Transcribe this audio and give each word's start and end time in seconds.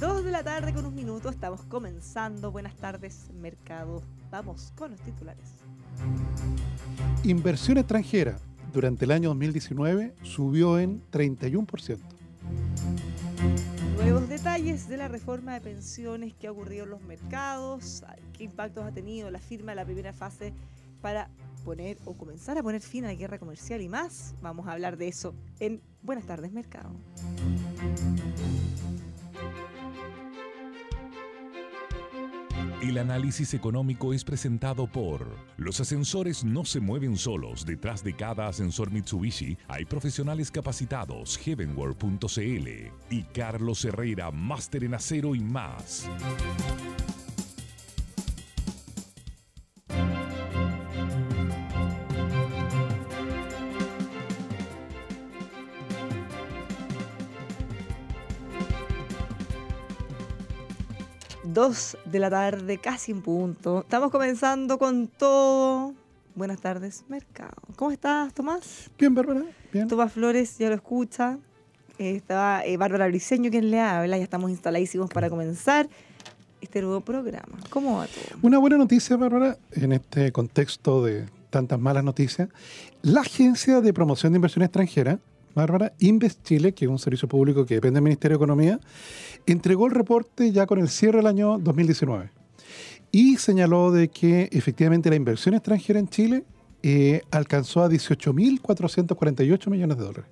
Dos 0.00 0.24
de 0.24 0.30
la 0.30 0.42
tarde 0.42 0.72
con 0.72 0.86
un 0.86 0.94
minuto, 0.94 1.28
estamos 1.28 1.62
comenzando. 1.64 2.50
Buenas 2.50 2.74
tardes, 2.76 3.30
mercado. 3.34 4.02
Vamos 4.30 4.72
con 4.76 4.92
los 4.92 5.00
titulares. 5.00 5.44
Inversión 7.24 7.76
extranjera 7.78 8.38
durante 8.72 9.04
el 9.04 9.10
año 9.10 9.28
2019 9.30 10.14
subió 10.22 10.78
en 10.78 11.02
31%. 11.10 11.98
Nuevos 13.96 14.28
detalles 14.28 14.88
de 14.88 14.96
la 14.96 15.08
reforma 15.08 15.52
de 15.54 15.60
pensiones 15.60 16.32
que 16.34 16.46
ha 16.46 16.52
ocurrido 16.52 16.84
en 16.84 16.90
los 16.90 17.02
mercados, 17.02 18.02
qué 18.32 18.44
impactos 18.44 18.86
ha 18.86 18.92
tenido 18.92 19.30
la 19.30 19.40
firma 19.40 19.72
de 19.72 19.76
la 19.76 19.84
primera 19.84 20.14
fase 20.14 20.54
para 21.02 21.28
poner 21.60 21.98
o 22.04 22.14
comenzar 22.16 22.58
a 22.58 22.62
poner 22.62 22.80
fin 22.80 23.04
a 23.04 23.08
la 23.08 23.14
guerra 23.14 23.38
comercial 23.38 23.80
y 23.80 23.88
más. 23.88 24.34
Vamos 24.42 24.66
a 24.66 24.72
hablar 24.72 24.96
de 24.96 25.08
eso 25.08 25.34
en 25.58 25.80
Buenas 26.02 26.26
tardes, 26.26 26.52
Mercado. 26.52 26.90
El 32.82 32.96
análisis 32.96 33.52
económico 33.52 34.14
es 34.14 34.24
presentado 34.24 34.86
por 34.86 35.36
Los 35.58 35.80
ascensores 35.80 36.44
no 36.44 36.64
se 36.64 36.80
mueven 36.80 37.18
solos. 37.18 37.66
Detrás 37.66 38.02
de 38.02 38.16
cada 38.16 38.48
ascensor 38.48 38.90
Mitsubishi 38.90 39.58
hay 39.68 39.84
profesionales 39.84 40.50
capacitados, 40.50 41.36
heavenworld.cl 41.38 42.68
y 43.10 43.22
Carlos 43.34 43.84
Herrera, 43.84 44.30
máster 44.30 44.84
en 44.84 44.94
acero 44.94 45.34
y 45.34 45.40
más. 45.40 46.08
Dos 61.60 61.98
de 62.06 62.18
la 62.18 62.30
tarde, 62.30 62.78
casi 62.78 63.12
en 63.12 63.20
punto. 63.20 63.80
Estamos 63.80 64.10
comenzando 64.10 64.78
con 64.78 65.08
todo. 65.08 65.92
Buenas 66.34 66.58
tardes, 66.58 67.04
Mercado. 67.06 67.52
¿Cómo 67.76 67.90
estás, 67.90 68.32
Tomás? 68.32 68.90
Bien, 68.98 69.14
Bárbara. 69.14 69.42
Bien. 69.70 69.86
Tomás 69.86 70.10
Flores 70.10 70.56
ya 70.56 70.70
lo 70.70 70.74
escucha. 70.74 71.38
Eh, 71.98 72.16
estaba 72.16 72.64
eh, 72.64 72.78
Bárbara 72.78 73.08
Briceño 73.08 73.50
quien 73.50 73.70
le 73.70 73.78
habla. 73.78 74.16
Ya 74.16 74.24
estamos 74.24 74.50
instaladísimos 74.50 75.10
para 75.10 75.28
comenzar 75.28 75.86
este 76.62 76.80
nuevo 76.80 77.02
programa. 77.02 77.58
¿Cómo 77.68 77.98
va 77.98 78.06
todo? 78.06 78.38
Una 78.40 78.56
buena 78.56 78.78
noticia, 78.78 79.18
Bárbara, 79.18 79.58
en 79.72 79.92
este 79.92 80.32
contexto 80.32 81.04
de 81.04 81.26
tantas 81.50 81.78
malas 81.78 82.04
noticias. 82.04 82.48
La 83.02 83.20
Agencia 83.20 83.82
de 83.82 83.92
Promoción 83.92 84.32
de 84.32 84.38
Inversión 84.38 84.62
Extranjera, 84.62 85.18
Bárbara, 85.54 85.92
Invest 85.98 86.42
Chile, 86.42 86.72
que 86.72 86.86
es 86.86 86.90
un 86.90 86.98
servicio 86.98 87.28
público 87.28 87.66
que 87.66 87.74
depende 87.74 87.96
del 87.96 88.04
Ministerio 88.04 88.38
de 88.38 88.44
Economía, 88.44 88.80
entregó 89.46 89.86
el 89.86 89.92
reporte 89.92 90.52
ya 90.52 90.66
con 90.66 90.78
el 90.78 90.88
cierre 90.88 91.18
del 91.18 91.26
año 91.26 91.58
2019 91.58 92.30
y 93.12 93.36
señaló 93.36 93.90
de 93.90 94.08
que 94.08 94.48
efectivamente 94.52 95.10
la 95.10 95.16
inversión 95.16 95.54
extranjera 95.54 95.98
en 95.98 96.08
Chile 96.08 96.44
eh, 96.82 97.22
alcanzó 97.30 97.82
a 97.82 97.88
18.448 97.88 99.68
millones 99.68 99.98
de 99.98 100.04
dólares, 100.04 100.30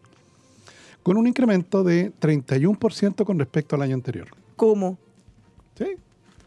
con 1.02 1.16
un 1.16 1.26
incremento 1.26 1.84
de 1.84 2.12
31% 2.20 3.24
con 3.24 3.38
respecto 3.38 3.76
al 3.76 3.82
año 3.82 3.94
anterior. 3.94 4.28
¿Cómo? 4.56 4.98
Sí. 5.76 5.96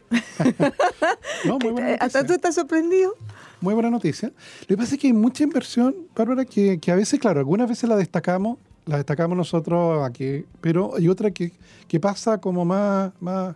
no, 1.46 1.58
muy 1.60 1.72
buena 1.72 1.94
¿Hasta 2.00 2.26
tú 2.26 2.34
estás 2.34 2.56
sorprendido? 2.56 3.14
Muy 3.62 3.74
buena 3.74 3.90
noticia. 3.90 4.32
Lo 4.62 4.68
que 4.68 4.78
pasa 4.78 4.96
es 4.96 5.02
que 5.02 5.08
hay 5.08 5.14
mucha 5.14 5.44
inversión, 5.44 5.96
Bárbara, 6.16 6.46
que, 6.46 6.80
que 6.80 6.92
a 6.92 6.96
veces, 6.96 7.20
claro, 7.20 7.40
algunas 7.40 7.70
veces 7.70 7.88
la 7.88 7.96
destacamos, 7.96 8.58
la 8.91 8.97
destacamos 8.97 9.38
nosotros 9.38 10.06
aquí, 10.07 10.46
pero 10.59 10.96
hay 10.96 11.07
otra 11.07 11.31
que, 11.31 11.53
que 11.88 12.00
pasa 12.00 12.40
como 12.40 12.66
más, 12.66 13.12
más, 13.19 13.56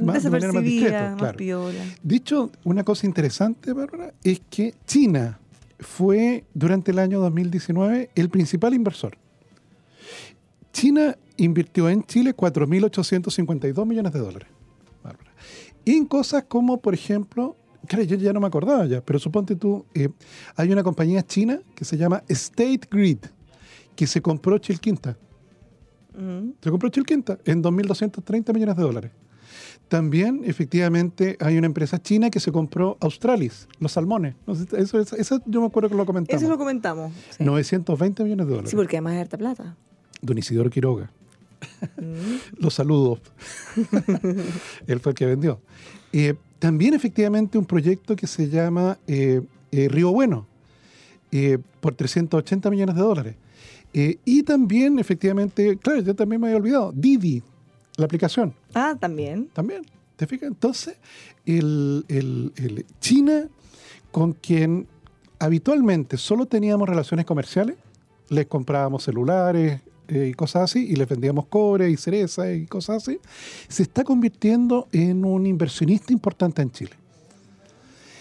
más 0.00 0.22
de 0.22 0.30
manera 0.30 0.52
más 0.52 0.62
discreta. 0.62 1.10
Más 1.10 1.18
claro. 1.18 1.36
piola. 1.36 1.84
Dicho, 2.02 2.50
una 2.64 2.84
cosa 2.84 3.06
interesante, 3.06 3.72
Bárbara, 3.72 4.14
es 4.22 4.40
que 4.48 4.74
China 4.86 5.38
fue 5.80 6.44
durante 6.54 6.92
el 6.92 7.00
año 7.00 7.20
2019 7.20 8.10
el 8.14 8.28
principal 8.28 8.72
inversor. 8.74 9.16
China 10.72 11.16
invirtió 11.36 11.88
en 11.88 12.04
Chile 12.04 12.34
4.852 12.34 13.84
millones 13.84 14.12
de 14.12 14.18
dólares. 14.20 14.48
Bárbara. 15.02 15.32
En 15.84 16.06
cosas 16.06 16.44
como, 16.44 16.80
por 16.80 16.94
ejemplo, 16.94 17.56
claro, 17.88 18.04
yo 18.04 18.16
ya 18.16 18.32
no 18.32 18.40
me 18.40 18.46
acordaba 18.46 18.86
ya, 18.86 19.00
pero 19.00 19.18
suponte 19.18 19.56
tú, 19.56 19.84
eh, 19.94 20.08
hay 20.54 20.72
una 20.72 20.84
compañía 20.84 21.26
china 21.26 21.58
que 21.74 21.84
se 21.84 21.96
llama 21.96 22.22
State 22.28 22.82
Grid, 22.88 23.18
que 23.96 24.06
se 24.06 24.20
compró 24.20 24.58
Chilquinta. 24.58 25.16
Mm. 26.16 26.50
Se 26.60 26.70
compró 26.70 26.88
Chilquinta 26.88 27.38
en 27.44 27.62
2.230 27.62 28.52
millones 28.54 28.76
de 28.76 28.82
dólares. 28.82 29.10
También, 29.88 30.42
efectivamente, 30.44 31.36
hay 31.38 31.58
una 31.58 31.66
empresa 31.66 32.00
china 32.00 32.30
que 32.30 32.40
se 32.40 32.50
compró 32.50 32.96
Australis, 33.00 33.68
los 33.78 33.92
salmones. 33.92 34.34
Eso 34.46 35.42
yo 35.44 35.60
me 35.60 35.66
acuerdo 35.66 35.90
que 35.90 35.94
lo 35.94 36.06
comentamos. 36.06 36.42
Eso 36.42 36.50
lo 36.50 36.56
comentamos. 36.56 37.12
Sí. 37.30 37.44
920 37.44 38.24
millones 38.24 38.46
de 38.46 38.50
dólares. 38.50 38.70
Sí, 38.70 38.76
porque 38.76 38.96
además 38.96 39.14
es 39.14 39.20
harta 39.20 39.36
plata. 39.36 39.76
Don 40.22 40.38
Isidoro 40.38 40.70
Quiroga. 40.70 41.10
Mm. 41.98 42.62
Los 42.62 42.74
saludos. 42.74 43.20
Él 44.86 45.00
fue 45.00 45.12
el 45.12 45.14
que 45.14 45.26
vendió. 45.26 45.60
Eh, 46.12 46.34
también, 46.58 46.94
efectivamente, 46.94 47.58
un 47.58 47.64
proyecto 47.64 48.14
que 48.14 48.28
se 48.28 48.48
llama 48.48 48.96
eh, 49.08 49.42
eh, 49.72 49.88
Río 49.88 50.12
Bueno, 50.12 50.46
eh, 51.32 51.58
por 51.80 51.94
380 51.96 52.70
millones 52.70 52.94
de 52.94 53.00
dólares. 53.00 53.34
Eh, 53.94 54.18
y 54.24 54.42
también, 54.42 54.98
efectivamente, 54.98 55.76
claro, 55.76 56.00
yo 56.00 56.14
también 56.14 56.40
me 56.40 56.46
había 56.48 56.56
olvidado, 56.58 56.92
Didi, 56.92 57.42
la 57.96 58.06
aplicación. 58.06 58.54
Ah, 58.74 58.96
también. 58.98 59.48
También, 59.52 59.82
¿te 60.16 60.26
fijas? 60.26 60.48
Entonces, 60.48 60.96
el, 61.44 62.04
el- 62.08 62.52
el 62.56 62.86
China, 63.00 63.48
con 64.10 64.32
quien 64.32 64.86
habitualmente 65.38 66.16
solo 66.16 66.46
teníamos 66.46 66.88
relaciones 66.88 67.26
comerciales, 67.26 67.76
les 68.28 68.46
comprábamos 68.46 69.02
celulares 69.04 69.80
eh, 70.08 70.28
y 70.30 70.34
cosas 70.34 70.62
así, 70.64 70.86
y 70.88 70.96
les 70.96 71.08
vendíamos 71.08 71.46
cobre 71.46 71.90
y 71.90 71.96
cereza 71.96 72.50
y 72.52 72.66
cosas 72.66 73.02
así, 73.02 73.18
se 73.68 73.82
está 73.82 74.04
convirtiendo 74.04 74.88
en 74.92 75.24
un 75.24 75.46
inversionista 75.46 76.12
importante 76.12 76.62
en 76.62 76.70
Chile. 76.70 76.92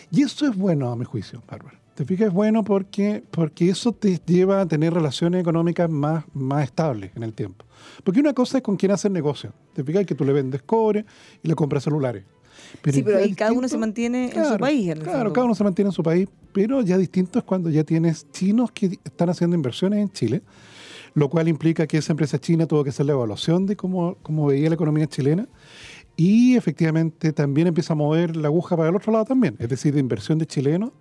Y 0.10 0.24
eso 0.24 0.46
es 0.48 0.56
bueno, 0.56 0.92
a 0.92 0.96
mi 0.98 1.06
juicio, 1.06 1.42
Bárbara. 1.50 1.80
¿Te 1.96 2.06
fijas? 2.06 2.28
Es 2.30 2.34
bueno 2.34 2.64
porque, 2.64 3.24
porque 3.32 3.70
eso 3.70 3.92
te 3.92 4.20
lleva 4.26 4.62
a 4.62 4.66
tener 4.66 4.94
relaciones 4.94 5.42
económicas 5.42 5.90
más, 5.90 6.24
más 6.34 6.64
estables 6.64 7.12
en 7.16 7.24
el 7.24 7.34
tiempo. 7.34 7.66
Porque 8.04 8.20
una 8.22 8.34
cosa 8.34 8.58
es 8.58 8.64
con 8.64 8.78
quien 8.78 8.92
hacer 8.92 9.12
negocio. 9.12 9.54
¿Te 9.74 9.84
fijas? 9.84 10.06
Que 10.06 10.16
tú 10.16 10.24
le 10.24 10.34
vendes 10.34 10.62
cobre 10.62 11.06
y 11.44 11.48
le 11.48 11.56
compras 11.56 11.84
celulares. 11.84 12.24
sí, 12.86 13.04
pero 13.04 13.18
ahí 13.18 13.34
cada 13.34 13.52
uno 13.52 13.68
se 13.68 13.78
mantiene 13.78 14.26
en 14.26 14.30
su 14.32 14.36
Claro, 14.40 14.58
país. 14.60 14.88
En 14.90 15.00
Claro, 15.00 15.18
fondo. 15.20 15.34
cada 15.34 15.46
uno 15.46 15.56
se 15.56 15.64
mantiene 15.64 15.90
en 15.90 15.94
su 15.94 16.04
país, 16.04 16.30
pero 16.54 16.82
ya 16.82 16.98
distinto 16.98 17.40
es 17.40 17.46
cuando 17.46 17.70
ya 17.70 17.84
tienes 17.84 18.26
chinos 18.32 18.72
que 18.72 18.98
están 19.04 19.30
haciendo 19.30 19.56
inversiones 19.56 20.00
en 20.00 20.10
Chile, 20.12 20.42
lo 21.14 21.30
cual 21.30 21.50
implica 21.50 21.86
que 21.88 21.98
esa 21.98 22.14
empresa 22.14 22.40
china 22.40 22.66
tuvo 22.68 22.84
que 22.86 22.92
hacer 22.92 23.06
la 23.06 23.12
evaluación 23.12 23.66
de 23.66 23.76
cómo, 23.76 24.16
cómo 24.24 24.46
veía 24.48 24.70
la 24.70 24.76
economía 24.76 25.08
chilena 25.08 25.48
y 26.16 26.56
efectivamente 26.56 27.34
también 27.34 27.68
empieza 27.68 27.94
a 27.94 27.96
mover 27.98 28.38
la 28.38 28.48
aguja 28.48 28.78
para 28.78 28.90
el 28.90 28.96
otro 28.96 29.12
lado 29.12 29.26
también, 29.26 29.56
es 29.60 29.68
decir, 29.68 29.94
de 29.94 30.00
inversión 30.00 30.38
de 30.40 30.46
chilenos 30.46 30.92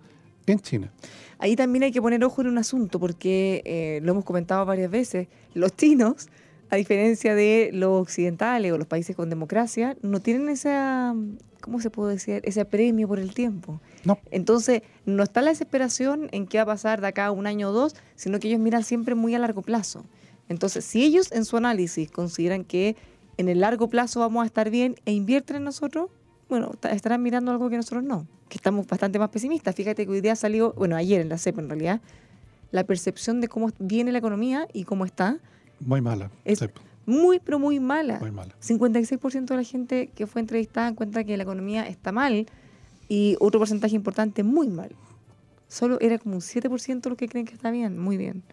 en 0.51 0.59
China. 0.59 0.91
Ahí 1.39 1.55
también 1.55 1.83
hay 1.83 1.91
que 1.91 2.01
poner 2.01 2.23
ojo 2.23 2.41
en 2.41 2.47
un 2.47 2.57
asunto, 2.57 2.99
porque 2.99 3.61
eh, 3.65 3.99
lo 4.03 4.11
hemos 4.11 4.23
comentado 4.23 4.65
varias 4.65 4.91
veces, 4.91 5.27
los 5.53 5.75
chinos, 5.75 6.27
a 6.69 6.75
diferencia 6.75 7.35
de 7.35 7.71
los 7.73 8.01
occidentales 8.01 8.71
o 8.71 8.77
los 8.77 8.87
países 8.87 9.15
con 9.15 9.29
democracia, 9.29 9.97
no 10.01 10.21
tienen 10.21 10.47
esa, 10.49 11.15
¿cómo 11.59 11.81
se 11.81 11.89
puede 11.89 12.13
decir? 12.13 12.41
Ese 12.45 12.63
premio 12.63 13.07
por 13.07 13.19
el 13.19 13.33
tiempo. 13.33 13.81
No. 14.05 14.19
Entonces, 14.31 14.83
no 15.05 15.23
está 15.23 15.41
la 15.41 15.49
desesperación 15.49 16.29
en 16.31 16.47
qué 16.47 16.59
va 16.59 16.63
a 16.63 16.67
pasar 16.67 17.01
de 17.01 17.07
acá 17.07 17.25
a 17.25 17.31
un 17.31 17.47
año 17.47 17.69
o 17.69 17.71
dos, 17.73 17.95
sino 18.15 18.39
que 18.39 18.47
ellos 18.47 18.61
miran 18.61 18.83
siempre 18.83 19.15
muy 19.15 19.35
a 19.35 19.39
largo 19.39 19.63
plazo. 19.63 20.05
Entonces, 20.47 20.85
si 20.85 21.03
ellos 21.03 21.31
en 21.31 21.43
su 21.43 21.57
análisis 21.57 22.11
consideran 22.11 22.63
que 22.63 22.95
en 23.37 23.49
el 23.49 23.61
largo 23.61 23.89
plazo 23.89 24.19
vamos 24.19 24.43
a 24.43 24.45
estar 24.45 24.69
bien 24.69 24.95
e 25.05 25.11
invierten 25.11 25.57
en 25.57 25.63
nosotros, 25.63 26.09
bueno, 26.51 26.71
ta- 26.79 26.91
estarán 26.91 27.23
mirando 27.23 27.49
algo 27.51 27.69
que 27.69 27.77
nosotros 27.77 28.03
no, 28.03 28.27
que 28.49 28.57
estamos 28.57 28.85
bastante 28.85 29.17
más 29.17 29.29
pesimistas. 29.29 29.73
Fíjate 29.73 30.05
que 30.05 30.11
hoy 30.11 30.21
día 30.21 30.35
salió, 30.35 30.73
bueno, 30.73 30.95
ayer 30.95 31.21
en 31.21 31.29
la 31.29 31.37
CEP 31.37 31.57
en 31.59 31.69
realidad, 31.69 32.01
la 32.71 32.83
percepción 32.83 33.41
de 33.41 33.47
cómo 33.47 33.71
viene 33.79 34.11
la 34.11 34.19
economía 34.19 34.67
y 34.73 34.83
cómo 34.83 35.05
está, 35.05 35.37
Muy 35.79 36.01
mala. 36.01 36.29
Es- 36.45 36.63
muy, 37.05 37.39
pero 37.39 37.57
muy 37.57 37.79
mala. 37.79 38.19
muy 38.19 38.31
mala. 38.31 38.53
56% 38.59 39.45
de 39.53 39.55
la 39.55 39.63
gente 39.63 40.07
que 40.13 40.27
fue 40.27 40.39
entrevistada 40.41 40.87
encuentra 40.87 41.23
que 41.23 41.35
la 41.37 41.43
economía 41.43 41.87
está 41.87 42.11
mal 42.11 42.45
y 43.09 43.35
otro 43.39 43.59
porcentaje 43.59 43.95
importante 43.95 44.43
muy 44.43 44.67
mal. 44.67 44.91
Solo 45.67 45.97
era 46.01 46.19
como 46.19 46.35
un 46.35 46.41
7% 46.41 47.09
los 47.09 47.17
que 47.17 47.27
creen 47.27 47.45
que 47.45 47.53
está 47.55 47.71
bien, 47.71 47.97
muy 47.97 48.17
bien. 48.17 48.43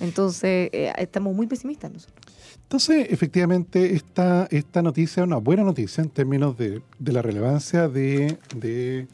Entonces, 0.00 0.70
eh, 0.72 0.92
estamos 0.98 1.34
muy 1.34 1.46
pesimistas 1.46 1.92
nosotros. 1.92 2.25
Entonces, 2.62 3.06
efectivamente, 3.10 3.94
esta, 3.94 4.48
esta 4.50 4.82
noticia 4.82 5.22
es 5.22 5.26
una 5.26 5.36
buena 5.36 5.62
noticia 5.62 6.02
en 6.02 6.10
términos 6.10 6.56
de, 6.58 6.82
de 6.98 7.12
la 7.12 7.22
relevancia 7.22 7.88
de, 7.88 8.38
de 8.56 9.06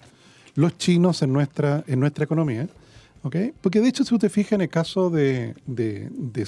los 0.55 0.77
chinos 0.79 1.23
en 1.23 1.33
nuestra, 1.33 1.85
en 1.87 2.01
nuestra 2.01 2.25
economía. 2.25 2.69
¿ok? 3.23 3.37
Porque 3.61 3.81
de 3.81 3.89
hecho, 3.89 4.05
si 4.05 4.15
usted 4.15 4.31
fija 4.31 4.55
en 4.55 4.63
el 4.63 4.69
caso 4.69 5.11
de, 5.11 5.55
de, 5.67 6.09
de 6.11 6.47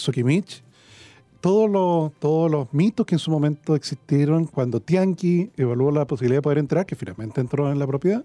todos 1.40 1.70
los, 1.70 2.12
todos 2.20 2.50
los 2.50 2.72
mitos 2.72 3.04
que 3.04 3.16
en 3.16 3.18
su 3.18 3.30
momento 3.30 3.74
existieron 3.76 4.46
cuando 4.46 4.80
Tianqi 4.80 5.50
evaluó 5.58 5.90
la 5.90 6.06
posibilidad 6.06 6.38
de 6.38 6.42
poder 6.42 6.58
entrar, 6.58 6.86
que 6.86 6.96
finalmente 6.96 7.40
entró 7.40 7.70
en 7.70 7.78
la 7.78 7.86
propiedad, 7.86 8.24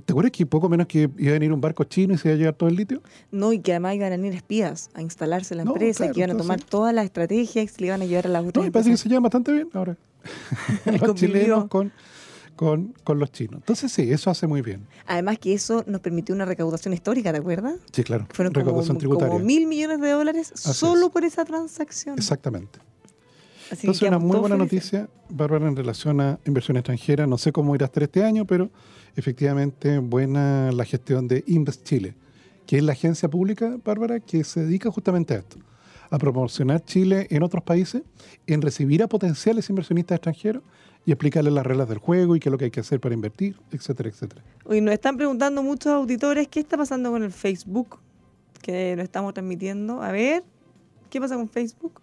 ¿te 0.00 0.12
acuerdas 0.12 0.32
que 0.32 0.46
poco 0.46 0.68
menos 0.68 0.86
que 0.86 1.10
iba 1.18 1.30
a 1.30 1.32
venir 1.34 1.52
un 1.52 1.60
barco 1.60 1.84
chino 1.84 2.14
y 2.14 2.18
se 2.18 2.28
iba 2.28 2.34
a 2.34 2.38
llevar 2.38 2.54
todo 2.54 2.68
el 2.68 2.76
litio? 2.76 3.02
No, 3.30 3.52
y 3.52 3.58
que 3.60 3.72
además 3.72 3.94
iban 3.94 4.12
a 4.12 4.16
venir 4.16 4.34
espías 4.34 4.90
a 4.94 5.02
instalarse 5.02 5.54
en 5.54 5.58
la 5.58 5.64
No, 5.64 5.72
empresa, 5.72 5.98
claro, 6.04 6.14
que 6.14 6.20
iban 6.20 6.30
a 6.30 6.36
tomar 6.36 6.54
entonces- 6.56 6.70
todas 6.70 6.94
las 6.94 7.04
estrategias 7.04 7.64
y 7.64 7.68
se 7.68 7.80
le 7.80 7.86
iban 7.88 8.02
a 8.02 8.04
llevar 8.06 8.26
a 8.26 8.30
las 8.30 8.42
No, 8.42 8.48
otras 8.50 8.64
me 8.64 8.70
parece 8.72 8.90
que 8.90 8.96
se 8.96 9.08
llevan 9.08 9.22
bastante 9.24 9.52
bien 9.52 9.68
ahora. 9.74 9.96
los 11.00 11.14
chilenos 11.16 11.66
con, 11.66 11.92
con, 12.56 12.94
con 13.04 13.18
los 13.18 13.32
chinos. 13.32 13.56
Entonces 13.56 13.90
sí, 13.92 14.10
eso 14.12 14.30
hace 14.30 14.46
muy 14.46 14.62
bien. 14.62 14.86
Además 15.06 15.38
que 15.38 15.52
eso 15.52 15.84
nos 15.86 16.00
permitió 16.00 16.34
una 16.34 16.44
recaudación 16.44 16.94
histórica, 16.94 17.32
¿te 17.32 17.38
acuerdas? 17.38 17.74
Sí, 17.92 18.02
claro. 18.04 18.26
Fueron 18.32 18.52
como, 18.52 18.64
Recaudación 18.64 18.98
tributaria. 18.98 19.32
como 19.32 19.44
mil 19.44 19.66
millones 19.66 20.00
de 20.00 20.10
dólares 20.10 20.52
Así 20.54 20.72
solo 20.72 21.06
es. 21.06 21.12
por 21.12 21.24
esa 21.24 21.44
transacción. 21.44 22.16
Exactamente. 22.16 22.78
Así 23.70 23.80
que 23.82 23.86
Entonces, 23.86 24.08
una 24.08 24.18
muy 24.18 24.36
buena 24.38 24.56
felices. 24.56 24.92
noticia, 24.92 25.08
Bárbara, 25.30 25.66
en 25.66 25.74
relación 25.76 26.20
a 26.20 26.38
inversión 26.44 26.76
extranjera. 26.76 27.26
No 27.26 27.38
sé 27.38 27.52
cómo 27.52 27.74
irá 27.74 27.86
a 27.86 27.88
estar 27.88 28.02
este 28.02 28.22
año, 28.22 28.44
pero 28.44 28.70
efectivamente 29.16 29.98
buena 29.98 30.72
la 30.72 30.84
gestión 30.84 31.28
de 31.28 31.44
Invest 31.46 31.84
Chile, 31.84 32.14
que 32.66 32.78
es 32.78 32.82
la 32.82 32.92
agencia 32.92 33.28
pública, 33.28 33.76
Bárbara, 33.84 34.20
que 34.20 34.44
se 34.44 34.60
dedica 34.64 34.90
justamente 34.90 35.34
a 35.34 35.38
esto, 35.38 35.58
a 36.10 36.18
promocionar 36.18 36.84
Chile 36.84 37.26
en 37.30 37.42
otros 37.42 37.62
países, 37.62 38.02
en 38.46 38.62
recibir 38.62 39.02
a 39.02 39.08
potenciales 39.08 39.68
inversionistas 39.68 40.16
extranjeros 40.16 40.62
y 41.04 41.12
explicarles 41.12 41.52
las 41.52 41.66
reglas 41.66 41.88
del 41.88 41.98
juego 41.98 42.36
y 42.36 42.40
qué 42.40 42.48
es 42.48 42.50
lo 42.50 42.58
que 42.58 42.66
hay 42.66 42.70
que 42.70 42.80
hacer 42.80 43.00
para 43.00 43.14
invertir, 43.14 43.56
etcétera, 43.72 44.08
etcétera. 44.08 44.42
Hoy 44.64 44.80
nos 44.80 44.94
están 44.94 45.16
preguntando 45.16 45.62
muchos 45.62 45.92
auditores 45.92 46.48
qué 46.48 46.60
está 46.60 46.76
pasando 46.76 47.10
con 47.10 47.22
el 47.22 47.32
Facebook 47.32 47.98
que 48.60 48.94
nos 48.96 49.04
estamos 49.04 49.34
transmitiendo. 49.34 50.02
A 50.02 50.12
ver, 50.12 50.44
¿qué 51.10 51.20
pasa 51.20 51.34
con 51.34 51.48
Facebook? 51.48 52.00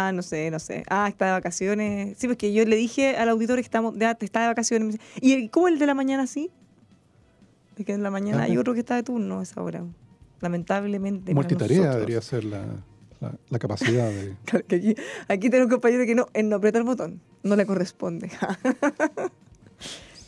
Ah, 0.00 0.12
no 0.12 0.22
sé, 0.22 0.50
no 0.50 0.58
sé. 0.58 0.84
Ah, 0.88 1.08
está 1.08 1.26
de 1.26 1.32
vacaciones. 1.32 2.16
Sí, 2.18 2.28
porque 2.28 2.52
yo 2.52 2.64
le 2.64 2.76
dije 2.76 3.16
al 3.16 3.28
auditor 3.30 3.56
que 3.56 3.62
estamos 3.62 3.98
de, 3.98 4.14
está 4.20 4.42
de 4.42 4.46
vacaciones. 4.48 4.96
¿Y 5.20 5.32
el- 5.32 5.50
cómo 5.50 5.66
el 5.68 5.78
de 5.78 5.86
la 5.86 5.94
mañana 5.94 6.26
sí? 6.26 6.50
Es 7.76 7.84
que 7.86 7.92
en 7.92 8.02
la 8.02 8.10
mañana 8.10 8.42
hay 8.44 8.52
Ajá. 8.52 8.60
otro 8.60 8.74
que 8.74 8.80
está 8.80 8.94
de 8.96 9.02
turno 9.02 9.40
a 9.40 9.42
esa 9.42 9.60
hora. 9.62 9.84
Lamentablemente. 10.40 11.34
Multitarea 11.34 11.94
debería 11.94 12.20
ser 12.22 12.44
la, 12.44 12.64
la- 13.20 13.34
la 13.48 13.58
capacidad 13.58 14.08
de... 14.08 14.34
Claro 14.44 14.64
que 14.68 14.76
aquí, 14.76 14.94
aquí 15.28 15.50
tengo 15.50 15.64
un 15.64 15.70
compañero 15.70 16.04
que 16.06 16.14
no, 16.14 16.26
él 16.32 16.48
no 16.48 16.56
aprieta 16.56 16.78
el 16.78 16.84
botón. 16.84 17.20
No 17.42 17.56
le 17.56 17.66
corresponde. 17.66 18.30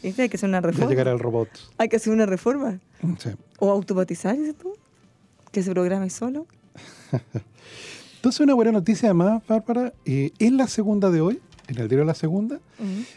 ¿Viste? 0.03 0.23
Hay 0.23 0.29
que 0.29 0.37
hacer 0.37 0.49
una 0.49 0.61
de 0.61 0.67
reforma. 0.69 0.91
llegar 0.91 1.09
al 1.09 1.19
robot. 1.21 1.49
Hay 1.79 1.89
que 1.89 1.97
hacer 1.97 2.13
una 2.13 2.27
reforma. 2.27 2.81
Sí. 3.19 3.31
O 3.61 3.71
automatizar, 3.71 4.37
dices 4.37 4.57
tú. 4.57 4.73
Que 5.53 5.63
se 5.63 5.71
programe 5.71 6.11
solo. 6.11 6.47
Entonces, 8.21 8.41
una 8.41 8.55
buena 8.55 8.73
noticia 8.73 9.09
además, 9.09 9.43
Bárbara, 9.49 9.95
eh, 10.05 10.31
en 10.39 10.57
la 10.59 10.69
segunda 10.69 11.11
de 11.11 11.21
hoy, 11.23 11.41
en 11.69 11.79
el 11.79 11.89
diario 11.89 12.05
La 12.05 12.15
Segunda, 12.15 12.59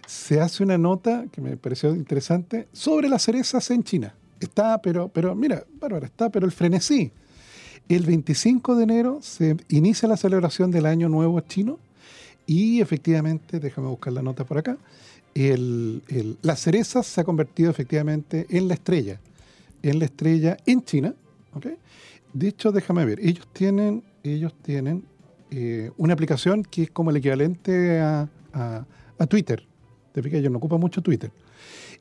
se 0.08 0.40
hace 0.40 0.64
una 0.64 0.78
nota 0.78 1.26
que 1.32 1.42
me 1.42 1.58
pareció 1.58 1.94
interesante 1.96 2.68
sobre 2.72 3.10
las 3.10 3.24
cerezas 3.24 3.70
en 3.72 3.84
China. 3.84 4.14
Está, 4.40 4.82
pero, 4.82 5.10
pero 5.10 5.36
mira, 5.36 5.64
Bárbara, 5.80 6.06
está, 6.06 6.30
pero 6.30 6.46
el 6.46 6.52
frenesí. 6.52 7.12
El 7.90 8.06
25 8.06 8.76
de 8.76 8.84
enero 8.84 9.20
se 9.22 9.58
inicia 9.70 10.08
la 10.08 10.16
celebración 10.18 10.72
del 10.72 10.86
Año 10.86 11.10
Nuevo 11.10 11.40
Chino 11.42 11.80
y 12.46 12.80
efectivamente, 12.80 13.60
déjame 13.60 13.88
buscar 13.90 14.14
la 14.14 14.22
nota 14.22 14.46
por 14.46 14.58
acá, 14.58 14.78
el, 15.36 16.02
el- 16.08 16.38
las 16.44 16.62
cerezas 16.62 17.06
se 17.08 17.20
ha 17.20 17.24
convertido 17.24 17.72
efectivamente 17.72 18.46
en 18.50 18.68
la 18.70 18.76
estrella, 18.76 19.20
en 19.82 20.00
la 20.00 20.06
estrella 20.06 20.58
en 20.66 20.84
China. 20.86 21.14
¿ok? 21.56 21.68
De 22.34 22.48
hecho, 22.48 22.72
déjame 22.72 23.04
ver, 23.06 23.20
ellos 23.22 23.48
tienen, 23.52 24.04
ellos 24.24 24.54
tienen 24.62 25.06
eh, 25.52 25.92
una 25.98 26.14
aplicación 26.14 26.64
que 26.64 26.84
es 26.84 26.92
como 26.92 27.10
el 27.12 27.18
equivalente 27.18 28.00
a, 28.00 28.30
Twitter. 29.30 29.66
Te 30.12 30.22
fijas, 30.22 30.40
ellos 30.40 30.52
no 30.52 30.58
ocupan 30.58 30.80
mucho 30.80 31.02
Twitter. 31.02 31.32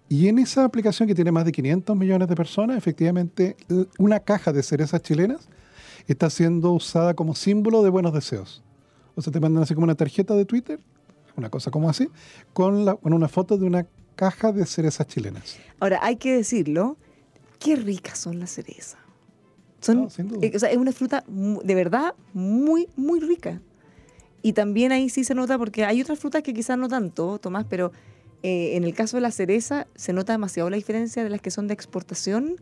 Y 0.09 0.27
en 0.29 0.39
esa 0.39 0.65
aplicación 0.65 1.07
que 1.07 1.15
tiene 1.15 1.31
más 1.33 1.45
de 1.45 1.53
500 1.53 1.97
millones 1.97 2.29
de 2.29 2.35
personas, 2.35 2.77
efectivamente, 2.77 3.57
l- 3.69 3.87
una 3.99 4.19
caja 4.21 4.53
de 4.53 4.63
cerezas 4.63 5.01
chilenas 5.03 5.49
está 6.09 6.29
siendo 6.31 6.73
usada 6.73 7.15
como 7.15 7.35
símbolo 7.37 7.83
de 7.83 7.91
buenos 7.91 8.13
deseos. 8.13 8.63
O 9.15 9.23
sea, 9.23 9.33
te 9.33 9.39
mandan 9.41 9.63
así 9.63 9.75
como 9.75 9.85
una 9.85 9.95
tarjeta 9.95 10.35
de 10.35 10.45
Twitter, 10.45 10.81
una 11.37 11.49
cosa 11.49 11.71
como 11.71 11.89
así, 11.89 12.09
con 12.53 12.87
una 13.03 13.29
foto 13.29 13.57
de 13.57 13.67
una 13.67 13.87
caja 14.17 14.51
de 14.53 14.67
cerezas 14.67 15.07
chilenas. 15.07 15.57
Ahora, 15.81 16.01
hay 16.03 16.17
que 16.17 16.35
decirlo, 16.37 16.97
qué 17.61 17.77
ricas 17.77 18.19
son 18.19 18.41
las 18.41 18.51
cerezas. 18.51 18.97
Son, 19.83 19.97
No, 20.05 20.09
sin 20.11 20.29
duda. 20.29 20.39
eh, 20.47 20.53
o 20.55 20.59
sea, 20.59 20.71
es 20.71 20.79
una 20.79 20.93
fruta 20.93 21.25
de 21.29 21.75
verdad 21.75 22.15
muy, 22.33 22.89
muy 22.97 23.21
rica. 23.21 23.61
Y 24.41 24.55
también 24.55 24.91
ahí 24.93 25.11
sí 25.11 25.23
se 25.25 25.35
nota, 25.35 25.59
porque 25.59 25.85
hay 25.85 26.01
otras 26.01 26.19
frutas 26.19 26.43
que 26.43 26.55
quizás 26.55 26.79
no 26.79 26.89
tanto, 26.89 27.39
Tomás, 27.39 27.67
pero 27.69 27.93
eh, 28.43 28.77
en 28.77 28.85
el 28.85 28.95
caso 28.95 29.17
de 29.19 29.21
la 29.21 29.31
cereza 29.31 29.87
se 29.95 30.13
nota 30.13 30.33
demasiado 30.33 30.71
la 30.71 30.77
diferencia 30.77 31.23
de 31.23 31.31
las 31.31 31.41
que 31.41 31.51
son 31.51 31.69
de 31.69 31.75
exportación, 31.75 32.57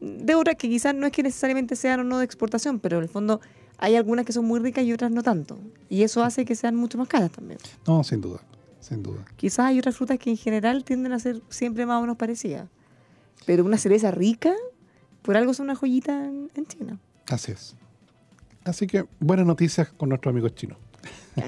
de 0.00 0.34
otras 0.34 0.56
que 0.56 0.68
quizás 0.68 0.94
no 0.94 1.06
es 1.06 1.12
que 1.12 1.22
necesariamente 1.22 1.76
sean 1.76 2.00
o 2.00 2.04
no 2.04 2.18
de 2.18 2.24
exportación, 2.26 2.80
pero 2.80 2.98
en 2.98 3.04
el 3.04 3.08
fondo 3.08 3.40
hay 3.78 3.96
algunas 3.96 4.26
que 4.26 4.32
son 4.34 4.44
muy 4.44 4.60
ricas 4.60 4.84
y 4.84 4.92
otras 4.92 5.10
no 5.10 5.22
tanto. 5.22 5.58
Y 5.88 6.02
eso 6.02 6.22
hace 6.22 6.44
que 6.44 6.54
sean 6.54 6.74
mucho 6.76 6.98
más 6.98 7.08
caras 7.08 7.30
también. 7.30 7.58
No, 7.86 8.04
sin 8.04 8.20
duda, 8.20 8.40
sin 8.80 9.02
duda. 9.02 9.24
Quizás 9.36 9.66
hay 9.66 9.78
otras 9.78 9.96
frutas 9.96 10.18
que 10.18 10.28
en 10.30 10.36
general 10.36 10.84
tienden 10.84 11.12
a 11.12 11.18
ser 11.18 11.40
siempre 11.48 11.86
más 11.86 11.98
o 11.98 12.00
menos 12.02 12.16
parecidas. 12.18 12.68
Pero 13.46 13.64
una 13.64 13.78
cereza 13.78 14.10
rica, 14.10 14.52
por 15.26 15.36
algo 15.36 15.52
son 15.52 15.64
una 15.64 15.74
joyita 15.74 16.24
en, 16.24 16.50
en 16.54 16.66
China. 16.66 16.98
Así 17.26 17.50
es. 17.50 17.74
Así 18.64 18.86
que 18.86 19.04
buenas 19.18 19.44
noticias 19.44 19.88
con 19.88 20.08
nuestros 20.08 20.32
amigos 20.32 20.54
chinos. 20.54 20.78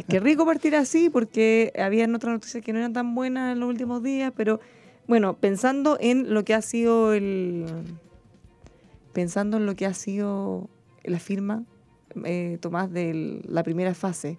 Qué 0.08 0.20
rico 0.20 0.44
partir 0.44 0.74
así, 0.74 1.08
porque 1.08 1.72
habían 1.78 2.14
otras 2.14 2.32
noticias 2.32 2.62
que 2.62 2.72
no 2.72 2.80
eran 2.80 2.92
tan 2.92 3.14
buenas 3.14 3.52
en 3.52 3.60
los 3.60 3.68
últimos 3.68 4.02
días, 4.02 4.32
pero 4.36 4.60
bueno, 5.06 5.36
pensando 5.36 5.96
en 6.00 6.34
lo 6.34 6.44
que 6.44 6.54
ha 6.54 6.62
sido 6.62 7.14
el. 7.14 7.66
Pensando 9.12 9.56
en 9.56 9.66
lo 9.66 9.74
que 9.76 9.86
ha 9.86 9.94
sido 9.94 10.68
la 11.04 11.18
firma, 11.18 11.64
eh, 12.24 12.58
Tomás, 12.60 12.92
de 12.92 13.40
la 13.48 13.62
primera 13.62 13.94
fase. 13.94 14.38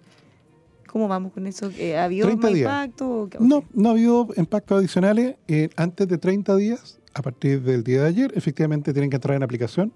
¿Cómo 0.86 1.08
vamos 1.08 1.32
con 1.32 1.46
eso? 1.46 1.70
Eh, 1.78 1.96
¿Ha 1.96 2.04
habido 2.04 2.26
30 2.26 2.42
más 2.42 2.54
días. 2.54 2.66
impacto? 2.68 3.28
No, 3.40 3.64
no 3.72 3.88
ha 3.88 3.92
habido 3.92 4.28
impactos 4.36 4.78
adicionales. 4.78 5.36
Eh, 5.48 5.70
antes 5.76 6.06
de 6.06 6.18
30 6.18 6.56
días, 6.56 6.99
a 7.14 7.22
partir 7.22 7.62
del 7.62 7.82
día 7.84 8.02
de 8.02 8.08
ayer, 8.08 8.32
efectivamente 8.34 8.92
tienen 8.92 9.10
que 9.10 9.16
entrar 9.16 9.36
en 9.36 9.42
aplicación 9.42 9.92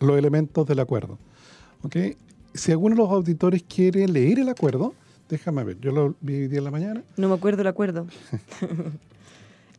los 0.00 0.16
elementos 0.18 0.66
del 0.66 0.80
acuerdo. 0.80 1.18
¿ok? 1.82 1.96
Si 2.54 2.72
alguno 2.72 2.94
de 2.96 3.02
los 3.02 3.10
auditores 3.10 3.62
quiere 3.62 4.06
leer 4.08 4.38
el 4.38 4.48
acuerdo, 4.48 4.94
déjame 5.28 5.64
ver, 5.64 5.80
yo 5.80 5.92
lo 5.92 6.14
vi 6.20 6.34
hoy 6.42 6.48
día 6.48 6.58
en 6.58 6.64
la 6.64 6.70
mañana. 6.70 7.02
No 7.16 7.28
me 7.28 7.34
acuerdo 7.34 7.62
el 7.62 7.68
acuerdo. 7.68 8.06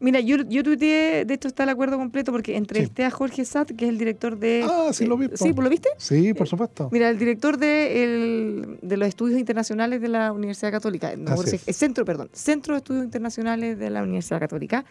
Mira, 0.02 0.20
yo, 0.20 0.36
yo 0.50 0.62
tuiteé, 0.62 1.24
de 1.24 1.34
esto 1.34 1.48
está 1.48 1.64
el 1.64 1.70
acuerdo 1.70 1.98
completo, 1.98 2.34
porque 2.34 2.58
entrevisté 2.58 3.06
a 3.06 3.10
Jorge 3.12 3.46
Satt, 3.46 3.72
que 3.72 3.86
es 3.86 3.90
el 3.90 3.98
director 3.98 4.38
de... 4.38 4.66
Ah, 4.70 4.90
sí, 4.92 5.06
lo 5.06 5.16
vi. 5.18 5.28
Sí, 5.36 5.54
¿pues 5.54 5.64
¿lo 5.64 5.70
viste? 5.70 5.88
Sí, 5.98 6.34
por 6.34 6.48
supuesto. 6.50 6.90
Mira, 6.92 7.10
el 7.10 7.18
director 7.18 7.58
de, 7.58 8.04
el- 8.04 8.78
de 8.82 8.98
los 8.98 9.08
estudios 9.08 9.40
internacionales 9.40 10.02
de 10.02 10.10
la 10.10 10.34
Universidad 10.34 10.72
Católica, 10.72 11.16
no, 11.16 11.34
es. 11.42 11.66
el 11.66 11.74
centro, 11.74 12.04
perdón, 12.04 12.30
Centro 12.34 12.74
de 12.74 12.80
Estudios 12.80 13.06
Internacionales 13.06 13.80
de 13.80 13.90
la 13.90 14.04
Universidad 14.04 14.40
Católica, 14.42 14.84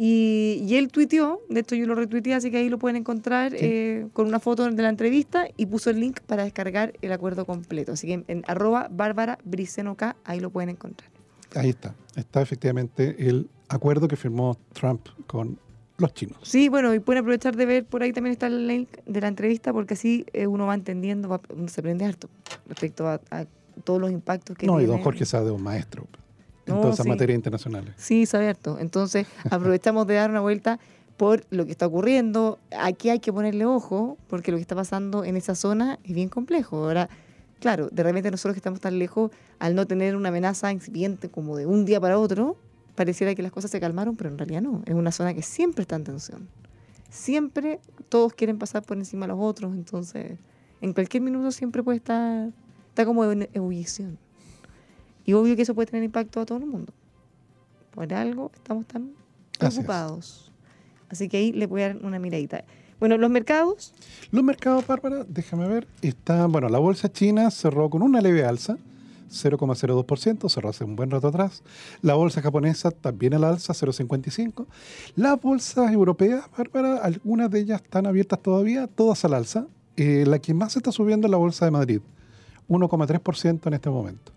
Y, 0.00 0.64
y 0.64 0.76
él 0.76 0.88
tuiteó, 0.92 1.40
de 1.48 1.58
hecho 1.60 1.74
yo 1.74 1.84
lo 1.86 1.96
retuiteé, 1.96 2.34
así 2.34 2.52
que 2.52 2.58
ahí 2.58 2.68
lo 2.68 2.78
pueden 2.78 2.94
encontrar 2.94 3.52
eh, 3.56 4.06
con 4.12 4.28
una 4.28 4.38
foto 4.38 4.70
de 4.70 4.80
la 4.82 4.88
entrevista 4.90 5.48
y 5.56 5.66
puso 5.66 5.90
el 5.90 5.98
link 5.98 6.20
para 6.20 6.44
descargar 6.44 6.92
el 7.02 7.10
acuerdo 7.10 7.44
completo. 7.44 7.92
Así 7.92 8.06
que 8.06 8.24
en, 8.28 8.44
arroba 8.46 8.86
Bárbara 8.92 9.40
Briceno 9.44 9.96
K, 9.96 10.14
ahí 10.24 10.38
lo 10.38 10.50
pueden 10.50 10.68
encontrar. 10.70 11.10
Ahí 11.56 11.70
está. 11.70 11.96
Está 12.14 12.40
efectivamente 12.42 13.16
el 13.28 13.48
acuerdo 13.68 14.06
que 14.06 14.14
firmó 14.14 14.56
Trump 14.72 15.08
con 15.26 15.58
los 15.96 16.14
chinos. 16.14 16.38
Sí, 16.42 16.68
bueno, 16.68 16.94
y 16.94 17.00
pueden 17.00 17.22
aprovechar 17.22 17.56
de 17.56 17.66
ver, 17.66 17.84
por 17.84 18.04
ahí 18.04 18.12
también 18.12 18.30
está 18.32 18.46
el 18.46 18.68
link 18.68 18.88
de 19.04 19.20
la 19.20 19.26
entrevista, 19.26 19.72
porque 19.72 19.94
así 19.94 20.24
eh, 20.32 20.46
uno 20.46 20.66
va 20.66 20.74
entendiendo, 20.76 21.28
va- 21.28 21.40
uno 21.52 21.66
se 21.66 21.80
aprende 21.80 22.04
harto 22.04 22.28
respecto 22.68 23.08
a, 23.08 23.20
a 23.32 23.46
todos 23.82 24.00
los 24.00 24.12
impactos 24.12 24.56
que 24.56 24.64
No, 24.66 24.74
y 24.74 24.84
tiene. 24.84 24.92
don 24.92 25.02
Jorge 25.02 25.24
sabe 25.24 25.46
de 25.46 25.50
un 25.50 25.62
maestro 25.64 26.06
en 26.68 26.76
No, 26.76 26.80
todas 26.82 26.94
esas 26.96 27.04
sí. 27.04 27.10
materias 27.10 27.36
internacionales. 27.36 27.94
Sí, 27.96 28.26
sabe 28.26 28.48
harto. 28.48 28.78
Entonces, 28.78 29.26
aprovechamos 29.50 30.06
de 30.06 30.14
dar 30.14 30.30
una 30.30 30.40
vuelta 30.40 30.78
por 31.16 31.44
lo 31.50 31.64
que 31.66 31.72
está 31.72 31.86
ocurriendo. 31.86 32.58
Aquí 32.78 33.10
hay 33.10 33.18
que 33.18 33.32
ponerle 33.32 33.64
ojo, 33.66 34.16
porque 34.28 34.50
lo 34.52 34.56
que 34.58 34.62
está 34.62 34.76
pasando 34.76 35.24
en 35.24 35.36
esa 35.36 35.54
zona 35.54 35.98
es 36.04 36.14
bien 36.14 36.28
complejo. 36.28 36.76
Ahora, 36.84 37.08
claro, 37.60 37.88
de 37.90 38.02
repente 38.02 38.30
nosotros 38.30 38.54
que 38.54 38.58
estamos 38.60 38.80
tan 38.80 38.98
lejos, 38.98 39.30
al 39.58 39.74
no 39.74 39.86
tener 39.86 40.14
una 40.14 40.28
amenaza 40.28 40.70
incipiente 40.72 41.28
como 41.28 41.56
de 41.56 41.66
un 41.66 41.84
día 41.84 42.00
para 42.00 42.18
otro, 42.18 42.56
pareciera 42.94 43.34
que 43.34 43.42
las 43.42 43.50
cosas 43.52 43.70
se 43.70 43.80
calmaron, 43.80 44.14
pero 44.16 44.30
en 44.30 44.38
realidad 44.38 44.62
no. 44.62 44.82
Es 44.86 44.94
una 44.94 45.10
zona 45.12 45.34
que 45.34 45.42
siempre 45.42 45.82
está 45.82 45.96
en 45.96 46.04
tensión. 46.04 46.48
Siempre 47.10 47.80
todos 48.08 48.34
quieren 48.34 48.58
pasar 48.58 48.82
por 48.82 48.96
encima 48.96 49.26
de 49.26 49.32
los 49.32 49.38
otros, 49.40 49.72
entonces 49.74 50.38
en 50.80 50.92
cualquier 50.92 51.22
minuto 51.22 51.50
siempre 51.50 51.82
puede 51.82 51.96
estar, 51.96 52.50
está 52.90 53.04
como 53.06 53.24
en 53.24 53.48
ebullición. 53.54 54.18
Y 55.28 55.34
obvio 55.34 55.56
que 55.56 55.60
eso 55.60 55.74
puede 55.74 55.84
tener 55.84 56.04
impacto 56.04 56.40
a 56.40 56.46
todo 56.46 56.56
el 56.56 56.64
mundo. 56.64 56.90
Por 57.90 58.10
algo 58.14 58.50
estamos 58.54 58.86
tan 58.86 59.10
Así 59.58 59.66
es. 59.66 59.74
preocupados. 59.74 60.52
Así, 61.10 61.28
que 61.28 61.36
ahí 61.36 61.52
le 61.52 61.66
voy 61.66 61.82
a 61.82 61.88
dar 61.88 61.98
una 62.02 62.18
miradita. 62.18 62.64
Bueno, 62.98 63.18
los 63.18 63.28
mercados, 63.28 63.92
Los 64.30 64.42
mercados, 64.42 64.86
Bárbara, 64.86 65.26
déjame 65.28 65.68
ver, 65.68 65.86
está, 66.00 66.46
bueno, 66.46 66.70
la 66.70 66.78
bolsa 66.78 67.12
china 67.12 67.50
cerró 67.50 67.90
con 67.90 68.00
una 68.00 68.22
leve 68.22 68.42
alza, 68.42 68.78
0,02%, 69.30 70.48
cerró 70.48 70.70
hace 70.70 70.84
un 70.84 70.96
buen 70.96 71.10
rato 71.10 71.28
atrás. 71.28 71.62
La 72.00 72.14
bolsa 72.14 72.40
japonesa 72.40 72.90
también 72.90 73.34
al 73.34 73.44
alza, 73.44 73.74
0,55%. 73.74 74.64
Las 75.14 75.38
bolsas 75.38 75.92
europeas, 75.92 76.46
Bárbara, 76.56 77.02
algunas 77.02 77.50
de 77.50 77.60
ellas 77.60 77.82
están 77.82 78.06
abiertas 78.06 78.40
todavía, 78.40 78.86
todas 78.86 79.22
al 79.26 79.34
alza. 79.34 79.66
Eh, 79.98 80.24
la 80.26 80.38
que 80.38 80.54
más 80.54 80.74
está 80.74 80.90
subiendo 80.90 81.26
es 81.26 81.30
la 81.30 81.36
bolsa 81.36 81.66
de 81.66 81.70
Madrid, 81.70 82.00
1,3% 82.66 83.66
en 83.66 83.74
este 83.74 83.90
momento. 83.90 84.32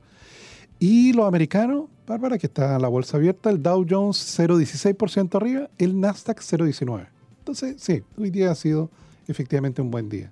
Y 0.84 1.14
los 1.14 1.28
americanos, 1.28 1.86
Bárbara, 2.08 2.40
que 2.40 2.48
está 2.48 2.80
la 2.80 2.88
bolsa 2.88 3.18
abierta, 3.18 3.52
el 3.52 3.62
Dow 3.62 3.86
Jones 3.88 4.18
0,16% 4.40 5.36
arriba, 5.36 5.70
el 5.78 6.00
Nasdaq 6.00 6.40
0,19%. 6.40 7.08
Entonces, 7.38 7.76
sí, 7.78 8.02
hoy 8.18 8.32
día 8.32 8.50
ha 8.50 8.56
sido 8.56 8.90
efectivamente 9.28 9.84
un 9.84 9.92
buen 9.92 10.10
día. 10.10 10.32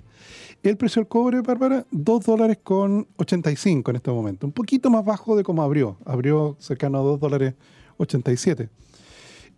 El 0.63 0.75
precio 0.75 1.01
del 1.03 1.07
cobre, 1.07 1.41
Bárbara, 1.41 1.85
2 1.91 2.25
dólares 2.25 2.57
con 2.63 3.05
85 3.17 3.91
en 3.91 3.97
este 3.97 4.09
momento. 4.09 4.47
Un 4.47 4.51
poquito 4.51 4.89
más 4.89 5.05
bajo 5.05 5.37
de 5.37 5.43
como 5.43 5.61
abrió. 5.61 5.97
Abrió 6.03 6.55
cercano 6.57 6.97
a 6.97 7.01
2 7.01 7.19
dólares 7.19 7.53
87. 7.97 8.69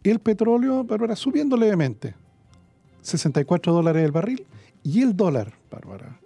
El 0.03 0.19
petróleo, 0.19 0.83
Bárbara, 0.83 1.15
subiendo 1.15 1.55
levemente. 1.55 2.15
64 3.01 3.71
dólares 3.71 4.03
el 4.03 4.11
barril. 4.11 4.45
Y 4.83 5.01
el 5.01 5.15
dólar, 5.15 5.53
Bárbara, 5.71 6.19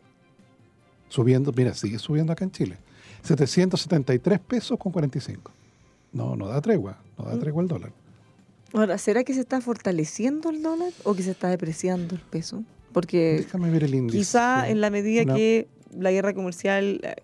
subiendo, 1.07 1.51
mira, 1.55 1.75
sigue 1.75 1.99
subiendo 1.99 2.33
acá 2.33 2.45
en 2.45 2.51
Chile. 2.51 2.77
773 3.25 4.39
pesos 4.39 4.77
con 4.79 4.91
45. 4.91 5.51
No, 6.13 6.35
no 6.35 6.47
da 6.47 6.61
tregua, 6.61 6.97
no 7.17 7.25
da 7.25 7.37
tregua 7.39 7.61
el 7.63 7.67
dólar. 7.67 7.91
ahora, 8.73 8.97
¿será 8.97 9.23
que 9.23 9.33
se 9.33 9.41
está 9.41 9.59
fortaleciendo 9.61 10.49
el 10.49 10.61
dólar 10.61 10.91
o 11.03 11.13
que 11.15 11.23
se 11.23 11.31
está 11.31 11.49
depreciando 11.49 12.15
el 12.15 12.21
peso? 12.21 12.63
Porque 12.93 13.37
Déjame 13.39 13.69
ver 13.69 13.83
el 13.83 13.95
índice. 13.95 14.17
quizá 14.17 14.69
en 14.69 14.79
la 14.79 14.89
medida 14.89 15.25
que 15.33 15.67
la 15.97 16.11
guerra 16.11 16.33
comercial 16.33 17.01
eh, 17.03 17.15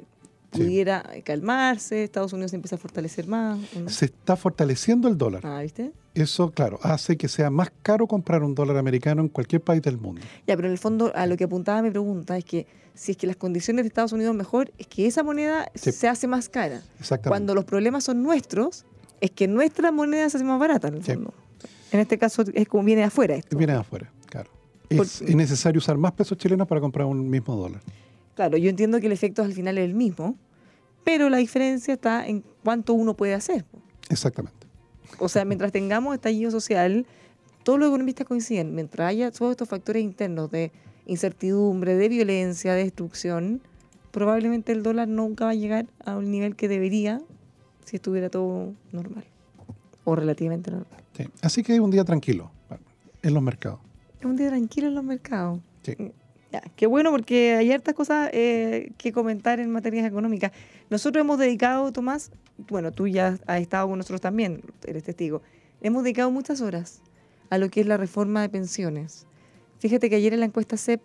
Sí. 0.53 0.63
pudiera 0.63 1.09
calmarse, 1.23 2.03
Estados 2.03 2.33
Unidos 2.33 2.51
empieza 2.51 2.75
a 2.75 2.77
fortalecer 2.77 3.25
más. 3.25 3.57
Se 3.87 4.03
está 4.03 4.35
fortaleciendo 4.35 5.07
el 5.07 5.17
dólar. 5.17 5.45
Ah, 5.45 5.61
¿viste? 5.61 5.93
Eso, 6.13 6.51
claro, 6.51 6.77
hace 6.83 7.15
que 7.15 7.29
sea 7.29 7.49
más 7.49 7.71
caro 7.81 8.05
comprar 8.05 8.43
un 8.43 8.53
dólar 8.53 8.75
americano 8.75 9.21
en 9.21 9.29
cualquier 9.29 9.61
país 9.61 9.81
del 9.81 9.97
mundo. 9.97 10.19
Ya, 10.45 10.57
pero 10.57 10.67
en 10.67 10.73
el 10.73 10.77
fondo 10.77 11.13
a 11.15 11.25
lo 11.25 11.37
que 11.37 11.45
apuntaba 11.45 11.81
mi 11.81 11.89
pregunta 11.89 12.37
es 12.37 12.43
que 12.43 12.67
si 12.93 13.11
es 13.11 13.17
que 13.17 13.27
las 13.27 13.35
condiciones 13.35 13.83
de 13.83 13.87
Estados 13.87 14.11
Unidos 14.11 14.35
mejor, 14.35 14.71
es 14.77 14.87
que 14.87 15.07
esa 15.07 15.23
moneda 15.23 15.69
Sí. 15.75 15.91
se 15.91 16.07
hace 16.07 16.27
más 16.27 16.49
cara. 16.49 16.81
Exactamente. 16.99 17.29
Cuando 17.29 17.55
los 17.55 17.65
problemas 17.65 18.03
son 18.03 18.21
nuestros, 18.23 18.85
es 19.21 19.31
que 19.31 19.47
nuestra 19.47 19.91
moneda 19.91 20.29
se 20.29 20.37
hace 20.37 20.43
más 20.45 20.59
barata 20.59 20.87
en 20.89 20.95
el 20.95 21.03
Sí. 21.03 21.13
fondo. 21.13 21.33
En 21.91 21.99
este 21.99 22.17
caso 22.17 22.43
es 22.53 22.67
como 22.67 22.83
viene 22.83 23.01
de 23.01 23.07
afuera 23.07 23.35
esto. 23.35 23.57
Viene 23.57 23.73
de 23.73 23.79
afuera, 23.79 24.11
claro. 24.27 24.49
Es, 24.89 25.21
es 25.21 25.35
necesario 25.35 25.79
usar 25.79 25.97
más 25.97 26.11
pesos 26.13 26.37
chilenos 26.37 26.67
para 26.67 26.79
comprar 26.81 27.05
un 27.07 27.29
mismo 27.29 27.55
dólar. 27.55 27.81
Claro, 28.35 28.57
yo 28.57 28.69
entiendo 28.69 28.99
que 28.99 29.07
el 29.07 29.11
efecto 29.11 29.41
al 29.43 29.53
final 29.53 29.77
es 29.77 29.85
el 29.85 29.93
mismo, 29.93 30.35
pero 31.03 31.29
la 31.29 31.37
diferencia 31.37 31.93
está 31.93 32.25
en 32.27 32.43
cuánto 32.63 32.93
uno 32.93 33.15
puede 33.15 33.33
hacer. 33.33 33.65
Exactamente. 34.09 34.67
O 35.19 35.27
sea, 35.29 35.43
mientras 35.45 35.71
tengamos 35.71 36.13
estallido 36.15 36.49
social, 36.51 37.05
todos 37.63 37.77
los 37.79 37.89
economistas 37.89 38.25
coinciden, 38.25 38.73
mientras 38.73 39.09
haya 39.09 39.29
todos 39.31 39.51
estos 39.51 39.67
factores 39.67 40.01
internos 40.03 40.49
de 40.49 40.71
incertidumbre, 41.05 41.95
de 41.95 42.09
violencia, 42.09 42.73
de 42.73 42.83
destrucción, 42.83 43.61
probablemente 44.11 44.71
el 44.71 44.83
dólar 44.83 45.07
nunca 45.07 45.45
va 45.45 45.51
a 45.51 45.55
llegar 45.55 45.87
a 46.05 46.17
un 46.17 46.31
nivel 46.31 46.55
que 46.55 46.67
debería 46.67 47.21
si 47.85 47.97
estuviera 47.97 48.29
todo 48.29 48.73
normal 48.91 49.25
o 50.03 50.15
relativamente 50.15 50.71
normal. 50.71 51.03
Sí. 51.15 51.27
Así 51.41 51.63
que 51.63 51.73
es 51.73 51.79
un 51.79 51.91
día 51.91 52.03
tranquilo 52.03 52.51
en 53.21 53.33
los 53.33 53.43
mercados. 53.43 53.79
Es 54.19 54.25
un 54.25 54.35
día 54.35 54.49
tranquilo 54.49 54.87
en 54.87 54.95
los 54.95 55.03
mercados. 55.03 55.59
Sí. 55.83 55.95
Ya, 56.51 56.61
qué 56.75 56.85
bueno 56.85 57.11
porque 57.11 57.55
hay 57.55 57.71
hartas 57.71 57.93
cosas 57.93 58.29
eh, 58.33 58.91
que 58.97 59.13
comentar 59.13 59.59
en 59.59 59.71
materias 59.71 60.05
económicas. 60.05 60.51
Nosotros 60.89 61.21
hemos 61.21 61.37
dedicado, 61.37 61.91
Tomás, 61.93 62.31
bueno, 62.69 62.91
tú 62.91 63.07
ya 63.07 63.39
has 63.47 63.61
estado 63.61 63.87
con 63.87 63.97
nosotros 63.97 64.19
también, 64.19 64.61
eres 64.85 65.03
testigo, 65.03 65.41
hemos 65.81 66.03
dedicado 66.03 66.29
muchas 66.29 66.59
horas 66.59 67.01
a 67.49 67.57
lo 67.57 67.69
que 67.69 67.81
es 67.81 67.87
la 67.87 67.95
reforma 67.95 68.41
de 68.41 68.49
pensiones. 68.49 69.27
Fíjate 69.81 70.11
que 70.11 70.15
ayer 70.15 70.31
en 70.33 70.41
la 70.41 70.45
encuesta 70.45 70.77
CEP 70.77 71.01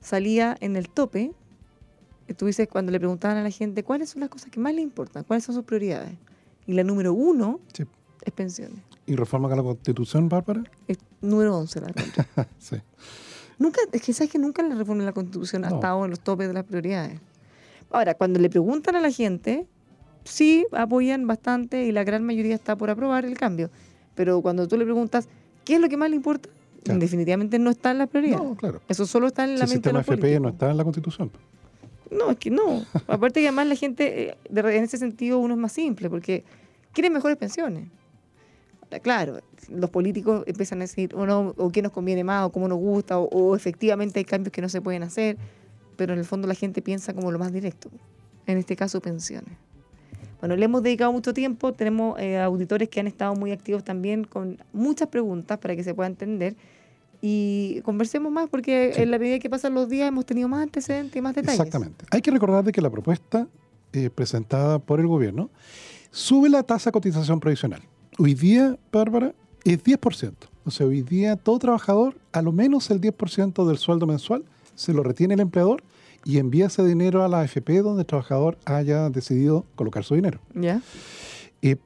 salía 0.00 0.54
en 0.60 0.76
el 0.76 0.90
tope, 0.90 1.32
tú 2.36 2.44
dices, 2.44 2.68
cuando 2.68 2.92
le 2.92 2.98
preguntaban 3.00 3.38
a 3.38 3.42
la 3.42 3.48
gente 3.50 3.82
cuáles 3.82 4.10
son 4.10 4.20
las 4.20 4.28
cosas 4.28 4.50
que 4.50 4.60
más 4.60 4.74
le 4.74 4.82
importan, 4.82 5.24
cuáles 5.24 5.44
son 5.44 5.54
sus 5.54 5.64
prioridades. 5.64 6.12
Y 6.66 6.74
la 6.74 6.84
número 6.84 7.14
uno 7.14 7.58
Sí. 7.72 7.84
es 8.22 8.32
pensiones. 8.34 8.80
¿Y 9.06 9.16
reforma 9.16 9.50
a 9.50 9.56
la 9.56 9.62
Constitución, 9.62 10.28
Bárbara? 10.28 10.62
Es 10.86 10.98
número 11.22 11.56
11 11.56 11.80
la 11.80 11.88
sí. 12.58 12.76
Nunca, 13.58 13.80
es 13.90 14.02
que 14.02 14.12
sabes 14.12 14.30
que 14.30 14.38
nunca 14.38 14.62
la 14.62 14.74
reforma 14.74 15.00
de 15.00 15.06
la 15.06 15.12
Constitución 15.14 15.64
ha 15.64 15.68
estado 15.68 16.04
en 16.04 16.10
los 16.10 16.20
topes 16.20 16.48
de 16.48 16.52
las 16.52 16.64
prioridades. 16.64 17.18
Ahora, 17.90 18.12
cuando 18.12 18.38
le 18.38 18.50
preguntan 18.50 18.94
a 18.94 19.00
la 19.00 19.10
gente, 19.10 19.66
sí 20.24 20.66
apoyan 20.72 21.26
bastante 21.26 21.86
y 21.86 21.92
la 21.92 22.04
gran 22.04 22.24
mayoría 22.24 22.54
está 22.54 22.76
por 22.76 22.90
aprobar 22.90 23.24
el 23.24 23.38
cambio. 23.38 23.70
Pero 24.14 24.42
cuando 24.42 24.68
tú 24.68 24.76
le 24.76 24.84
preguntas, 24.84 25.28
¿qué 25.64 25.76
es 25.76 25.80
lo 25.80 25.88
que 25.88 25.96
más 25.96 26.10
le 26.10 26.16
importa? 26.16 26.50
Claro. 26.84 27.00
Definitivamente 27.00 27.58
no 27.58 27.70
está 27.70 27.90
en 27.90 27.98
las 27.98 28.08
prioridades. 28.08 28.44
No, 28.44 28.56
claro. 28.56 28.80
Eso 28.88 29.06
solo 29.06 29.26
está 29.28 29.44
en 29.44 29.50
Si 29.50 29.56
la 29.58 29.64
el 29.64 29.70
mente 29.70 29.74
de 29.74 29.76
sistema 29.76 29.98
los 29.98 30.06
FP 30.08 30.16
no 30.16 30.20
políticos. 30.20 30.52
está 30.52 30.70
en 30.70 30.76
la 30.76 30.84
Constitución. 30.84 31.30
No, 32.10 32.30
es 32.30 32.38
que 32.38 32.50
no. 32.50 32.84
Aparte 33.06 33.40
que 33.40 33.48
además 33.48 33.66
la 33.66 33.74
gente, 33.74 34.30
eh, 34.30 34.36
en 34.48 34.84
ese 34.84 34.96
sentido, 34.98 35.38
uno 35.38 35.54
es 35.54 35.60
más 35.60 35.72
simple, 35.72 36.08
porque 36.08 36.44
quiere 36.92 37.10
mejores 37.10 37.36
pensiones. 37.36 37.88
Claro, 39.02 39.40
los 39.68 39.90
políticos 39.90 40.44
empiezan 40.46 40.78
a 40.78 40.84
decir, 40.84 41.14
o, 41.14 41.26
no, 41.26 41.52
o 41.58 41.70
qué 41.70 41.82
nos 41.82 41.92
conviene 41.92 42.24
más, 42.24 42.46
o 42.46 42.52
cómo 42.52 42.68
nos 42.68 42.78
gusta, 42.78 43.18
o, 43.18 43.24
o 43.28 43.54
efectivamente 43.54 44.18
hay 44.18 44.24
cambios 44.24 44.50
que 44.50 44.62
no 44.62 44.70
se 44.70 44.80
pueden 44.80 45.02
hacer, 45.02 45.36
pero 45.96 46.14
en 46.14 46.18
el 46.18 46.24
fondo 46.24 46.48
la 46.48 46.54
gente 46.54 46.80
piensa 46.80 47.12
como 47.12 47.30
lo 47.30 47.38
más 47.38 47.52
directo. 47.52 47.90
En 48.46 48.56
este 48.56 48.76
caso, 48.76 49.02
pensiones. 49.02 49.52
Bueno, 50.40 50.54
le 50.56 50.64
hemos 50.64 50.82
dedicado 50.82 51.12
mucho 51.12 51.34
tiempo, 51.34 51.72
tenemos 51.72 52.18
eh, 52.20 52.38
auditores 52.38 52.88
que 52.88 53.00
han 53.00 53.06
estado 53.08 53.34
muy 53.34 53.50
activos 53.52 53.82
también 53.84 54.24
con 54.24 54.58
muchas 54.72 55.08
preguntas 55.08 55.58
para 55.58 55.74
que 55.74 55.82
se 55.82 55.94
pueda 55.94 56.06
entender. 56.08 56.54
Y 57.20 57.80
conversemos 57.82 58.30
más 58.30 58.48
porque 58.48 58.92
Sí. 58.94 59.02
en 59.02 59.10
la 59.10 59.18
medida 59.18 59.40
que 59.40 59.50
pasan 59.50 59.74
los 59.74 59.88
días 59.88 60.06
hemos 60.08 60.24
tenido 60.24 60.48
más 60.48 60.62
antecedentes 60.62 61.16
y 61.16 61.20
más 61.20 61.34
detalles. 61.34 61.58
Exactamente. 61.58 62.04
Hay 62.12 62.22
que 62.22 62.30
recordar 62.30 62.62
de 62.64 62.70
que 62.72 62.80
la 62.80 62.90
propuesta 62.90 63.48
eh, 63.92 64.10
presentada 64.10 64.78
por 64.78 65.00
el 65.00 65.06
gobierno 65.08 65.50
sube 66.12 66.48
la 66.48 66.62
tasa 66.62 66.90
de 66.90 66.92
cotización 66.92 67.40
provisional. 67.40 67.82
Hoy 68.18 68.34
día, 68.34 68.76
Bárbara, 68.92 69.34
es 69.64 69.82
10%. 69.82 70.48
O 70.64 70.70
sea, 70.70 70.86
hoy 70.86 71.02
día 71.02 71.34
todo 71.36 71.58
trabajador, 71.58 72.14
a 72.32 72.42
lo 72.42 72.52
menos 72.52 72.90
el 72.90 73.00
10% 73.00 73.66
del 73.66 73.78
sueldo 73.78 74.06
mensual, 74.06 74.44
se 74.76 74.92
lo 74.92 75.02
retiene 75.02 75.34
el 75.34 75.40
empleador 75.40 75.82
y 76.28 76.36
envía 76.36 76.66
ese 76.66 76.84
dinero 76.84 77.24
a 77.24 77.28
la 77.28 77.40
AFP 77.40 77.80
donde 77.80 78.02
el 78.02 78.06
trabajador 78.06 78.58
haya 78.66 79.08
decidido 79.08 79.64
colocar 79.76 80.04
su 80.04 80.14
dinero. 80.14 80.40
¿Ya? 80.54 80.82
Eh, 81.62 81.76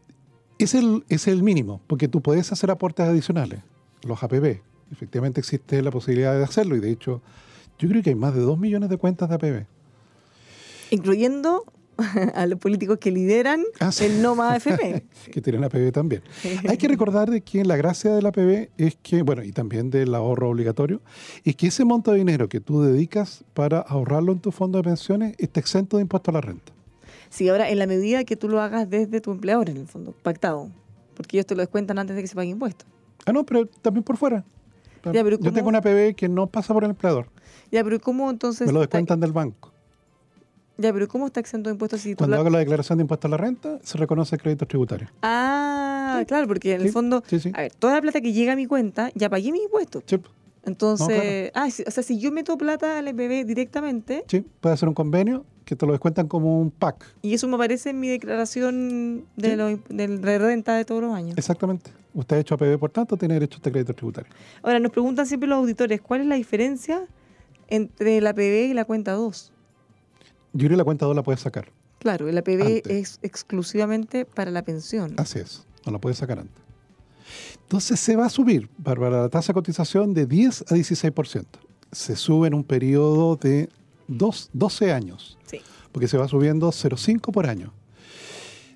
es, 0.59 0.75
el, 0.75 1.05
es 1.09 1.29
el 1.29 1.45
mínimo, 1.45 1.81
porque 1.87 2.09
tú 2.09 2.23
puedes 2.23 2.51
hacer 2.51 2.73
aportes 2.73 3.07
adicionales, 3.07 3.63
los 4.03 4.21
APB. 4.21 4.61
Efectivamente 4.91 5.39
existe 5.39 5.81
la 5.81 5.93
posibilidad 5.93 6.37
de 6.37 6.43
hacerlo 6.43 6.75
y 6.75 6.81
de 6.81 6.91
hecho 6.91 7.23
yo 7.79 7.89
creo 7.89 8.03
que 8.03 8.11
hay 8.11 8.17
más 8.17 8.35
de 8.35 8.41
2 8.41 8.59
millones 8.59 8.91
de 8.91 8.97
cuentas 8.97 9.29
de 9.29 9.37
APB. 9.37 9.67
Incluyendo 10.91 11.65
a 12.35 12.47
los 12.47 12.59
políticos 12.59 12.99
que 12.99 13.11
lideran 13.11 13.63
Ah, 13.81 13.93
sí. 13.93 14.05
el 14.05 14.23
no 14.23 14.35
más 14.35 14.67
AFP. 14.67 15.05
que 15.33 15.41
tienen 15.41 15.65
APB 15.65 15.93
también. 15.93 16.23
Hay 16.69 16.77
que 16.77 16.89
recordar 16.89 17.31
de 17.31 17.41
que 17.41 17.65
la 17.65 17.77
gracia 17.77 18.15
del 18.15 18.27
APB 18.27 18.69
es 18.79 18.97
que, 19.03 19.23
bueno, 19.23 19.43
y 19.43 19.53
también 19.53 19.91
del 19.91 20.15
ahorro 20.15 20.51
obligatorio, 20.51 21.01
es 21.45 21.57
que 21.57 21.69
ese 21.69 21.85
monto 21.85 22.13
de 22.13 22.19
dinero 22.19 22.49
que 22.49 22.61
tú 22.61 22.83
dedicas 22.83 23.45
para 23.55 23.79
ahorrarlo 23.81 24.33
en 24.33 24.41
tu 24.41 24.51
fondo 24.53 24.79
de 24.79 24.85
pensiones 24.85 25.35
está 25.39 25.61
exento 25.61 25.97
de 25.97 26.03
impuesto 26.03 26.31
a 26.31 26.35
la 26.35 26.41
renta. 26.41 26.73
Sí, 27.31 27.49
ahora 27.49 27.71
en 27.71 27.79
la 27.79 27.87
medida 27.87 28.25
que 28.25 28.37
tú 28.37 28.49
lo 28.49 28.61
hagas 28.61 28.91
desde 28.91 29.21
tu 29.21 29.31
empleador, 29.33 29.71
en 29.71 29.79
el 29.79 29.87
fondo, 29.87 30.13
pactado. 30.23 30.69
Porque 31.17 31.37
ellos 31.37 31.47
te 31.47 31.55
lo 31.55 31.61
descuentan 31.63 31.99
antes 31.99 32.15
de 32.17 32.23
que 32.23 32.29
se 32.29 32.35
pague 32.35 32.49
impuesto. 32.51 32.85
Ah, 33.25 33.33
no, 33.33 33.45
pero 33.45 33.67
también 33.67 34.03
por 34.05 34.17
fuera. 34.17 34.45
Ya, 35.13 35.25
pero 35.25 35.39
Yo 35.39 35.53
tengo 35.53 35.69
una 35.69 35.79
APB 35.79 36.15
que 36.15 36.29
no 36.29 36.47
pasa 36.47 36.73
por 36.73 36.85
el 36.85 36.91
empleador, 36.91 37.27
Ya, 37.73 37.83
pero 37.83 37.99
¿cómo 38.01 38.31
entonces 38.31 38.67
me 38.67 38.73
lo 38.73 38.81
descuentan 38.81 39.19
del 39.19 39.33
banco. 39.33 39.72
Ya, 40.83 40.93
pero 40.93 41.09
¿cómo 41.09 41.27
está 41.27 41.41
exento 41.41 41.71
de 41.71 41.75
impuestos 41.75 42.01
si 42.01 42.11
tú 42.15 42.19
Cuando 42.19 42.37
la- 42.37 42.41
hago 42.41 42.51
la 42.51 42.59
declaración 42.59 42.99
de 42.99 43.03
impuesto 43.03 43.27
a 43.29 43.31
la 43.31 43.37
renta, 43.39 43.79
se 43.83 43.97
reconoce 43.99 44.35
el 44.37 44.43
crédito 44.43 44.67
tributario. 44.67 45.09
Ah, 45.23 46.23
claro, 46.27 46.47
porque 46.47 46.75
en 46.75 46.83
el 46.83 46.91
fondo, 46.91 47.23
sí, 47.27 47.41
a 47.55 47.63
ver, 47.63 47.73
toda 47.75 47.95
la 47.95 48.01
plata 48.03 48.21
que 48.21 48.33
llega 48.33 48.53
a 48.53 48.57
mi 48.57 48.67
cuenta, 48.67 49.11
ya 49.15 49.31
pagué 49.31 49.53
mis 49.53 49.63
impuestos. 49.63 50.03
Sí, 50.07 50.19
Entonces, 50.65 51.51
ah, 51.55 51.67
o 51.87 51.91
sea, 51.91 52.03
si 52.03 52.19
yo 52.19 52.31
meto 52.33 52.57
plata 52.59 52.99
al 52.99 53.09
EPB 53.09 53.45
directamente 53.45 54.25
sí, 54.29 54.45
puede 54.61 54.75
hacer 54.75 54.89
un 54.89 54.95
convenio 54.95 55.45
que 55.65 55.75
te 55.77 55.87
lo 55.87 55.93
descuentan 55.93 56.29
como 56.29 56.61
un 56.61 56.71
pack. 56.71 57.05
y 57.23 57.35
eso 57.35 57.49
me 57.49 57.55
aparece 57.55 57.91
en 57.91 58.01
mi 58.01 58.09
declaración 58.09 59.25
de, 59.37 59.51
Sí. 59.51 59.57
lo- 59.57 59.77
de 59.89 60.39
renta 60.39 60.75
de 60.77 60.85
todos 60.85 61.03
los 61.03 61.15
años. 61.15 61.37
Exactamente. 61.39 61.91
Usted 62.15 62.37
ha 62.37 62.41
hecho 62.41 62.55
APB, 62.55 62.79
por 62.79 62.91
tanto, 62.91 63.17
tiene 63.17 63.35
derecho 63.35 63.57
a 63.57 63.59
este 63.59 63.73
crédito 63.73 63.95
tributario. 63.95 64.31
Ahora, 64.63 64.79
nos 64.81 64.93
preguntan 64.93 65.27
siempre 65.27 65.49
los 65.49 65.59
auditores, 65.59 66.01
¿cuál 66.01 66.21
es 66.21 66.27
la 66.27 66.35
diferencia 66.35 67.03
entre 67.69 68.21
la 68.21 68.31
APB 68.31 68.67
y 68.71 68.75
la 68.75 68.85
cuenta 68.85 69.13
2? 69.13 69.51
Yo 70.53 70.59
creo 70.67 70.71
que 70.71 70.77
la 70.77 70.85
cuenta 70.85 71.07
2 71.07 71.17
la 71.17 71.23
puedes 71.23 71.41
sacar. 71.41 71.71
Claro, 71.99 72.29
el 72.29 72.37
APB 72.37 72.61
Antes. 72.63 72.87
es 72.87 73.19
exclusivamente 73.23 74.25
para 74.25 74.51
la 74.51 74.63
pensión. 74.63 75.15
Así 75.19 75.39
es, 75.39 75.65
no 75.87 75.93
la 75.93 75.99
puedes 75.99 76.19
sacar 76.19 76.39
antes. 76.39 76.63
Entonces 77.63 78.01
se 78.01 78.17
va 78.17 78.27
a 78.27 78.29
subir, 78.29 78.69
Bárbara, 78.77 79.23
la 79.23 79.29
tasa 79.29 79.49
de 79.53 79.55
cotización 79.55 80.13
de 80.13 80.27
10 80.27 80.63
a 80.73 80.75
16%. 80.75 81.45
Se 81.91 82.17
sube 82.17 82.49
en 82.49 82.55
un 82.55 82.65
periodo 82.65 83.37
de 83.37 83.69
dos, 84.09 84.51
12 84.53 84.93
años, 84.93 85.39
Sí. 85.47 85.61
porque 85.93 86.09
se 86.09 86.19
va 86.19 86.29
subiendo 86.29 86.71
0,5 86.71 87.33
por 87.33 87.47
año. 87.47 87.73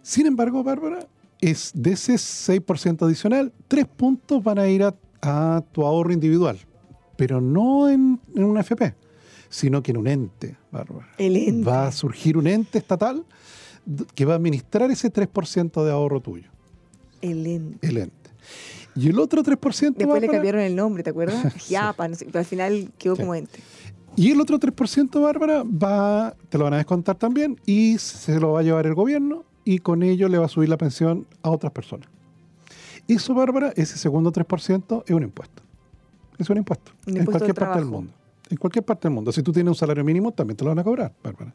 Sin 0.03 0.27
embargo, 0.27 0.63
Bárbara, 0.63 1.07
es 1.41 1.73
de 1.75 1.93
ese 1.93 2.15
6% 2.15 3.05
adicional, 3.05 3.53
3 3.69 3.87
puntos 3.87 4.43
van 4.43 4.59
a 4.59 4.69
ir 4.69 4.83
a, 4.85 4.95
a 5.21 5.63
tu 5.73 5.85
ahorro 5.85 6.13
individual, 6.13 6.59
pero 7.17 7.41
no 7.41 7.89
en, 7.91 8.19
en 8.35 8.45
una 8.45 8.61
FP, 8.61 8.95
sino 9.49 9.83
que 9.83 9.91
en 9.93 9.97
un 9.99 10.07
ente, 10.09 10.57
Bárbara. 10.71 11.09
El 11.19 11.37
ente. 11.37 11.69
Va 11.69 11.87
a 11.89 11.93
surgir 11.93 12.37
un 12.37 12.47
ente 12.47 12.79
estatal 12.79 13.25
que 14.15 14.25
va 14.25 14.33
a 14.35 14.37
administrar 14.37 14.91
ese 14.91 15.13
3% 15.13 15.85
de 15.85 15.91
ahorro 15.93 16.21
tuyo 16.21 16.51
El 17.21 17.47
ente. 17.47 17.87
el 17.89 17.99
ente. 17.99 18.31
Y 18.95 19.09
el 19.11 19.19
otro 19.19 19.43
3%, 19.43 19.95
Después 19.97 20.21
le 20.23 20.29
cambiaron 20.29 20.61
el 20.63 20.75
nombre, 20.75 21.03
¿te 21.03 21.11
acuerdas? 21.11 21.37
No 22.09 22.15
sé, 22.15 22.25
pero 22.27 22.39
al 22.41 22.45
final 22.47 22.91
quedó 22.99 23.15
Sí. 23.17 23.23
como 23.23 23.35
ente. 23.35 23.61
y 24.17 24.31
el 24.31 24.41
otro 24.41 24.59
3%, 24.59 25.21
Bárbara, 25.21 25.63
va, 25.65 26.35
te 26.49 26.57
lo 26.59 26.65
van 26.65 26.75
a 26.75 26.79
descontar 26.79 27.17
también 27.17 27.61
y 27.67 27.99
se 27.99 28.41
lo 28.41 28.53
va 28.53 28.61
a 28.61 28.63
llevar 28.63 28.87
el 28.87 28.95
gobierno 28.95 29.45
y 29.65 29.79
con 29.81 30.03
ello 30.03 30.29
le 30.29 30.39
va 30.39 30.47
a 30.47 30.49
subir 30.49 30.69
la 30.69 30.79
pensión 30.79 31.27
a 31.43 31.51
otras 31.51 31.73
personas. 31.73 32.09
Eso, 33.09 33.35
Bárbara, 33.35 33.73
ese 33.77 33.99
segundo 33.99 34.33
3% 34.33 35.05
es 35.07 35.11
un 35.15 35.23
impuesto. 35.23 35.63
Es 36.39 36.49
un 36.51 36.57
impuesto. 36.57 36.93
Un 37.07 37.19
en 37.19 37.25
cualquier 37.25 37.51
al 37.51 37.55
parte 37.55 37.79
del 37.79 37.89
mundo. 37.89 38.13
En 38.49 38.57
cualquier 38.57 38.85
parte 38.85 39.09
del 39.09 39.15
mundo. 39.15 39.33
Si 39.33 39.43
tú 39.43 39.53
tienes 39.53 39.69
un 39.71 39.75
salario 39.75 40.05
mínimo, 40.05 40.33
también 40.33 40.57
te 40.57 40.65
lo 40.65 40.71
van 40.71 40.79
a 40.79 40.85
cobrar, 40.85 41.13
Bárbara. 41.23 41.53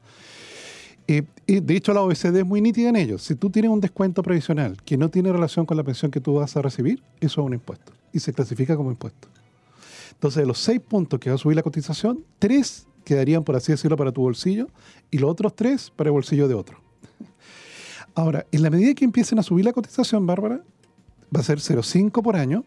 Eh, 1.07 1.24
de 1.48 1.75
hecho, 1.75 1.93
la 1.93 2.01
OECD 2.01 2.38
es 2.38 2.45
muy 2.45 2.62
nítida 2.62 2.89
en 2.89 2.95
ello. 2.95 3.17
Si 3.17 3.36
tú 3.36 3.50
tienes 3.50 3.71
un 3.71 3.79
descuento 3.79 4.24
previsional 4.24 4.77
que 4.83 4.98
no 4.98 5.10
tiene 5.10 5.31
relación 5.31 5.65
con 5.65 5.77
la 5.77 5.83
pensión 5.83 6.12
que 6.12 6.21
tú 6.21 6.36
vas 6.36 6.55
a 6.55 6.62
recibir, 6.62 7.01
eso 7.19 7.41
es 7.41 7.45
un 7.45 7.53
impuesto. 7.53 7.91
Y 8.13 8.19
se 8.19 8.33
clasifica 8.33 8.75
como 8.75 8.91
impuesto. 8.91 9.27
Entonces, 10.13 10.41
de 10.41 10.45
los 10.45 10.60
seis 10.60 10.79
puntos 10.79 11.19
que 11.19 11.29
va 11.29 11.36
a 11.36 11.39
subir 11.39 11.55
la 11.55 11.63
cotización, 11.63 12.24
tres 12.39 12.88
quedarían, 13.03 13.44
por 13.44 13.55
así 13.55 13.72
decirlo, 13.72 13.98
para 13.98 14.11
tu 14.11 14.22
bolsillo 14.22 14.68
y 15.09 15.18
los 15.18 15.29
otros 15.31 15.55
tres 15.55 15.92
para 15.96 16.09
el 16.09 16.13
bolsillo 16.13 16.48
de 16.48 16.53
otro. 16.53 16.77
Ahora, 18.13 18.46
en 18.51 18.61
la 18.61 18.70
medida 18.70 18.94
que 18.94 19.05
empiecen 19.05 19.39
a 19.39 19.44
subir 19.44 19.65
la 19.65 19.74
cotización, 19.74 20.25
Bárbara, 20.25 20.61
va 21.35 21.39
a 21.39 21.44
ser 21.44 21.59
0,5 21.59 22.22
por 22.22 22.35
año. 22.35 22.63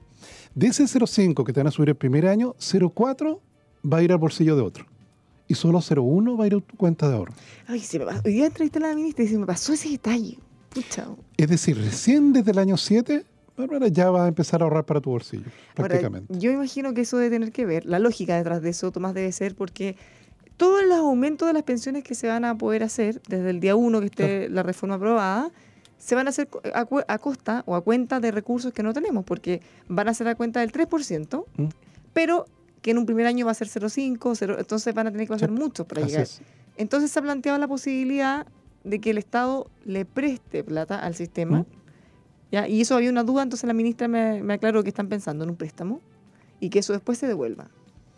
De 0.55 0.69
ese 0.69 0.85
0,5 0.85 1.45
que 1.45 1.53
te 1.53 1.61
van 1.61 1.67
a 1.67 1.71
subir 1.71 1.91
el 1.91 1.97
primer 1.97 2.27
año, 2.27 2.55
0,4 2.59 3.39
va 3.91 3.99
a 3.99 4.03
ir 4.03 4.13
al 4.13 4.19
bolsillo 4.19 4.57
de 4.57 4.63
otro. 4.63 4.87
Y 5.47 5.55
solo 5.55 5.79
0,1 5.81 6.39
va 6.39 6.45
a 6.45 6.47
ir 6.47 6.55
a 6.55 6.61
tu 6.61 6.77
cuenta 6.77 7.09
de 7.09 7.17
ahorro. 7.17 7.35
Ay, 7.67 7.81
se 7.81 7.99
me 7.99 8.07
pasó. 8.07 8.23
Hoy 8.25 8.33
día 8.33 8.47
entrevisté 8.47 8.79
a 8.79 8.83
la 8.89 8.95
ministra 8.95 9.25
y 9.25 9.29
se 9.29 9.39
me 9.39 9.47
pasó 9.47 9.73
ese 9.75 9.91
detalle. 9.91 10.39
Pucha. 10.71 11.07
Es 11.37 11.49
decir, 11.49 11.77
recién 11.77 12.33
desde 12.33 12.51
el 12.53 12.59
año 12.59 12.77
7, 12.77 13.25
Bárbara, 13.57 13.89
ya 13.89 14.11
vas 14.11 14.23
a 14.23 14.29
empezar 14.29 14.63
a 14.63 14.65
ahorrar 14.65 14.85
para 14.85 15.01
tu 15.01 15.11
bolsillo, 15.11 15.45
Ahora, 15.77 15.89
prácticamente. 15.89 16.37
yo 16.39 16.51
imagino 16.51 16.93
que 16.95 17.03
eso 17.03 17.19
debe 17.19 17.31
tener 17.31 17.53
que 17.53 17.65
ver, 17.67 17.85
la 17.87 18.01
lógica 18.01 18.37
detrás 18.37 18.63
de 18.63 18.71
eso, 18.71 18.91
Tomás, 18.91 19.15
debe 19.15 19.31
ser 19.31 19.55
porque 19.55 19.97
todos 20.57 20.83
los 20.85 20.99
aumentos 20.99 21.47
de 21.47 21.53
las 21.53 21.63
pensiones 21.63 22.03
que 22.03 22.17
se 22.17 22.27
van 22.27 22.45
a 22.45 22.57
poder 22.59 22.83
hacer 22.83 23.21
desde 23.29 23.51
el 23.51 23.61
día 23.61 23.77
1 23.77 24.01
que 24.01 24.07
esté 24.07 24.49
la 24.49 24.65
reforma 24.65 24.97
aprobada, 24.97 25.53
se 25.99 26.17
van 26.17 26.27
a 26.27 26.31
hacer 26.31 26.49
a 26.73 27.19
costa 27.19 27.63
o 27.67 27.77
a 27.77 27.83
cuenta 27.83 28.19
de 28.19 28.33
recursos 28.33 28.73
que 28.73 28.83
no 28.83 28.93
tenemos, 28.93 29.25
porque 29.25 29.61
van 29.89 30.09
a 30.09 30.15
ser 30.15 30.27
a 30.27 30.35
cuenta 30.35 30.59
del 30.61 30.73
3%, 30.73 31.47
Mm. 31.57 31.67
pero 32.13 32.47
que 32.85 32.91
en 32.91 32.99
un 32.99 33.07
primer 33.07 33.25
año 33.25 33.47
va 33.47 33.53
a 33.53 33.55
ser 33.55 33.67
0,5, 33.69 34.35
0, 34.37 34.57
entonces 34.59 34.93
van 34.95 35.07
a 35.07 35.11
tener 35.11 35.27
que 35.27 35.33
hacer 35.33 35.49
Sí, 35.49 35.55
mucho 35.55 35.87
para 35.87 36.03
Así 36.03 36.11
llegar. 36.11 36.25
es. 36.25 36.43
Entonces 36.77 37.11
se 37.11 37.19
ha 37.19 37.23
planteado 37.23 37.57
la 37.59 37.67
posibilidad 37.67 38.47
de 38.85 39.01
que 39.01 39.09
el 39.09 39.17
Estado 39.17 39.71
le 39.87 40.05
preste 40.05 40.63
plata 40.63 40.99
al 40.99 41.15
sistema. 41.15 41.61
¿Mm? 41.61 41.67
¿ya? 42.53 42.69
Y 42.69 42.83
eso 42.83 42.95
había 42.95 43.09
una 43.09 43.23
duda, 43.23 43.43
entonces 43.43 43.67
la 43.67 43.73
ministra 43.73 44.07
me, 44.07 44.43
me 44.43 44.53
aclaró 44.53 44.83
que 44.83 44.91
están 44.91 45.09
pensando 45.09 45.45
en 45.45 45.51
un 45.51 45.57
préstamo 45.57 46.03
y 46.61 46.69
que 46.69 46.81
eso 46.81 46.93
después 46.93 47.17
se 47.17 47.27
devuelva. 47.27 47.69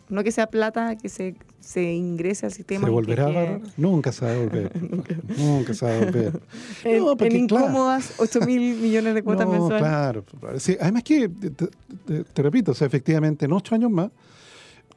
No 0.09 0.21
que 0.23 0.31
sea 0.33 0.47
plata 0.47 0.97
que 0.97 1.07
se, 1.07 1.35
se 1.61 1.83
ingrese 1.93 2.45
al 2.45 2.51
sistema. 2.51 2.81
¿Se 2.81 2.85
que 2.87 2.91
volverá, 2.91 3.25
Bárbara? 3.25 3.59
Nunca 3.77 4.11
se 4.11 4.25
va 4.25 4.31
a 4.31 4.33
devolver. 4.35 4.71
Nunca 5.37 5.73
se 5.73 5.85
va 5.85 5.91
a 5.91 5.95
devolver. 5.95 6.41
En, 6.83 6.99
No, 7.03 7.11
en 7.11 7.17
claro. 7.17 7.35
incómodas 7.35 8.13
8 8.17 8.41
mil 8.41 8.75
millones 8.81 9.13
de 9.15 9.23
cuotas 9.23 9.45
no, 9.45 9.51
mensuales. 9.53 9.79
claro. 9.79 10.23
claro. 10.25 10.59
Sí, 10.59 10.75
además 10.79 11.03
que, 11.03 11.29
te, 11.29 11.51
te- 11.51 12.23
te 12.25 12.41
repito, 12.41 12.71
o 12.71 12.75
sea, 12.75 12.87
efectivamente 12.87 13.45
en 13.45 13.53
ocho 13.53 13.75
años 13.75 13.91
más 13.91 14.09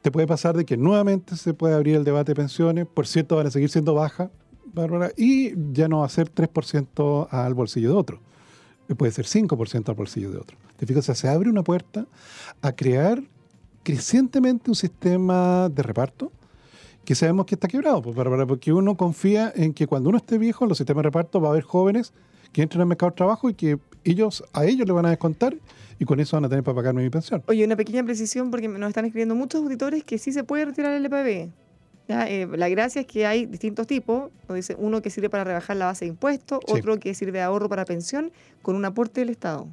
te 0.01 0.11
puede 0.11 0.27
pasar 0.27 0.55
de 0.55 0.65
que 0.65 0.77
nuevamente 0.77 1.35
se 1.35 1.53
puede 1.53 1.75
abrir 1.75 1.95
el 1.95 2.03
debate 2.03 2.31
de 2.31 2.35
pensiones, 2.35 2.87
por 2.87 3.07
cierto 3.07 3.35
van 3.35 3.47
a 3.47 3.51
seguir 3.51 3.69
siendo 3.69 3.93
bajas, 3.93 4.29
y 5.17 5.53
ya 5.73 5.87
no 5.87 5.99
va 5.99 6.05
a 6.05 6.09
ser 6.09 6.33
3% 6.33 7.27
al 7.29 7.53
bolsillo 7.53 7.89
de 7.89 7.95
otro, 7.95 8.19
puede 8.97 9.11
ser 9.11 9.25
5% 9.25 9.89
al 9.89 9.95
bolsillo 9.95 10.31
de 10.31 10.37
otro. 10.37 10.57
¿Te 10.77 10.85
fijas? 10.85 11.03
O 11.03 11.05
sea, 11.05 11.15
se 11.15 11.29
abre 11.29 11.49
una 11.49 11.63
puerta 11.63 12.07
a 12.61 12.71
crear 12.71 13.21
crecientemente 13.83 14.69
un 14.69 14.75
sistema 14.75 15.69
de 15.69 15.83
reparto 15.83 16.31
que 17.05 17.15
sabemos 17.15 17.45
que 17.45 17.55
está 17.55 17.67
quebrado, 17.67 18.01
pues, 18.01 18.15
porque 18.47 18.71
uno 18.73 18.95
confía 18.95 19.51
en 19.55 19.73
que 19.73 19.87
cuando 19.87 20.09
uno 20.09 20.17
esté 20.17 20.37
viejo, 20.37 20.65
en 20.65 20.69
los 20.69 20.77
sistemas 20.77 21.01
de 21.01 21.09
reparto 21.09 21.41
va 21.41 21.49
a 21.49 21.51
haber 21.51 21.63
jóvenes 21.63 22.13
que 22.51 22.61
entren 22.61 22.81
al 22.81 22.87
mercado 22.87 23.11
de 23.11 23.15
trabajo 23.15 23.49
y 23.49 23.53
que 23.53 23.79
ellos 24.03 24.43
a 24.53 24.65
ellos 24.65 24.87
le 24.87 24.93
van 24.93 25.05
a 25.05 25.09
descontar 25.09 25.55
y 25.99 26.05
con 26.05 26.19
eso 26.19 26.35
van 26.37 26.45
a 26.45 26.49
tener 26.49 26.63
para 26.63 26.75
pagarme 26.75 27.03
mi 27.03 27.09
pensión. 27.09 27.43
Oye, 27.47 27.63
una 27.65 27.75
pequeña 27.75 28.03
precisión 28.03 28.49
porque 28.51 28.67
nos 28.67 28.87
están 28.89 29.05
escribiendo 29.05 29.35
muchos 29.35 29.61
auditores 29.63 30.03
que 30.03 30.17
sí 30.17 30.31
se 30.31 30.43
puede 30.43 30.65
retirar 30.65 30.93
el 30.93 31.05
EPB. 31.05 31.51
¿ya? 32.07 32.27
Eh, 32.27 32.47
la 32.47 32.67
gracia 32.69 33.01
es 33.01 33.07
que 33.07 33.25
hay 33.27 33.45
distintos 33.45 33.85
tipos. 33.87 34.31
Nos 34.49 34.55
dice 34.55 34.75
uno 34.79 35.01
que 35.01 35.09
sirve 35.11 35.29
para 35.29 35.43
rebajar 35.43 35.77
la 35.77 35.85
base 35.85 36.05
de 36.05 36.09
impuestos, 36.09 36.59
Sí. 36.67 36.73
otro 36.79 36.99
que 36.99 37.13
sirve 37.13 37.33
de 37.33 37.41
ahorro 37.41 37.69
para 37.69 37.85
pensión 37.85 38.31
con 38.63 38.75
un 38.75 38.83
aporte 38.85 39.21
del 39.21 39.29
Estado. 39.29 39.67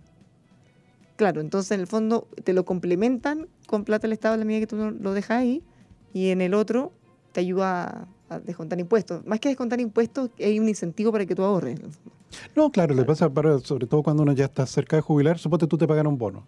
Claro, 1.16 1.40
entonces 1.40 1.72
en 1.72 1.80
el 1.80 1.86
fondo 1.86 2.28
te 2.44 2.52
lo 2.52 2.64
complementan 2.64 3.48
con 3.66 3.84
plata 3.84 4.02
del 4.02 4.12
Estado 4.12 4.34
en 4.34 4.40
la 4.40 4.46
medida 4.46 4.60
que 4.60 4.66
tú 4.68 4.76
lo- 4.76 4.90
lo 4.92 5.14
dejas 5.14 5.38
ahí 5.38 5.62
y 6.12 6.28
en 6.28 6.40
el 6.40 6.54
otro 6.54 6.92
te 7.32 7.40
ayuda 7.40 8.06
a, 8.28 8.34
a 8.34 8.40
descontar 8.40 8.78
impuestos. 8.78 9.26
Más 9.26 9.40
que 9.40 9.48
descontar 9.48 9.80
impuestos, 9.80 10.30
hay 10.38 10.60
un 10.60 10.68
incentivo 10.68 11.10
para 11.10 11.26
que 11.26 11.34
tú 11.34 11.42
ahorres. 11.42 11.78
en 11.80 11.86
el 11.86 11.92
fondo. 11.92 12.12
No, 12.54 12.70
claro, 12.70 12.94
le 12.94 13.04
pasa, 13.04 13.30
sobre 13.64 13.86
todo 13.86 14.02
cuando 14.02 14.22
uno 14.22 14.32
ya 14.32 14.46
está 14.46 14.66
cerca 14.66 14.96
de 14.96 15.02
jubilar, 15.02 15.38
suponte 15.38 15.66
tú 15.66 15.78
te 15.78 15.86
pagan 15.86 16.06
un 16.06 16.18
bono. 16.18 16.44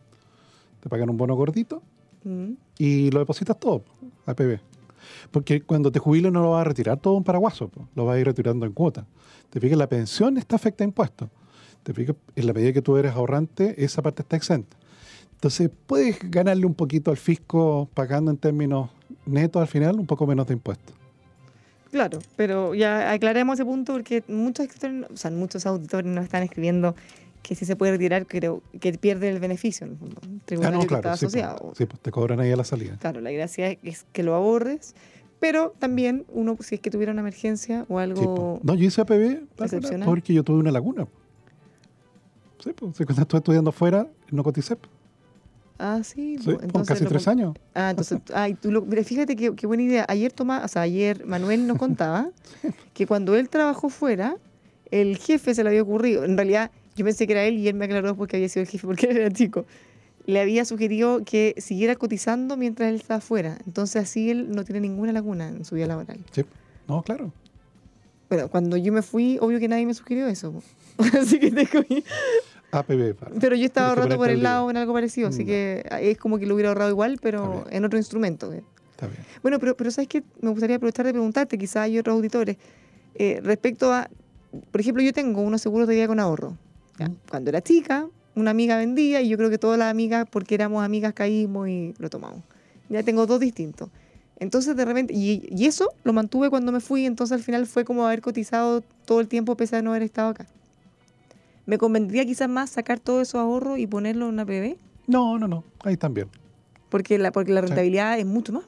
Te 0.80 0.88
pagan 0.88 1.10
un 1.10 1.16
bono 1.16 1.34
gordito 1.34 1.82
Mm. 2.22 2.52
y 2.76 3.10
lo 3.10 3.20
depositas 3.20 3.58
todo 3.58 3.82
a 4.26 4.34
PB. 4.34 4.60
Porque 5.30 5.62
cuando 5.62 5.90
te 5.90 5.98
jubiles 5.98 6.30
no 6.30 6.42
lo 6.42 6.50
vas 6.50 6.60
a 6.60 6.64
retirar 6.64 6.98
todo 6.98 7.14
un 7.14 7.24
paraguaso, 7.24 7.68
po, 7.68 7.88
lo 7.94 8.04
vas 8.04 8.16
a 8.16 8.20
ir 8.20 8.26
retirando 8.26 8.66
en 8.66 8.72
cuota. 8.72 9.06
Te 9.48 9.58
fijas, 9.58 9.78
la 9.78 9.88
pensión 9.88 10.36
está 10.36 10.56
afecta 10.56 10.84
a 10.84 10.86
impuestos. 10.86 11.30
Te 11.82 11.94
fijas, 11.94 12.16
en 12.36 12.46
la 12.46 12.52
medida 12.52 12.74
que 12.74 12.82
tú 12.82 12.98
eres 12.98 13.12
ahorrante, 13.14 13.82
esa 13.82 14.02
parte 14.02 14.20
está 14.22 14.36
exenta. 14.36 14.76
Entonces, 15.32 15.70
puedes 15.86 16.18
ganarle 16.30 16.66
un 16.66 16.74
poquito 16.74 17.10
al 17.10 17.16
fisco 17.16 17.88
pagando 17.94 18.30
en 18.30 18.36
términos 18.36 18.90
netos 19.24 19.62
al 19.62 19.68
final 19.68 19.98
un 19.98 20.06
poco 20.06 20.26
menos 20.26 20.46
de 20.46 20.52
impuestos. 20.52 20.94
Claro, 21.90 22.18
pero 22.36 22.74
ya 22.74 23.10
aclaremos 23.12 23.54
ese 23.58 23.64
punto 23.64 23.92
porque 23.94 24.22
muchos 24.28 24.68
o 25.10 25.16
sea, 25.16 25.30
muchos 25.30 25.66
auditores 25.66 26.10
nos 26.10 26.24
están 26.24 26.42
escribiendo 26.42 26.94
que 27.42 27.54
si 27.54 27.64
se 27.64 27.74
puede 27.74 27.92
retirar, 27.92 28.26
creo 28.26 28.62
que 28.80 28.92
pierde 28.92 29.28
el 29.30 29.40
beneficio 29.40 29.86
en 29.86 29.92
el 29.94 29.98
fondo, 29.98 30.20
el 30.46 30.64
Ah, 30.64 30.70
no, 30.70 30.86
claro, 30.86 31.08
sí, 31.16 31.24
asociado. 31.26 31.58
pues, 31.58 31.78
sí, 31.78 31.86
pues, 31.86 32.00
te 32.00 32.10
cobran 32.10 32.38
ahí 32.38 32.52
a 32.52 32.56
la 32.56 32.64
salida. 32.64 32.96
Claro, 33.00 33.20
la 33.20 33.30
gracia 33.32 33.76
es 33.82 34.04
que 34.12 34.22
lo 34.22 34.34
ahorres, 34.34 34.94
Pero 35.40 35.74
también 35.78 36.26
uno, 36.28 36.58
si 36.60 36.74
es 36.74 36.80
que 36.82 36.90
tuviera 36.90 37.12
una 37.12 37.22
emergencia 37.22 37.86
o 37.88 37.96
Sí, 37.96 38.02
algo... 38.02 38.34
po. 38.34 38.60
no, 38.62 38.74
yo 38.74 38.84
hice 38.86 39.00
APB 39.00 39.46
porque 40.04 40.34
yo 40.34 40.44
tuve 40.44 40.58
una 40.58 40.70
laguna. 40.70 41.08
Sí, 42.62 42.74
pues, 42.74 42.94
sí, 42.94 43.04
cuando 43.06 43.22
estuve 43.22 43.38
estudiando 43.38 43.70
afuera, 43.70 44.06
no 44.30 44.44
coticé. 44.44 44.76
Ah, 45.82 46.02
sí. 46.04 46.36
Sí, 46.38 46.44
po, 46.44 46.52
por 46.56 46.64
entonces 46.64 46.98
casi 46.98 47.06
tres 47.08 47.26
años. 47.26 47.54
Ah, 47.74 47.90
entonces, 47.90 48.18
ay, 48.34 48.52
tú 48.54 48.70
lo- 48.70 48.84
fíjate 48.84 49.34
qué, 49.34 49.54
qué 49.54 49.66
buena 49.66 49.82
idea. 49.82 50.04
Ayer 50.08 50.30
Tomás, 50.30 50.62
o 50.64 50.68
sea, 50.68 50.82
ayer 50.82 51.24
Manuel 51.24 51.66
nos 51.66 51.78
contaba 51.78 52.30
que 52.94 53.06
cuando 53.06 53.34
él 53.34 53.48
trabajó 53.48 53.88
fuera, 53.88 54.36
el 54.90 55.16
jefe 55.16 55.54
se 55.54 55.62
le 55.64 55.70
había 55.70 55.82
ocurrido, 55.82 56.24
en 56.24 56.36
realidad 56.36 56.70
yo 56.96 57.04
pensé 57.04 57.26
que 57.26 57.32
era 57.32 57.44
él 57.44 57.54
y 57.58 57.68
él 57.68 57.74
me 57.74 57.86
aclaró 57.86 58.14
porque 58.16 58.36
había 58.36 58.48
sido 58.48 58.62
el 58.62 58.68
jefe 58.68 58.86
porque 58.86 59.06
él 59.10 59.16
era 59.16 59.30
chico. 59.30 59.64
Le 60.26 60.38
había 60.40 60.64
sugerido 60.66 61.24
que 61.24 61.54
siguiera 61.56 61.96
cotizando 61.96 62.56
mientras 62.58 62.90
él 62.90 62.96
estaba 62.96 63.20
fuera. 63.22 63.56
Entonces 63.66 64.02
así 64.02 64.30
él 64.30 64.50
no 64.50 64.64
tiene 64.64 64.80
ninguna 64.80 65.12
laguna 65.12 65.48
en 65.48 65.64
su 65.64 65.74
vida 65.76 65.86
laboral. 65.86 66.18
Sí. 66.30 66.44
No, 66.86 67.02
claro. 67.02 67.32
Bueno, 68.28 68.48
cuando 68.48 68.76
yo 68.76 68.92
me 68.92 69.02
fui, 69.02 69.38
obvio 69.40 69.58
que 69.58 69.66
nadie 69.66 69.86
me 69.86 69.94
sugirió 69.94 70.26
eso. 70.28 70.52
Así 71.18 71.40
que 71.40 71.50
tengo 71.50 71.82
que- 71.84 72.04
APB. 72.72 73.14
Pero 73.40 73.56
yo 73.56 73.64
estaba 73.64 73.88
que 73.88 73.90
ahorrando 73.90 74.16
por 74.16 74.30
el 74.30 74.42
lado 74.42 74.70
en 74.70 74.76
algo 74.76 74.92
parecido, 74.92 75.28
así 75.28 75.40
Ya. 75.40 75.46
que 75.46 75.84
es 76.02 76.18
como 76.18 76.38
que 76.38 76.46
lo 76.46 76.54
hubiera 76.54 76.68
ahorrado 76.70 76.90
igual, 76.90 77.18
pero 77.20 77.64
en 77.70 77.84
otro 77.84 77.98
instrumento. 77.98 78.52
Está 78.52 79.06
bien. 79.06 79.24
Bueno, 79.42 79.58
pero, 79.58 79.76
pero 79.76 79.90
¿sabes 79.90 80.08
qué? 80.08 80.22
Me 80.40 80.50
gustaría 80.50 80.76
aprovechar 80.76 81.06
de 81.06 81.12
preguntarte, 81.12 81.56
quizás 81.58 81.76
hay 81.84 81.98
otros 81.98 82.14
auditores, 82.16 82.56
eh, 83.14 83.40
respecto 83.42 83.92
a, 83.92 84.08
por 84.70 84.80
ejemplo, 84.80 85.02
yo 85.02 85.12
tengo 85.12 85.40
unos 85.42 85.60
seguros 85.62 85.88
de 85.88 85.94
vida 85.94 86.06
con 86.06 86.20
ahorro. 86.20 86.56
Ya, 86.98 87.08
Mm. 87.08 87.16
Cuando 87.30 87.50
era 87.50 87.60
chica, 87.62 88.06
una 88.34 88.50
amiga 88.50 88.76
vendía 88.76 89.20
y 89.22 89.28
yo 89.28 89.36
creo 89.36 89.50
que 89.50 89.58
todas 89.58 89.78
las 89.78 89.90
amigas, 89.90 90.26
porque 90.30 90.54
éramos 90.54 90.84
amigas, 90.84 91.12
caímos 91.14 91.68
y 91.68 91.94
lo 91.98 92.10
tomamos. 92.10 92.42
Ya 92.88 93.02
tengo 93.02 93.26
dos 93.26 93.40
distintos. 93.40 93.88
Entonces, 94.38 94.74
de 94.76 94.84
repente, 94.84 95.12
y, 95.14 95.48
y 95.50 95.66
eso 95.66 95.90
lo 96.04 96.12
mantuve 96.12 96.48
cuando 96.50 96.72
me 96.72 96.80
fui, 96.80 97.04
entonces 97.04 97.32
al 97.36 97.42
final 97.42 97.66
fue 97.66 97.84
como 97.84 98.06
haber 98.06 98.20
cotizado 98.22 98.82
todo 99.04 99.20
el 99.20 99.28
tiempo 99.28 99.54
pese 99.56 99.76
a 99.76 99.82
no 99.82 99.90
haber 99.90 100.02
estado 100.02 100.30
acá. 100.30 100.46
¿Me 101.70 101.78
convendría 101.78 102.26
quizás 102.26 102.48
más 102.48 102.70
sacar 102.70 102.98
todos 102.98 103.22
esos 103.28 103.36
ahorros 103.40 103.78
y 103.78 103.86
ponerlo 103.86 104.26
en 104.26 104.32
una 104.34 104.44
PB? 104.44 104.76
No, 105.06 105.38
no, 105.38 105.46
no. 105.46 105.62
Ahí 105.84 105.96
también. 105.96 106.26
Porque 106.88 107.16
la, 107.16 107.30
porque 107.30 107.52
la 107.52 107.60
Sí. 107.60 107.68
rentabilidad 107.68 108.18
es 108.18 108.26
mucho 108.26 108.52
más. 108.52 108.64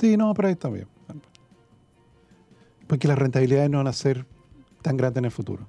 Sí, 0.00 0.16
no, 0.16 0.34
pero 0.34 0.48
ahí 0.48 0.56
también. 0.56 0.88
Porque 2.88 3.06
las 3.06 3.16
rentabilidades 3.16 3.70
no 3.70 3.78
van 3.78 3.86
a 3.86 3.92
ser 3.92 4.26
tan 4.82 4.96
grandes 4.96 5.18
en 5.20 5.24
el 5.26 5.30
futuro, 5.30 5.68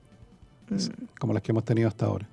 Mm. 0.71 0.77
como 1.19 1.33
las 1.33 1.43
que 1.43 1.51
hemos 1.51 1.63
tenido 1.63 1.87
hasta 1.87 2.07
ahora. 2.07 2.27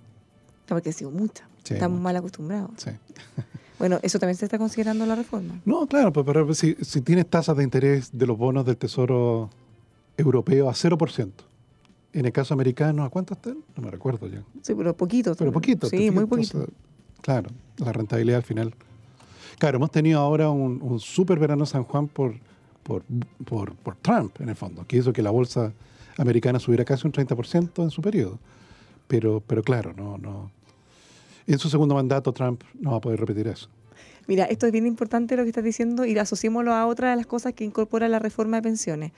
No, 0.70 0.76
porque 0.76 0.88
ha 0.88 0.92
sido 0.94 1.10
mucha. 1.10 1.46
Sí, 1.62 1.74
Estamos 1.74 1.96
mucho. 1.96 2.04
mal 2.04 2.16
acostumbrados. 2.16 2.70
Sí. 2.78 2.90
Bueno, 3.78 3.98
eso 4.02 4.18
también 4.20 4.36
se 4.38 4.46
está 4.46 4.56
considerando 4.56 5.04
la 5.04 5.16
reforma. 5.16 5.60
No, 5.66 5.86
claro, 5.88 6.12
pues, 6.12 6.24
pero 6.24 6.54
si, 6.54 6.76
si 6.80 7.00
tienes 7.02 7.28
tasas 7.28 7.56
de 7.56 7.64
interés 7.64 8.08
de 8.16 8.24
los 8.24 8.38
bonos 8.38 8.64
del 8.64 8.76
Tesoro 8.78 9.50
Europeo 10.16 10.70
a 10.70 10.74
0%, 10.74 11.44
en 12.14 12.24
el 12.26 12.32
caso 12.32 12.54
americano, 12.54 13.04
¿a 13.04 13.10
cuánto 13.10 13.34
están? 13.34 13.58
No 13.76 13.82
me 13.82 13.90
recuerdo 13.90 14.28
ya. 14.28 14.42
Sí, 14.62 14.74
pero 14.74 14.96
poquito. 14.96 15.34
Pero 15.34 15.52
poquito. 15.52 15.88
¿te 15.88 15.98
Sí, 15.98 16.10
muy 16.10 16.26
poquito. 16.26 16.58
Entonces, 16.58 16.74
claro, 17.20 17.50
la 17.78 17.92
rentabilidad 17.92 18.38
al 18.38 18.44
final. 18.44 18.74
Claro, 19.58 19.76
hemos 19.76 19.90
tenido 19.90 20.20
ahora 20.20 20.48
un, 20.48 20.80
un 20.80 21.00
super 21.00 21.38
verano 21.38 21.66
San 21.66 21.82
Juan 21.82 22.06
por, 22.06 22.34
por, 22.84 23.02
por, 23.44 23.74
por 23.74 23.96
Trump, 23.96 24.40
en 24.40 24.48
el 24.48 24.56
fondo, 24.56 24.86
que 24.86 24.96
hizo 24.98 25.12
que 25.12 25.22
la 25.22 25.30
bolsa 25.30 25.72
americana 26.16 26.60
subiera 26.60 26.84
casi 26.84 27.06
un 27.06 27.12
30% 27.12 27.82
en 27.82 27.90
su 27.90 28.00
periodo. 28.00 28.38
Pero, 29.08 29.42
pero 29.44 29.62
claro, 29.62 29.92
no, 29.96 30.16
no. 30.16 30.50
En 31.46 31.58
su 31.58 31.68
segundo 31.68 31.96
mandato, 31.96 32.32
Trump 32.32 32.62
no 32.80 32.92
va 32.92 32.96
a 32.98 33.00
poder 33.00 33.18
repetir 33.18 33.48
eso. 33.48 33.68
Mira, 34.26 34.44
esto 34.44 34.66
es 34.66 34.72
bien 34.72 34.86
importante 34.86 35.36
lo 35.36 35.42
que 35.42 35.50
estás 35.50 35.64
diciendo 35.64 36.06
y 36.06 36.16
asociémoslo 36.16 36.72
a 36.72 36.86
otra 36.86 37.10
de 37.10 37.16
las 37.16 37.26
cosas 37.26 37.52
que 37.52 37.64
incorpora 37.64 38.08
la 38.08 38.20
reforma 38.20 38.56
de 38.58 38.62
pensiones. 38.62 39.12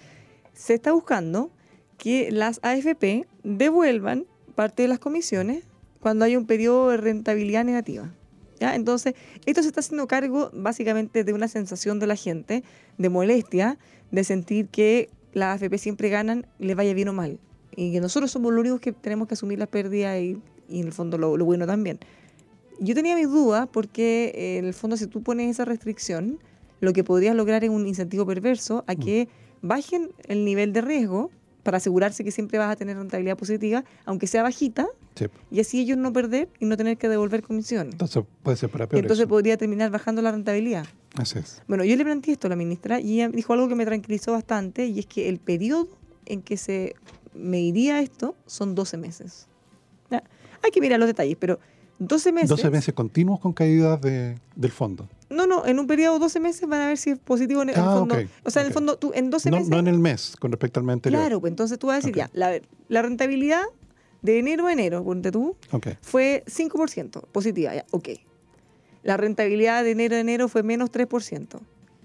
Se 0.54 0.74
está 0.74 0.92
buscando 0.92 1.50
que 1.98 2.30
las 2.30 2.60
AFP 2.62 3.26
devuelvan 3.42 4.26
parte 4.54 4.82
de 4.82 4.88
las 4.88 4.98
comisiones 4.98 5.64
cuando 6.00 6.24
hay 6.24 6.36
un 6.36 6.46
periodo 6.46 6.90
de 6.90 6.96
rentabilidad 6.96 7.64
negativa. 7.64 8.12
¿ya? 8.60 8.74
Entonces, 8.74 9.14
esto 9.44 9.62
se 9.62 9.68
está 9.68 9.80
haciendo 9.80 10.06
cargo 10.06 10.50
básicamente 10.52 11.24
de 11.24 11.32
una 11.32 11.48
sensación 11.48 11.98
de 11.98 12.06
la 12.06 12.16
gente, 12.16 12.64
de 12.98 13.08
molestia, 13.08 13.78
de 14.10 14.24
sentir 14.24 14.68
que 14.68 15.10
las 15.32 15.60
AFP 15.60 15.78
siempre 15.78 16.08
ganan, 16.08 16.46
les 16.58 16.76
vaya 16.76 16.94
bien 16.94 17.08
o 17.08 17.12
mal. 17.12 17.38
Y 17.74 17.92
que 17.92 18.00
nosotros 18.00 18.30
somos 18.30 18.52
los 18.52 18.60
únicos 18.60 18.80
que 18.80 18.92
tenemos 18.92 19.28
que 19.28 19.34
asumir 19.34 19.58
las 19.58 19.68
pérdidas 19.68 20.18
y, 20.20 20.38
y 20.68 20.80
en 20.80 20.86
el 20.86 20.92
fondo 20.92 21.18
lo, 21.18 21.36
lo 21.36 21.44
bueno 21.44 21.66
también. 21.66 21.98
Yo 22.78 22.94
tenía 22.94 23.16
mis 23.16 23.28
dudas 23.28 23.68
porque 23.70 24.32
eh, 24.34 24.58
en 24.58 24.64
el 24.66 24.74
fondo 24.74 24.96
si 24.96 25.06
tú 25.06 25.22
pones 25.22 25.50
esa 25.50 25.64
restricción, 25.64 26.38
lo 26.80 26.92
que 26.92 27.04
podrías 27.04 27.34
lograr 27.34 27.64
es 27.64 27.70
un 27.70 27.86
incentivo 27.86 28.26
perverso 28.26 28.84
a 28.86 28.94
que 28.94 29.28
bajen 29.62 30.10
el 30.28 30.44
nivel 30.44 30.72
de 30.72 30.82
riesgo 30.82 31.30
para 31.66 31.76
asegurarse 31.76 32.24
que 32.24 32.30
siempre 32.30 32.58
vas 32.58 32.70
a 32.72 32.76
tener 32.76 32.96
rentabilidad 32.96 33.36
positiva, 33.36 33.84
aunque 34.06 34.26
sea 34.26 34.42
bajita, 34.42 34.86
Sí. 35.16 35.26
y 35.50 35.60
así 35.60 35.80
ellos 35.80 35.98
no 35.98 36.12
perder 36.12 36.48
y 36.60 36.64
no 36.66 36.76
tener 36.76 36.96
que 36.96 37.08
devolver 37.08 37.42
comisiones. 37.42 37.92
Entonces 37.94 38.22
puede 38.42 38.56
ser 38.56 38.70
para 38.70 38.86
peor. 38.86 39.00
Entonces 39.02 39.22
eso. 39.24 39.28
podría 39.28 39.56
terminar 39.56 39.90
bajando 39.90 40.22
la 40.22 40.30
rentabilidad. 40.32 40.86
Así 41.16 41.38
es. 41.38 41.62
Bueno, 41.66 41.84
yo 41.84 41.96
le 41.96 42.04
planteé 42.04 42.32
esto 42.34 42.46
a 42.46 42.50
la 42.50 42.56
ministra 42.56 43.00
y 43.00 43.14
ella 43.20 43.28
dijo 43.28 43.52
algo 43.52 43.68
que 43.68 43.74
me 43.74 43.84
tranquilizó 43.84 44.32
bastante 44.32 44.86
y 44.86 44.98
es 45.00 45.06
que 45.06 45.28
el 45.28 45.38
periodo 45.38 45.88
en 46.26 46.42
que 46.42 46.56
se 46.56 46.94
mediría 47.34 48.00
esto 48.00 48.34
son 48.46 48.74
12 48.74 48.96
meses. 48.96 49.48
Hay 50.62 50.70
que 50.72 50.80
mirar 50.80 50.98
los 50.98 51.06
detalles, 51.06 51.36
pero 51.38 51.58
12 51.98 52.32
meses. 52.32 52.48
12 52.48 52.70
meses 52.70 52.94
continuos 52.94 53.38
con 53.40 53.52
caídas 53.52 54.00
de, 54.00 54.36
del 54.56 54.70
fondo. 54.72 55.08
No, 55.28 55.46
no, 55.46 55.66
en 55.66 55.78
un 55.80 55.86
periodo 55.88 56.14
de 56.14 56.20
12 56.20 56.40
meses 56.40 56.68
van 56.68 56.80
a 56.82 56.86
ver 56.86 56.98
si 56.98 57.10
es 57.10 57.18
positivo 57.18 57.60
en 57.62 57.70
el 57.70 57.74
Ah, 57.76 57.94
fondo. 57.96 58.14
ok, 58.14 58.22
O 58.44 58.50
sea, 58.50 58.62
en 58.62 58.68
el 58.68 58.72
fondo, 58.74 58.96
tú 58.96 59.10
en 59.14 59.28
12 59.30 59.50
No, 59.50 59.56
meses. 59.56 59.70
no 59.70 59.78
en 59.78 59.88
el 59.88 59.98
mes, 59.98 60.36
con 60.38 60.52
respecto 60.52 60.78
al 60.78 60.86
mes 60.86 60.94
anterior. 60.94 61.20
Claro, 61.20 61.40
pues 61.40 61.50
entonces 61.50 61.78
tú 61.78 61.88
vas 61.88 61.94
a 61.94 61.98
decir, 61.98 62.14
ya, 62.14 62.30
la, 62.32 62.60
la 62.88 63.02
rentabilidad 63.02 63.62
de 64.22 64.38
enero 64.38 64.66
a 64.66 64.72
enero, 64.72 65.02
ponte 65.04 65.32
tú, 65.32 65.56
fue 66.00 66.44
5% 66.46 67.26
positiva, 67.32 67.74
ya, 67.74 67.84
ok. 67.90 68.08
La 69.02 69.16
rentabilidad 69.16 69.82
de 69.84 69.90
enero 69.92 70.16
a 70.16 70.20
enero 70.20 70.48
fue 70.48 70.62
menos 70.62 70.90
3%. 70.90 71.58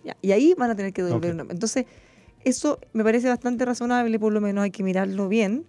Ya, 0.03 0.17
y 0.21 0.31
ahí 0.31 0.55
van 0.57 0.71
a 0.71 0.75
tener 0.75 0.93
que 0.93 1.03
devolver 1.03 1.33
una. 1.33 1.43
Entonces, 1.49 1.85
eso 2.43 2.79
me 2.93 3.03
parece 3.03 3.27
bastante 3.29 3.65
razonable, 3.65 4.17
por 4.19 4.33
lo 4.33 4.41
menos 4.41 4.63
hay 4.63 4.71
que 4.71 4.83
mirarlo 4.83 5.27
bien, 5.27 5.65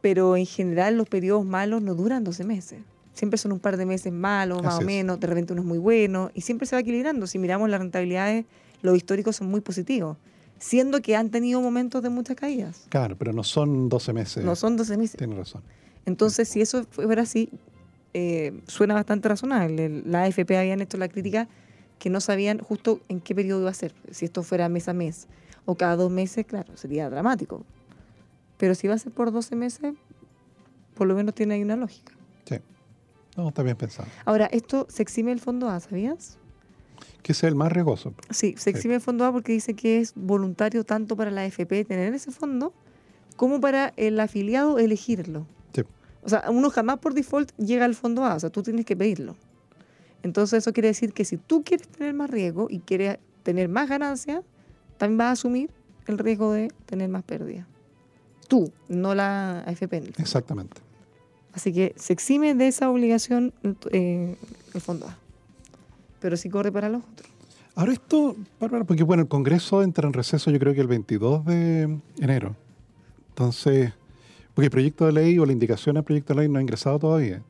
pero 0.00 0.36
en 0.36 0.46
general 0.46 0.96
los 0.96 1.08
periodos 1.08 1.44
malos 1.44 1.82
no 1.82 1.94
duran 1.94 2.24
12 2.24 2.42
meses. 2.44 2.80
Siempre 3.14 3.38
son 3.38 3.52
un 3.52 3.58
par 3.58 3.76
de 3.76 3.86
meses 3.86 4.12
malos, 4.12 4.62
más 4.62 4.74
Así 4.74 4.78
o 4.78 4.80
es. 4.82 4.86
menos, 4.86 5.20
de 5.20 5.26
repente 5.26 5.52
uno 5.52 5.62
es 5.62 5.68
muy 5.68 5.78
bueno, 5.78 6.30
y 6.34 6.42
siempre 6.42 6.66
se 6.66 6.76
va 6.76 6.80
equilibrando. 6.80 7.26
Si 7.26 7.38
miramos 7.38 7.68
las 7.68 7.80
rentabilidades, 7.80 8.46
los 8.82 8.96
históricos 8.96 9.36
son 9.36 9.48
muy 9.48 9.60
positivos, 9.60 10.16
siendo 10.58 11.02
que 11.02 11.16
han 11.16 11.30
tenido 11.30 11.60
momentos 11.60 12.02
de 12.02 12.08
muchas 12.08 12.36
caídas. 12.36 12.86
Claro, 12.88 13.16
pero 13.18 13.32
no 13.32 13.42
son 13.42 13.88
12 13.88 14.12
meses. 14.12 14.44
No 14.44 14.56
son 14.56 14.76
12 14.76 14.96
meses. 14.96 15.16
Tienes 15.18 15.36
razón. 15.36 15.62
Entonces, 16.06 16.48
si 16.48 16.60
eso 16.60 16.84
fuera 16.84 17.22
así, 17.22 17.50
eh, 18.14 18.60
suena 18.66 18.94
bastante 18.94 19.28
razonable. 19.28 20.02
La 20.06 20.22
AFP 20.22 20.56
habían 20.56 20.80
hecho 20.80 20.96
la 20.96 21.08
crítica 21.08 21.48
que 21.98 22.08
no 22.10 22.20
sabían 22.20 22.58
justo 22.58 23.00
en 23.08 23.20
qué 23.20 23.34
periodo 23.34 23.60
iba 23.60 23.70
a 23.70 23.74
ser. 23.74 23.92
Si 24.10 24.24
esto 24.24 24.42
fuera 24.42 24.68
mes 24.68 24.88
a 24.88 24.94
mes 24.94 25.26
o 25.66 25.74
cada 25.74 25.96
dos 25.96 26.10
meses, 26.10 26.46
claro, 26.46 26.74
sería 26.76 27.10
dramático. 27.10 27.64
Pero 28.56 28.74
si 28.74 28.88
va 28.88 28.94
a 28.94 28.98
ser 28.98 29.12
por 29.12 29.30
12 29.30 29.54
meses, 29.56 29.94
por 30.94 31.06
lo 31.06 31.14
menos 31.14 31.34
tiene 31.34 31.54
ahí 31.54 31.62
una 31.62 31.76
lógica. 31.76 32.12
Sí. 32.46 32.56
No, 33.40 33.48
está 33.48 33.62
bien 33.62 33.76
pensado. 33.76 34.06
Ahora, 34.26 34.46
esto 34.52 34.86
se 34.90 35.02
exime 35.02 35.32
el 35.32 35.40
fondo 35.40 35.70
A, 35.70 35.80
¿sabías? 35.80 36.36
Que 37.22 37.32
sea 37.32 37.48
el 37.48 37.54
más 37.54 37.72
riesgoso. 37.72 38.12
Sí, 38.28 38.54
se 38.58 38.68
exime 38.68 38.96
el 38.96 39.00
fondo 39.00 39.24
A 39.24 39.32
porque 39.32 39.52
dice 39.52 39.72
que 39.72 39.98
es 39.98 40.12
voluntario 40.14 40.84
tanto 40.84 41.16
para 41.16 41.30
la 41.30 41.40
AFP 41.42 41.86
tener 41.86 42.12
ese 42.12 42.32
fondo 42.32 42.74
como 43.36 43.58
para 43.58 43.94
el 43.96 44.20
afiliado 44.20 44.78
elegirlo. 44.78 45.46
Sí. 45.74 45.84
O 46.22 46.28
sea, 46.28 46.44
uno 46.50 46.68
jamás 46.68 46.98
por 46.98 47.14
default 47.14 47.50
llega 47.56 47.86
al 47.86 47.94
fondo 47.94 48.26
A, 48.26 48.34
o 48.34 48.40
sea, 48.40 48.50
tú 48.50 48.62
tienes 48.62 48.84
que 48.84 48.94
pedirlo. 48.94 49.36
Entonces 50.22 50.58
eso 50.58 50.74
quiere 50.74 50.88
decir 50.88 51.14
que 51.14 51.24
si 51.24 51.38
tú 51.38 51.62
quieres 51.64 51.88
tener 51.88 52.12
más 52.12 52.28
riesgo 52.28 52.66
y 52.68 52.80
quieres 52.80 53.18
tener 53.42 53.70
más 53.70 53.88
ganancia, 53.88 54.42
también 54.98 55.16
vas 55.16 55.28
a 55.28 55.32
asumir 55.32 55.70
el 56.06 56.18
riesgo 56.18 56.52
de 56.52 56.70
tener 56.84 57.08
más 57.08 57.22
pérdida. 57.22 57.66
Tú, 58.48 58.70
no 58.90 59.14
la 59.14 59.60
AFP. 59.60 60.12
Exactamente. 60.18 60.82
Así 61.52 61.72
que 61.72 61.94
se 61.96 62.12
exime 62.12 62.54
de 62.54 62.68
esa 62.68 62.90
obligación 62.90 63.52
eh, 63.92 64.36
el 64.74 64.80
fondo 64.80 65.06
A. 65.06 65.16
Pero 66.20 66.36
sí 66.36 66.48
corre 66.48 66.70
para 66.70 66.88
los 66.88 67.02
otros. 67.02 67.28
Ahora 67.74 67.92
esto, 67.92 68.36
Bárbara, 68.60 68.84
porque 68.84 69.04
bueno, 69.04 69.22
el 69.22 69.28
Congreso 69.28 69.82
entra 69.82 70.06
en 70.06 70.12
receso 70.12 70.50
yo 70.50 70.58
creo 70.58 70.74
que 70.74 70.80
el 70.80 70.86
22 70.86 71.44
de 71.44 71.98
enero. 72.18 72.56
Entonces, 73.30 73.92
porque 74.54 74.66
el 74.66 74.70
proyecto 74.70 75.06
de 75.06 75.12
ley 75.12 75.38
o 75.38 75.46
la 75.46 75.52
indicación 75.52 75.96
al 75.96 76.04
proyecto 76.04 76.34
de 76.34 76.40
ley 76.40 76.48
no 76.48 76.58
ha 76.58 76.62
ingresado 76.62 76.98
todavía. 76.98 77.42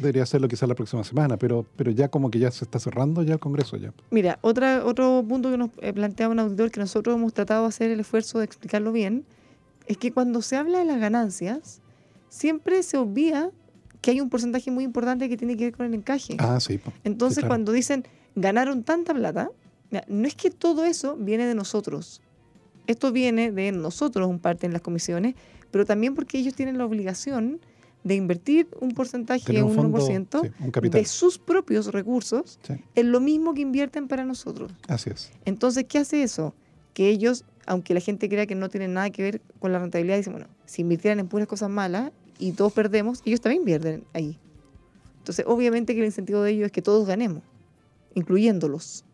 Debería 0.00 0.24
hacerlo 0.24 0.48
quizás 0.48 0.68
la 0.68 0.74
próxima 0.74 1.04
semana, 1.04 1.36
pero, 1.36 1.64
pero 1.76 1.90
ya 1.90 2.08
como 2.08 2.30
que 2.30 2.38
ya 2.38 2.50
se 2.50 2.64
está 2.64 2.78
cerrando 2.78 3.22
ya 3.22 3.34
el 3.34 3.40
Congreso 3.40 3.76
ya. 3.76 3.92
Mira, 4.10 4.38
otra, 4.42 4.84
otro 4.84 5.24
punto 5.26 5.50
que 5.50 5.56
nos 5.56 5.70
eh, 5.80 5.92
plantea 5.92 6.28
un 6.28 6.38
auditor 6.38 6.70
que 6.70 6.80
nosotros 6.80 7.16
hemos 7.16 7.32
tratado 7.32 7.62
de 7.62 7.68
hacer 7.68 7.90
el 7.90 8.00
esfuerzo 8.00 8.38
de 8.38 8.44
explicarlo 8.44 8.92
bien, 8.92 9.24
es 9.86 9.96
que 9.96 10.12
cuando 10.12 10.42
se 10.42 10.56
habla 10.56 10.80
de 10.80 10.84
las 10.84 11.00
ganancias, 11.00 11.80
siempre 12.28 12.82
se 12.82 12.96
obvia 12.96 13.50
que 14.00 14.10
hay 14.12 14.20
un 14.20 14.28
porcentaje 14.30 14.70
muy 14.70 14.84
importante 14.84 15.28
que 15.28 15.36
tiene 15.36 15.56
que 15.56 15.64
ver 15.64 15.76
con 15.76 15.86
el 15.86 15.94
encaje. 15.94 16.36
Ah, 16.38 16.60
sí. 16.60 16.78
Entonces, 17.04 17.38
claro. 17.38 17.48
cuando 17.48 17.72
dicen 17.72 18.06
ganaron 18.34 18.84
tanta 18.84 19.14
plata, 19.14 19.50
no 20.08 20.28
es 20.28 20.34
que 20.34 20.50
todo 20.50 20.84
eso 20.84 21.16
viene 21.16 21.46
de 21.46 21.54
nosotros. 21.54 22.20
Esto 22.86 23.10
viene 23.10 23.50
de 23.50 23.72
nosotros, 23.72 24.28
un 24.28 24.38
parte 24.38 24.66
en 24.66 24.72
las 24.72 24.82
comisiones, 24.82 25.34
pero 25.70 25.84
también 25.84 26.14
porque 26.14 26.38
ellos 26.38 26.54
tienen 26.54 26.78
la 26.78 26.84
obligación 26.84 27.60
de 28.04 28.14
invertir 28.14 28.68
un 28.80 28.92
porcentaje, 28.92 29.60
un 29.62 29.74
fondo, 29.74 29.98
1%, 29.98 30.42
sí, 30.42 30.50
un 30.60 30.70
capital. 30.70 31.00
de 31.00 31.08
sus 31.08 31.38
propios 31.38 31.86
recursos 31.88 32.60
Sí, 32.64 32.74
en 32.94 33.10
lo 33.10 33.18
mismo 33.18 33.52
que 33.54 33.62
invierten 33.62 34.06
para 34.06 34.24
nosotros. 34.24 34.70
así 34.86 35.10
es. 35.10 35.32
Entonces, 35.44 35.86
¿qué 35.88 35.98
hace 35.98 36.22
eso? 36.22 36.54
Que 36.94 37.08
ellos, 37.08 37.44
aunque 37.66 37.94
la 37.94 38.00
gente 38.00 38.28
crea 38.28 38.46
que 38.46 38.54
no 38.54 38.68
tienen 38.68 38.94
nada 38.94 39.10
que 39.10 39.22
ver 39.22 39.40
con 39.58 39.72
la 39.72 39.78
rentabilidad, 39.78 40.16
dicen, 40.16 40.32
bueno, 40.32 40.48
si 40.64 40.82
invirtieran 40.82 41.18
en 41.20 41.28
puras 41.28 41.48
cosas 41.48 41.68
malas 41.68 42.12
y 42.38 42.52
todos 42.52 42.72
perdemos, 42.72 43.22
ellos 43.24 43.40
también 43.40 43.62
invierten 43.62 44.04
ahí. 44.12 44.38
Entonces, 45.18 45.44
obviamente 45.48 45.94
que 45.94 46.00
el 46.00 46.06
incentivo 46.06 46.42
de 46.42 46.52
ellos 46.52 46.66
es 46.66 46.72
que 46.72 46.82
todos 46.82 47.06
ganemos, 47.06 47.42
incluyéndolos 48.14 49.04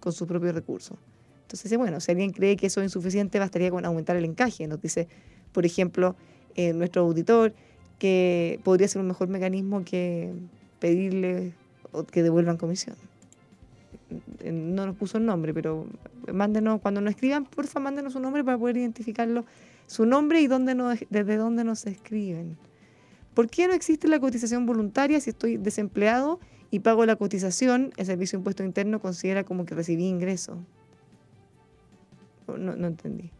con 0.00 0.12
sus 0.12 0.28
propios 0.28 0.54
recursos. 0.54 0.96
Entonces, 1.42 1.76
bueno, 1.78 1.98
si 2.00 2.12
alguien 2.12 2.30
cree 2.30 2.56
que 2.56 2.66
eso 2.66 2.80
es 2.80 2.86
insuficiente, 2.86 3.38
bastaría 3.38 3.70
con 3.70 3.84
aumentar 3.84 4.16
el 4.16 4.24
encaje. 4.24 4.68
Nos 4.68 4.80
dice, 4.80 5.08
por 5.52 5.64
ejemplo, 5.66 6.14
eh, 6.54 6.72
nuestro 6.74 7.02
auditor, 7.02 7.54
que 7.98 8.60
podría 8.64 8.86
ser 8.86 9.00
un 9.00 9.08
mejor 9.08 9.28
mecanismo 9.28 9.84
que 9.84 10.32
pedirle 10.78 11.54
que 12.12 12.22
devuelvan 12.22 12.56
comisión. 12.56 12.96
Eh, 14.40 14.52
No 14.52 14.86
nos 14.86 14.96
puso 14.96 15.18
el 15.18 15.26
nombre, 15.26 15.52
pero 15.52 15.86
mándenos, 16.32 16.80
cuando 16.80 17.00
nos 17.00 17.10
escriban, 17.10 17.44
porfa, 17.44 17.80
mándenos 17.80 18.12
su 18.14 18.20
nombre 18.20 18.42
para 18.44 18.56
poder 18.58 18.76
identificarlo, 18.78 19.44
su 19.86 20.06
nombre 20.06 20.40
y 20.40 20.46
dónde 20.46 20.74
nos, 20.74 20.98
desde 21.10 21.36
dónde 21.36 21.64
nos 21.64 21.86
escriben. 21.86 22.56
¿Por 23.34 23.48
qué 23.48 23.66
no 23.68 23.74
existe 23.74 24.08
la 24.08 24.18
cotización 24.18 24.66
voluntaria 24.66 25.20
si 25.20 25.30
estoy 25.30 25.56
desempleado 25.58 26.40
y 26.70 26.80
pago 26.80 27.06
la 27.06 27.16
cotización? 27.16 27.92
El 27.96 28.06
Servicio 28.06 28.36
de 28.36 28.40
Impuesto 28.40 28.64
Interno 28.64 29.00
considera 29.00 29.44
como 29.44 29.64
que 29.64 29.74
recibí 29.74 30.06
ingreso. 30.06 30.58
No, 32.46 32.74
no 32.74 32.86
entendí. 32.86 33.30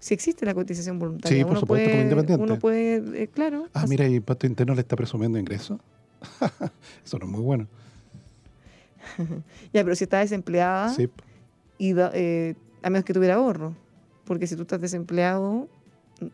Si 0.00 0.12
existe 0.14 0.44
la 0.44 0.52
cotización 0.54 0.98
voluntaria, 0.98 1.38
Sí, 1.38 1.42
por 1.44 1.52
uno 1.52 1.60
supuesto, 1.60 1.84
como 1.88 1.94
puede, 1.96 2.02
independiente. 2.10 2.44
uno 2.44 2.58
puede, 2.58 3.22
eh, 3.22 3.28
claro. 3.28 3.68
Ah, 3.72 3.86
mira, 3.88 4.06
y 4.08 4.16
Impuesto 4.16 4.46
Interno 4.48 4.74
le 4.74 4.80
está 4.80 4.96
presumiendo 4.96 5.38
ingresos. 5.38 5.78
Eso 7.04 7.18
no 7.20 7.26
es 7.26 7.30
muy 7.30 7.40
bueno. 7.40 7.68
Ya, 9.72 9.82
pero 9.84 9.94
si 9.96 10.04
estás 10.04 10.22
desempleada, 10.22 10.88
Sí, 10.90 11.08
y 11.78 11.94
eh, 11.96 12.54
a 12.82 12.90
menos 12.90 13.04
que 13.04 13.12
tuviera 13.12 13.34
ahorro. 13.34 13.74
Porque 14.24 14.46
si 14.46 14.54
tú 14.56 14.62
estás 14.62 14.80
desempleado, 14.80 15.68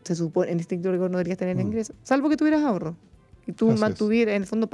se 0.03 0.15
supone, 0.15 0.51
en 0.51 0.59
estricto 0.59 0.91
rigor 0.91 1.09
no 1.09 1.17
deberías 1.17 1.37
tener 1.37 1.55
Mm. 1.57 1.61
ingresos, 1.61 1.95
salvo 2.03 2.29
que 2.29 2.37
tuvieras 2.37 2.63
ahorro. 2.63 2.95
Y 3.47 3.53
tú 3.53 3.67
Así 3.67 3.75
es. 3.75 3.81
mantuvieras, 3.81 4.35
en 4.35 4.43
el 4.43 4.47
fondo, 4.47 4.69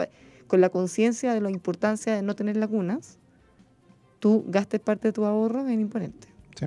con 0.48 0.60
la 0.62 0.70
conciencia 0.70 1.34
de 1.34 1.40
la 1.42 1.50
importancia 1.50 2.14
de 2.16 2.22
no 2.22 2.36
tener 2.36 2.58
lagunas, 2.58 3.18
tú 4.20 4.44
gastes 4.48 4.82
parte 4.82 5.08
de 5.10 5.14
tu 5.14 5.26
ahorro 5.26 5.68
en 5.68 5.80
imponente. 5.80 6.28
Sí. 6.60 6.66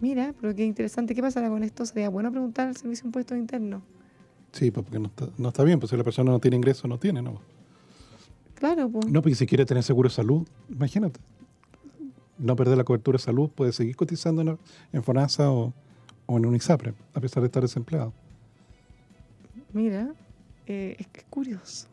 Mira, 0.00 0.34
pero 0.40 0.54
qué 0.54 0.64
interesante. 0.64 1.14
¿Qué 1.14 1.22
pasará 1.22 1.48
con 1.48 1.62
esto? 1.62 1.86
Sería 1.86 2.08
bueno 2.10 2.30
preguntar 2.30 2.68
al 2.68 2.76
Servicio 2.76 3.04
de 3.04 3.08
Impuestos 3.08 3.38
Internos. 3.38 3.82
sí, 4.52 4.70
pues 4.70 4.84
porque 4.84 4.98
no 4.98 5.06
está, 5.08 5.28
no 5.38 5.48
está 5.48 5.62
bien, 5.64 5.78
pues 5.78 5.90
si 5.90 5.96
la 5.96 6.04
persona 6.04 6.30
no 6.32 6.38
tiene 6.40 6.56
ingresos, 6.56 6.88
no 6.88 6.98
tiene, 6.98 7.22
¿no? 7.22 7.40
Claro, 8.56 8.88
pues. 8.88 9.06
No, 9.06 9.22
porque 9.22 9.34
si 9.34 9.46
quiere 9.46 9.64
tener 9.64 9.82
seguro 9.82 10.08
de 10.08 10.14
salud, 10.14 10.46
imagínate. 10.68 11.20
No 12.38 12.56
perder 12.56 12.76
la 12.76 12.84
cobertura 12.84 13.16
de 13.16 13.22
salud, 13.22 13.48
puede 13.48 13.72
seguir 13.72 13.96
cotizando 13.96 14.42
en, 14.42 14.58
en 14.92 15.02
FONASA 15.02 15.50
o, 15.50 15.72
o 16.26 16.36
en 16.36 16.46
un 16.46 16.54
ISAPRE, 16.54 16.94
a 17.14 17.20
pesar 17.20 17.42
de 17.42 17.46
estar 17.46 17.62
desempleado. 17.62 18.12
Mira, 19.72 20.10
eh, 20.66 20.96
es 20.98 21.06
que 21.08 21.20
es 21.20 21.26
curioso. 21.28 21.86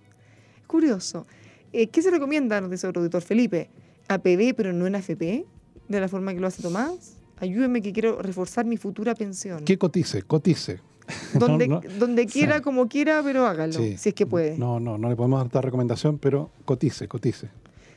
Es 0.61 0.67
curioso. 0.67 1.25
Eh, 1.71 1.87
¿Qué 1.87 2.01
se 2.01 2.11
recomienda, 2.11 2.59
nos 2.61 2.71
dice 2.71 2.87
auditor 2.87 3.21
Felipe? 3.21 3.69
¿APB 4.07 4.53
pero 4.55 4.73
no 4.73 4.85
en 4.87 4.95
AFP? 4.95 5.45
De 5.87 5.99
la 5.99 6.07
forma 6.07 6.33
que 6.33 6.39
lo 6.39 6.47
hace 6.47 6.61
Tomás. 6.61 7.17
Ayúdeme 7.39 7.81
que 7.81 7.91
quiero 7.91 8.21
reforzar 8.21 8.65
mi 8.65 8.77
futura 8.77 9.15
pensión. 9.15 9.65
Que 9.65 9.77
cotice, 9.77 10.21
cotice. 10.21 10.79
Donde, 11.37 11.67
no, 11.67 11.81
donde 11.99 12.25
quiera, 12.25 12.57
sí. 12.57 12.61
como 12.61 12.87
quiera, 12.87 13.21
pero 13.23 13.45
hágalo, 13.45 13.73
Sí. 13.73 13.97
si 13.97 14.09
es 14.09 14.15
que 14.15 14.25
puede. 14.25 14.57
No, 14.57 14.79
no, 14.79 14.97
no 14.97 15.09
le 15.09 15.15
podemos 15.15 15.49
dar 15.51 15.63
recomendación, 15.65 16.17
pero 16.17 16.49
cotice, 16.65 17.07
cotice. 17.07 17.49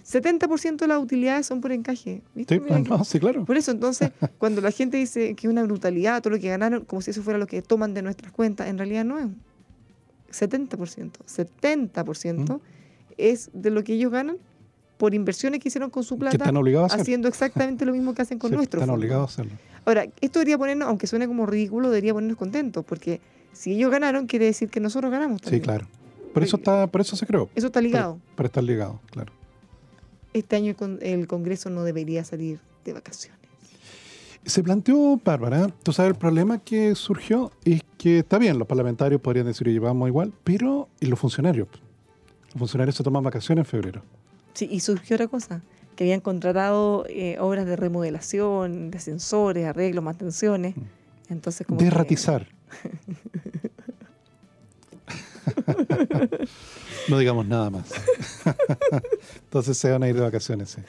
70% 0.05 0.77
de 0.77 0.87
las 0.87 1.03
utilidades 1.03 1.47
son 1.47 1.61
por 1.61 1.73
encaje. 1.73 2.23
¿Viste? 2.35 2.59
Sí, 2.59 2.65
no, 2.89 3.03
claro. 3.21 3.45
Por 3.45 3.57
eso, 3.57 3.71
entonces, 3.73 4.11
cuando 4.39 4.61
la 4.61 4.71
gente 4.71 4.97
dice 4.97 5.35
que 5.35 5.47
es 5.47 5.51
una 5.51 5.63
brutalidad, 5.65 6.23
todo 6.23 6.35
lo 6.35 6.41
que 6.41 6.49
ganaron, 6.49 6.85
como 6.85 7.03
si 7.03 7.11
eso 7.11 7.23
fuera 7.23 7.39
lo 7.39 7.47
que 7.47 7.63
toman 7.63 7.95
de 7.95 8.03
nuestras 8.03 8.33
cuentas, 8.33 8.69
en 8.69 8.79
realidad 8.79 9.05
no 9.05 9.19
es. 9.19 9.27
70%. 10.33 11.11
70% 11.27 12.61
es 13.17 13.51
de 13.53 13.71
lo 13.71 13.83
que 13.85 13.95
ellos 13.95 14.13
ganan 14.13 14.37
por 14.97 15.15
inversiones 15.15 15.61
que 15.61 15.69
hicieron 15.69 15.91
con 15.91 16.03
su 16.05 16.19
plata, 16.19 16.37
están 16.37 16.57
obligados 16.57 16.91
a 16.91 16.95
hacer. 16.95 17.03
haciendo 17.03 17.29
exactamente 17.29 17.85
lo 17.85 17.93
mismo 17.93 18.15
que 18.15 18.23
hacen 18.23 18.39
con 18.39 18.51
Sí, 18.53 18.57
nuestros 18.57 18.83
Están 18.83 18.95
obligados 18.97 19.31
a 19.31 19.33
hacerlo. 19.43 19.59
Ahora, 19.85 20.07
esto 20.21 20.39
debería 20.41 20.59
ponernos, 20.59 20.89
aunque 20.89 21.07
suene 21.07 21.27
como 21.27 21.47
ridículo, 21.47 21.91
debería 21.91 22.13
ponernos 22.15 22.39
contentos, 22.39 22.85
porque 22.85 23.21
si 23.53 23.73
ellos 23.73 23.91
ganaron, 23.91 24.27
quiere 24.27 24.47
decir 24.47 24.69
que 24.69 24.81
nosotros 24.81 25.11
ganamos 25.13 25.39
Sí, 25.39 25.45
también. 25.45 25.63
claro. 25.63 25.87
Por 26.35 26.43
eso 26.43 26.57
está, 26.57 26.87
por 26.87 27.01
eso 27.01 27.17
se 27.17 27.27
creó. 27.27 27.49
Eso 27.55 27.69
está 27.69 27.81
ligado. 27.81 28.15
Para, 28.17 28.37
para 28.37 28.47
estar 28.49 28.65
ligado, 28.65 29.01
claro. 29.11 29.33
Este 30.35 30.57
año 30.57 30.71
el 30.71 30.77
con- 30.77 30.99
el 31.01 31.27
Congreso 31.27 31.71
no 31.71 31.83
debería 31.85 32.25
salir 32.25 32.59
de 32.85 32.93
vacaciones. 32.93 33.39
Se 34.45 34.63
planteó, 34.63 35.21
Bárbara, 35.25 35.69
tú 35.83 35.93
sabes, 35.93 36.13
el 36.13 36.19
problema 36.19 36.59
que 36.59 36.95
surgió 36.95 37.51
es 37.65 37.81
que 37.99 38.19
está 38.21 38.39
bien, 38.39 38.59
los 38.59 38.69
parlamentarios 38.69 39.21
podrían 39.21 39.47
decir, 39.47 39.67
oye, 39.69 39.79
vamos 39.79 40.09
igual, 40.09 40.33
pero 40.45 40.89
¿y 41.01 41.07
los 41.07 41.19
funcionarios? 41.19 41.69
Los 42.53 42.59
funcionarios 42.59 42.95
se 42.97 43.03
toman 43.03 43.23
vacaciones 43.25 43.65
en 43.65 43.67
febrero. 43.71 44.03
Sí, 44.57 44.67
y 44.71 44.81
surgió 44.81 45.17
otra 45.17 45.29
cosa, 45.29 45.61
que 45.97 46.05
habían 46.05 46.21
contratado 46.21 47.05
eh, 47.11 47.37
obras 47.39 47.67
de 47.67 47.77
remodelación, 47.77 48.91
de 48.91 48.97
ascensores, 48.97 49.67
arreglos, 49.67 50.03
mantenciones. 50.03 50.75
Entonces, 51.29 51.67
como 51.67 51.79
que- 51.79 51.85
Derratizar. 51.85 52.49
no 57.09 57.19
digamos 57.19 57.47
nada 57.47 57.69
más. 57.69 57.85
Entonces 59.45 59.77
se 59.77 59.91
van 59.91 60.03
a 60.03 60.09
ir 60.09 60.15
de 60.15 60.23
vacaciones, 60.23 60.71
sí. 60.71 60.81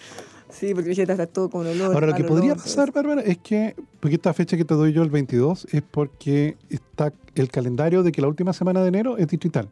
Sí, 0.50 0.74
porque 0.74 0.94
ya 0.94 1.04
está 1.04 1.28
todo 1.28 1.50
con 1.50 1.68
olor. 1.68 1.94
Ahora, 1.94 2.08
lo 2.08 2.16
que 2.16 2.24
podría 2.24 2.54
olor, 2.54 2.64
pasar, 2.64 2.94
Bárbara, 2.94 3.22
es 3.22 3.38
que, 3.40 3.76
porque 4.00 4.16
esta 4.16 4.34
fecha 4.34 4.56
que 4.56 4.64
te 4.64 4.76
doy 4.76 4.94
yo, 4.94 5.04
el 5.04 5.10
22, 5.10 5.68
es 5.74 5.82
porque 5.82 6.56
está 6.70 7.12
el 7.36 7.50
calendario 7.50 8.02
de 8.02 8.14
que 8.14 8.22
la 8.22 8.30
última 8.30 8.54
semana 8.54 8.82
de 8.82 8.88
enero 8.88 9.18
es 9.18 9.28
distrital. 9.28 9.68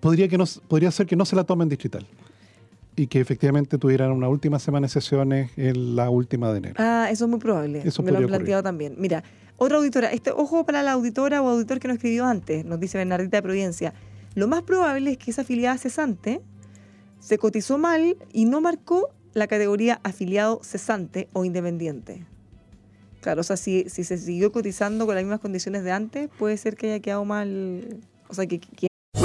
Podría, 0.00 0.28
que 0.28 0.38
no, 0.38 0.44
podría 0.68 0.90
ser 0.90 1.06
que 1.06 1.16
no 1.16 1.24
se 1.24 1.36
la 1.36 1.44
tomen 1.44 1.68
distrital 1.68 2.06
y 2.96 3.06
que 3.08 3.20
efectivamente 3.20 3.76
tuvieran 3.76 4.10
una 4.10 4.28
última 4.28 4.58
semana 4.58 4.86
de 4.86 4.88
sesiones 4.90 5.50
en 5.56 5.96
la 5.96 6.08
última 6.08 6.50
de 6.50 6.58
enero. 6.58 6.74
Ah, 6.78 7.08
eso 7.10 7.26
es 7.26 7.30
muy 7.30 7.38
probable. 7.38 7.82
Eso 7.84 8.02
Me 8.02 8.10
lo 8.10 8.18
han 8.18 8.26
planteado 8.26 8.62
también. 8.62 8.94
Mira, 8.96 9.22
otra 9.58 9.76
auditora, 9.76 10.12
este, 10.12 10.30
ojo 10.30 10.64
para 10.64 10.82
la 10.82 10.92
auditora 10.92 11.42
o 11.42 11.48
auditor 11.48 11.78
que 11.78 11.88
nos 11.88 11.96
escribió 11.96 12.24
antes, 12.26 12.64
nos 12.64 12.80
dice 12.80 12.96
Bernardita 12.98 13.36
de 13.36 13.42
Providencia. 13.42 13.94
Lo 14.34 14.48
más 14.48 14.62
probable 14.62 15.12
es 15.12 15.18
que 15.18 15.30
esa 15.30 15.42
afiliada 15.42 15.76
cesante 15.76 16.40
se 17.20 17.38
cotizó 17.38 17.78
mal 17.78 18.16
y 18.32 18.46
no 18.46 18.60
marcó 18.60 19.10
la 19.34 19.46
categoría 19.46 20.00
afiliado 20.02 20.60
cesante 20.62 21.28
o 21.34 21.44
independiente. 21.44 22.26
Claro, 23.20 23.40
o 23.40 23.44
sea, 23.44 23.56
si, 23.56 23.84
si 23.88 24.04
se 24.04 24.16
siguió 24.16 24.52
cotizando 24.52 25.04
con 25.04 25.14
las 25.14 25.24
mismas 25.24 25.40
condiciones 25.40 25.84
de 25.84 25.92
antes, 25.92 26.30
puede 26.38 26.56
ser 26.56 26.76
que 26.76 26.92
haya 26.92 27.00
quedado 27.00 27.24
mal. 27.24 27.98
O 28.28 28.34
sea, 28.34 28.46
que, 28.46 28.60
que 28.60 28.86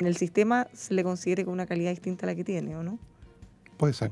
En 0.00 0.06
el 0.06 0.16
sistema 0.16 0.66
se 0.72 0.94
le 0.94 1.02
considere 1.02 1.44
con 1.44 1.54
una 1.54 1.66
calidad 1.66 1.90
distinta 1.90 2.26
a 2.26 2.28
la 2.28 2.34
que 2.34 2.44
tiene, 2.44 2.76
¿o 2.76 2.82
no? 2.82 2.98
Puede 3.76 3.92
ser. 3.92 4.10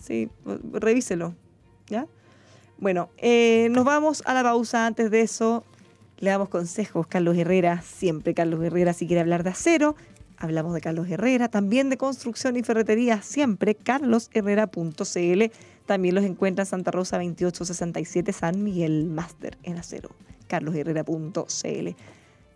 Sí, 0.00 0.30
revíselo. 0.72 1.34
¿Ya? 1.88 2.06
Bueno, 2.78 3.10
eh, 3.18 3.68
nos 3.70 3.84
vamos 3.84 4.22
a 4.26 4.34
la 4.34 4.42
pausa. 4.42 4.86
Antes 4.86 5.10
de 5.10 5.22
eso, 5.22 5.64
le 6.18 6.30
damos 6.30 6.48
consejos. 6.48 7.06
Carlos 7.06 7.36
Herrera, 7.36 7.82
siempre 7.82 8.34
Carlos 8.34 8.62
Herrera, 8.62 8.92
si 8.92 9.06
quiere 9.06 9.20
hablar 9.20 9.44
de 9.44 9.50
acero, 9.50 9.96
hablamos 10.36 10.74
de 10.74 10.80
Carlos 10.80 11.08
Herrera. 11.08 11.48
También 11.48 11.90
de 11.90 11.96
construcción 11.96 12.56
y 12.56 12.62
ferretería, 12.62 13.22
siempre 13.22 13.74
carlosherrera.cl. 13.74 15.42
También 15.86 16.14
los 16.14 16.24
encuentra 16.24 16.62
en 16.62 16.66
Santa 16.66 16.90
Rosa 16.90 17.16
2867 17.16 18.32
San 18.32 18.62
Miguel 18.62 19.06
Master 19.06 19.56
en 19.62 19.78
acero. 19.78 20.10
carlosherrera.cl. 20.48 21.88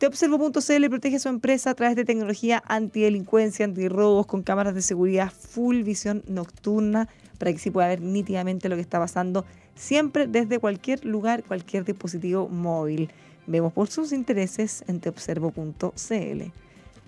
Teobservo.cl 0.01 0.89
protege 0.89 1.19
su 1.19 1.29
empresa 1.29 1.69
a 1.69 1.75
través 1.75 1.95
de 1.95 2.07
tecnología 2.07 2.63
antidelincuencia, 2.67 3.67
antirrobos, 3.67 4.25
con 4.25 4.43
cámaras 4.43 4.75
de 4.75 4.81
seguridad 4.81 5.31
full 5.31 5.83
visión 5.83 6.23
nocturna 6.27 7.07
para 7.37 7.53
que 7.53 7.59
sí 7.59 7.71
pueda 7.71 7.89
ver 7.89 8.01
nítidamente 8.01 8.71
lo 8.71 8.77
que 8.77 8.81
está 8.81 8.99
pasando, 8.99 9.45
siempre 9.75 10.27
desde 10.27 10.59
cualquier 10.59 11.05
lugar, 11.05 11.45
cualquier 11.45 11.85
dispositivo 11.85 12.49
móvil. 12.49 13.11
Vemos 13.47 13.75
por 13.75 13.91
sus 13.91 14.13
intereses 14.13 14.83
en 14.87 15.01
teobservo.cl. 15.01 16.43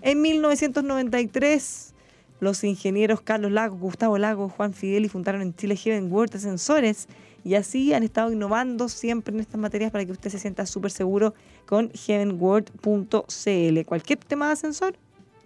En 0.03 0.21
1993, 0.21 1.93
los 2.41 2.63
ingenieros 2.63 3.21
Carlos 3.21 3.51
Lago, 3.51 3.75
Gustavo 3.75 4.19
Lago, 4.19 4.49
Juan 4.49 4.75
Fidel 4.75 5.05
y 5.05 5.09
fundaron 5.09 5.41
en 5.41 5.55
Chile 5.55 5.75
Heaven 5.77 6.11
World 6.11 6.37
Sensores 6.37 7.07
y 7.43 7.55
así 7.55 7.93
han 7.93 8.03
estado 8.03 8.31
innovando 8.31 8.89
siempre 8.89 9.33
en 9.33 9.41
estas 9.41 9.59
materias 9.59 9.91
para 9.91 10.05
que 10.05 10.11
usted 10.11 10.29
se 10.29 10.39
sienta 10.39 10.65
súper 10.65 10.91
seguro 10.91 11.33
con 11.65 11.91
heavenworld.cl. 11.91 13.85
Cualquier 13.85 14.19
tema 14.19 14.47
de 14.47 14.53
ascensor, 14.53 14.95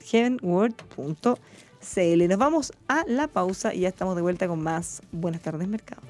heavenworld.cl. 0.05 2.27
Nos 2.27 2.38
vamos 2.38 2.73
a 2.88 3.03
la 3.07 3.27
pausa 3.27 3.73
y 3.73 3.81
ya 3.81 3.89
estamos 3.89 4.15
de 4.15 4.21
vuelta 4.21 4.47
con 4.47 4.62
más 4.62 5.01
Buenas 5.12 5.41
tardes, 5.41 5.67
Mercado. 5.67 6.01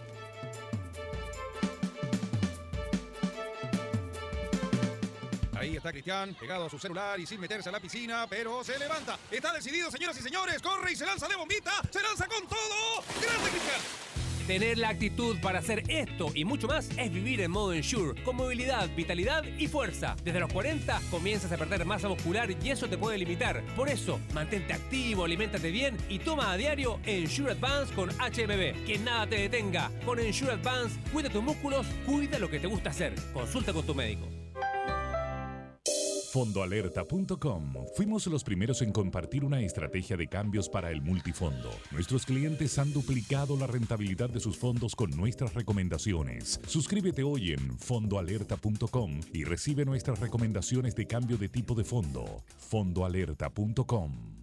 Ahí 5.54 5.76
está 5.76 5.92
Cristian, 5.92 6.36
pegado 6.36 6.66
a 6.66 6.70
su 6.70 6.78
celular 6.78 7.20
y 7.20 7.26
sin 7.26 7.42
meterse 7.42 7.70
a 7.70 7.72
la 7.72 7.80
piscina, 7.80 8.28
pero 8.30 8.64
se 8.64 8.78
levanta. 8.78 9.18
Está 9.32 9.52
decidido, 9.54 9.90
señoras 9.90 10.18
y 10.20 10.22
señores. 10.22 10.62
Corre 10.62 10.92
y 10.92 10.96
se 10.96 11.06
lanza 11.06 11.28
de 11.28 11.36
bombita. 11.36 11.72
Se 11.92 12.02
lanza 12.02 12.28
con 12.28 12.48
todo. 12.48 13.04
¡Grande 13.22 13.50
Cristian! 13.50 14.07
Tener 14.48 14.78
la 14.78 14.88
actitud 14.88 15.36
para 15.42 15.60
hacer 15.60 15.84
esto 15.90 16.32
y 16.34 16.46
mucho 16.46 16.70
más 16.70 16.90
es 16.98 17.12
vivir 17.12 17.42
en 17.42 17.52
modo 17.52 17.74
Ensure, 17.74 18.24
con 18.24 18.38
movilidad, 18.38 18.90
vitalidad 18.96 19.44
y 19.44 19.68
fuerza. 19.68 20.16
Desde 20.24 20.40
los 20.40 20.54
40 20.54 21.02
comienzas 21.12 21.52
a 21.52 21.58
perder 21.58 21.84
masa 21.84 22.08
muscular 22.08 22.50
y 22.64 22.70
eso 22.70 22.88
te 22.88 22.98
puede 22.98 23.18
limitar. 23.18 23.62
Por 23.76 23.90
eso, 23.90 24.22
mantente 24.34 24.72
activo, 24.72 25.26
aliméntate 25.26 25.70
bien 25.70 25.98
y 26.08 26.20
toma 26.20 26.54
a 26.54 26.56
diario 26.56 26.98
Ensure 27.06 27.52
Advance 27.52 27.94
con 27.94 28.10
HMB. 28.10 28.86
Que 28.86 28.98
nada 29.04 29.28
te 29.28 29.36
detenga. 29.36 29.92
Con 30.06 30.18
Ensure 30.18 30.54
Advance, 30.54 30.98
cuida 31.12 31.30
tus 31.30 31.44
músculos, 31.44 31.86
cuida 32.06 32.40
lo 32.40 32.50
que 32.50 32.62
te 32.62 32.68
gusta 32.68 32.92
hacer. 32.92 33.16
Consulta 33.34 33.74
con 33.74 33.86
tu 33.86 33.94
médico. 33.94 34.37
Fondoalerta.com. 36.38 37.74
Fuimos 37.96 38.28
los 38.28 38.44
primeros 38.44 38.84
en 38.84 38.92
compartir 38.92 39.44
una 39.44 39.60
estrategia 39.62 40.16
de 40.16 40.28
cambios 40.28 40.70
para 40.70 40.92
el 40.92 41.02
multifondo. 41.02 41.72
Nuestros 41.90 42.28
clientes 42.28 42.78
han 42.78 42.94
duplicado 42.94 43.58
la 43.58 43.66
rentabilidad 43.66 44.30
de 44.30 44.40
sus 44.40 44.56
fondos 44.56 44.96
con 44.96 45.10
nuestras 45.18 45.56
recomendaciones. 45.56 46.60
Suscríbete 46.68 47.24
hoy 47.24 47.54
en 47.54 47.80
fondoalerta.com 47.80 49.20
y 49.34 49.46
recibe 49.46 49.84
nuestras 49.84 50.20
recomendaciones 50.20 50.94
de 50.94 51.08
cambio 51.08 51.40
de 51.40 51.50
tipo 51.50 51.74
de 51.74 51.84
fondo. 51.84 52.44
Fondoalerta.com. 52.60 54.37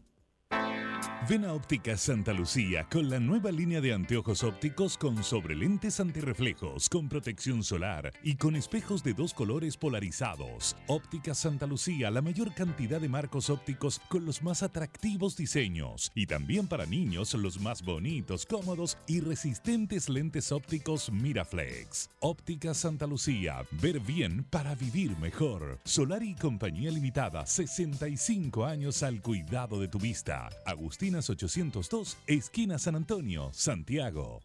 Ven 1.29 1.45
a 1.45 1.55
Óptica 1.55 1.97
Santa 1.97 2.33
Lucía 2.33 2.87
con 2.91 3.09
la 3.09 3.19
nueva 3.19 3.51
línea 3.51 3.81
de 3.81 3.95
anteojos 3.95 4.45
ópticos 4.45 4.99
con 4.99 5.25
sobrelentes 5.25 5.99
antirreflejos, 5.99 6.89
con 6.89 7.09
protección 7.09 7.63
solar 7.63 8.13
y 8.23 8.37
con 8.37 8.57
espejos 8.57 9.03
de 9.03 9.15
dos 9.15 9.33
colores 9.33 9.77
polarizados. 9.77 10.77
Óptica 10.87 11.35
Santa 11.35 11.67
Lucía, 11.67 12.11
la 12.11 12.21
mayor 12.21 12.55
cantidad 12.55 13.01
de 13.01 13.09
marcos 13.09 13.49
ópticos 13.49 14.01
con 14.09 14.27
los 14.27 14.43
más 14.43 14.63
atractivos 14.63 15.37
diseños. 15.37 16.13
Y 16.15 16.27
también 16.27 16.67
para 16.69 16.87
niños, 16.87 17.33
los 17.35 17.61
más 17.61 17.83
bonitos, 17.83 18.45
cómodos 18.45 18.99
y 19.07 19.21
resistentes 19.21 20.09
lentes 20.09 20.53
ópticos 20.53 21.11
Miraflex. 21.11 22.11
Óptica 22.21 22.75
Santa 22.75 23.07
Lucía, 23.07 23.65
ver 23.81 24.01
bien 24.01 24.45
para 24.45 24.75
vivir 24.75 25.17
mejor. 25.19 25.81
Solari 25.85 26.31
y 26.31 26.35
Compañía 26.35 26.91
Limitada, 26.91 27.47
65 27.47 28.67
años 28.67 29.03
al 29.03 29.23
cuidado 29.23 29.81
de 29.81 29.89
tu 29.89 29.99
vista. 29.99 30.49
802, 30.97 32.17
esquina 32.27 32.79
San 32.79 32.95
Antonio, 32.95 33.51
Santiago. 33.53 34.41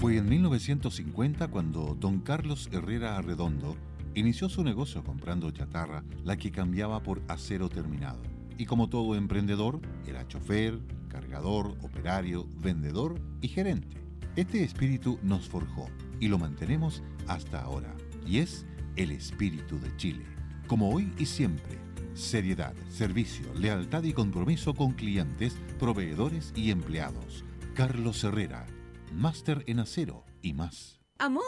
Fue 0.00 0.16
en 0.16 0.28
1950 0.28 1.48
cuando 1.48 1.96
don 1.98 2.20
Carlos 2.20 2.68
Herrera 2.72 3.16
Arredondo 3.16 3.76
inició 4.14 4.48
su 4.48 4.64
negocio 4.64 5.04
comprando 5.04 5.50
chatarra, 5.52 6.02
la 6.24 6.36
que 6.36 6.50
cambiaba 6.50 7.02
por 7.02 7.22
acero 7.28 7.68
terminado. 7.68 8.20
Y 8.58 8.66
como 8.66 8.88
todo 8.88 9.14
emprendedor, 9.14 9.80
era 10.06 10.26
chofer, 10.26 10.80
cargador, 11.08 11.76
operario, 11.82 12.48
vendedor 12.56 13.20
y 13.40 13.48
gerente. 13.48 13.96
Este 14.34 14.64
espíritu 14.64 15.18
nos 15.22 15.48
forjó 15.48 15.88
y 16.18 16.28
lo 16.28 16.38
mantenemos 16.38 17.02
hasta 17.28 17.62
ahora. 17.62 17.94
Y 18.26 18.38
es 18.38 18.66
el 18.96 19.12
espíritu 19.12 19.78
de 19.78 19.96
Chile. 19.96 20.24
Como 20.66 20.90
hoy 20.90 21.12
y 21.16 21.26
siempre, 21.26 21.85
seriedad, 22.16 22.74
servicio, 22.88 23.46
lealtad 23.54 24.02
y 24.02 24.12
compromiso 24.12 24.74
con 24.74 24.92
clientes, 24.92 25.56
proveedores 25.78 26.52
y 26.56 26.70
empleados. 26.70 27.44
Carlos 27.74 28.24
Herrera, 28.24 28.66
máster 29.12 29.62
en 29.66 29.80
acero 29.80 30.24
y 30.42 30.54
más. 30.54 30.98
Amor, 31.18 31.44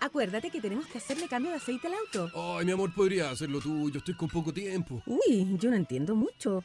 acuérdate 0.00 0.50
que 0.50 0.60
tenemos 0.60 0.86
que 0.86 0.98
hacerle 0.98 1.28
cambio 1.28 1.50
de 1.50 1.58
aceite 1.58 1.86
al 1.86 1.94
auto. 1.94 2.58
Ay, 2.58 2.66
mi 2.66 2.72
amor, 2.72 2.94
podría 2.94 3.30
hacerlo 3.30 3.60
tú. 3.60 3.90
Yo 3.90 3.98
estoy 3.98 4.14
con 4.14 4.28
poco 4.28 4.52
tiempo. 4.52 5.02
Uy, 5.06 5.56
yo 5.58 5.70
no 5.70 5.76
entiendo 5.76 6.14
mucho. 6.14 6.64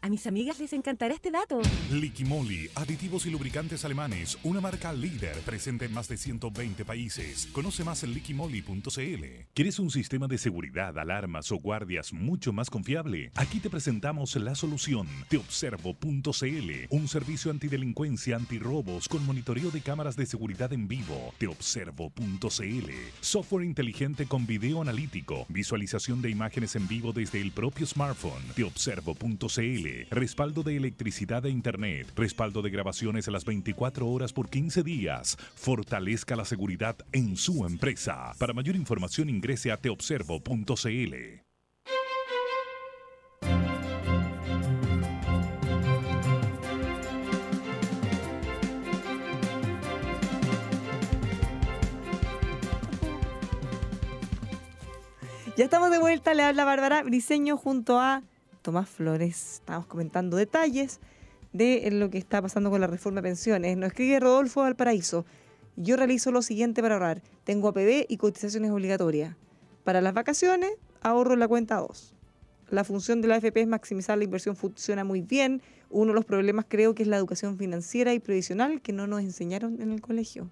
A 0.00 0.08
mis 0.08 0.26
amigas 0.28 0.60
les 0.60 0.72
encantará 0.72 1.14
este 1.14 1.30
dato. 1.30 1.60
Liquimoli, 1.90 2.70
aditivos 2.76 3.26
y 3.26 3.30
lubricantes 3.30 3.84
alemanes, 3.84 4.38
una 4.44 4.60
marca 4.60 4.92
líder 4.92 5.36
presente 5.40 5.86
en 5.86 5.92
más 5.92 6.08
de 6.08 6.16
120 6.16 6.84
países. 6.84 7.48
Conoce 7.52 7.82
más 7.82 8.04
en 8.04 8.14
liquimoli.cl. 8.14 9.24
¿Quieres 9.54 9.78
un 9.78 9.90
sistema 9.90 10.28
de 10.28 10.38
seguridad, 10.38 10.96
alarmas 10.98 11.50
o 11.50 11.56
guardias 11.56 12.12
mucho 12.12 12.52
más 12.52 12.70
confiable? 12.70 13.32
Aquí 13.34 13.58
te 13.58 13.70
presentamos 13.70 14.36
la 14.36 14.54
solución. 14.54 15.08
Teobservo.cl, 15.28 16.70
un 16.90 17.08
servicio 17.08 17.50
antidelincuencia, 17.50 18.36
antirrobos 18.36 19.08
con 19.08 19.26
monitoreo 19.26 19.70
de 19.70 19.80
cámaras 19.80 20.16
de 20.16 20.26
seguridad 20.26 20.72
en 20.72 20.86
vivo. 20.86 21.34
Teobservo.cl, 21.38 22.90
software 23.20 23.64
inteligente 23.64 24.26
con 24.26 24.46
video 24.46 24.80
analítico, 24.80 25.44
visualización 25.48 26.22
de 26.22 26.30
imágenes 26.30 26.76
en 26.76 26.86
vivo 26.86 27.12
desde 27.12 27.40
el 27.40 27.50
propio 27.50 27.84
smartphone. 27.84 28.44
Teobservo.cl 28.54 29.97
respaldo 30.10 30.62
de 30.62 30.76
electricidad 30.76 31.44
e 31.46 31.50
internet, 31.50 32.12
respaldo 32.16 32.62
de 32.62 32.70
grabaciones 32.70 33.28
a 33.28 33.30
las 33.30 33.44
24 33.44 34.06
horas 34.06 34.32
por 34.32 34.48
15 34.48 34.82
días. 34.82 35.36
Fortalezca 35.54 36.36
la 36.36 36.44
seguridad 36.44 36.96
en 37.12 37.36
su 37.36 37.66
empresa. 37.66 38.32
Para 38.38 38.52
mayor 38.52 38.76
información 38.76 39.28
ingrese 39.28 39.72
a 39.72 39.76
teobservo.cl. 39.76 41.14
Ya 55.58 55.64
estamos 55.64 55.90
de 55.90 55.98
vuelta, 55.98 56.34
le 56.34 56.44
habla 56.44 56.64
Bárbara 56.64 57.02
Briseño 57.02 57.56
junto 57.56 57.98
a 57.98 58.22
Tomás 58.62 58.88
Flores. 58.88 59.54
Estamos 59.54 59.86
comentando 59.86 60.36
detalles 60.36 61.00
de 61.52 61.88
lo 61.92 62.10
que 62.10 62.18
está 62.18 62.42
pasando 62.42 62.70
con 62.70 62.80
la 62.80 62.86
reforma 62.86 63.20
de 63.20 63.28
pensiones. 63.28 63.76
Nos 63.76 63.88
escribe 63.88 64.20
Rodolfo 64.20 64.62
Valparaíso. 64.62 65.24
Yo 65.76 65.96
realizo 65.96 66.30
lo 66.32 66.42
siguiente 66.42 66.82
para 66.82 66.94
ahorrar. 66.94 67.22
Tengo 67.44 67.68
APB 67.68 68.06
y 68.08 68.16
cotizaciones 68.16 68.70
obligatorias. 68.70 69.36
Para 69.84 70.00
las 70.00 70.12
vacaciones, 70.12 70.70
ahorro 71.00 71.34
en 71.34 71.40
la 71.40 71.48
cuenta 71.48 71.76
2. 71.76 72.14
La 72.70 72.84
función 72.84 73.22
de 73.22 73.28
la 73.28 73.36
AFP 73.36 73.62
es 73.62 73.66
maximizar 73.66 74.18
la 74.18 74.24
inversión, 74.24 74.54
funciona 74.54 75.02
muy 75.02 75.22
bien. 75.22 75.62
Uno 75.88 76.08
de 76.08 76.16
los 76.16 76.26
problemas 76.26 76.66
creo 76.68 76.94
que 76.94 77.02
es 77.02 77.08
la 77.08 77.16
educación 77.16 77.56
financiera 77.56 78.12
y 78.12 78.18
previsional 78.18 78.82
que 78.82 78.92
no 78.92 79.06
nos 79.06 79.20
enseñaron 79.20 79.80
en 79.80 79.90
el 79.90 80.02
colegio. 80.02 80.50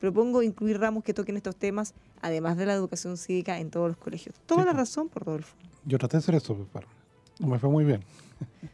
Propongo 0.00 0.42
incluir 0.42 0.80
ramos 0.80 1.04
que 1.04 1.12
toquen 1.12 1.36
estos 1.36 1.56
temas, 1.56 1.94
además 2.22 2.56
de 2.56 2.66
la 2.66 2.72
educación 2.72 3.18
cívica 3.18 3.58
en 3.58 3.70
todos 3.70 3.88
los 3.88 3.98
colegios. 3.98 4.34
Toda 4.46 4.64
la 4.64 4.72
razón 4.72 5.08
por 5.08 5.26
Rodolfo. 5.26 5.54
Yo 5.84 5.98
traté 5.98 6.16
de 6.16 6.18
hacer 6.18 6.34
eso, 6.36 6.56
Bárbara. 6.72 7.01
Me 7.46 7.58
fue 7.58 7.70
muy 7.70 7.84
bien. 7.84 8.00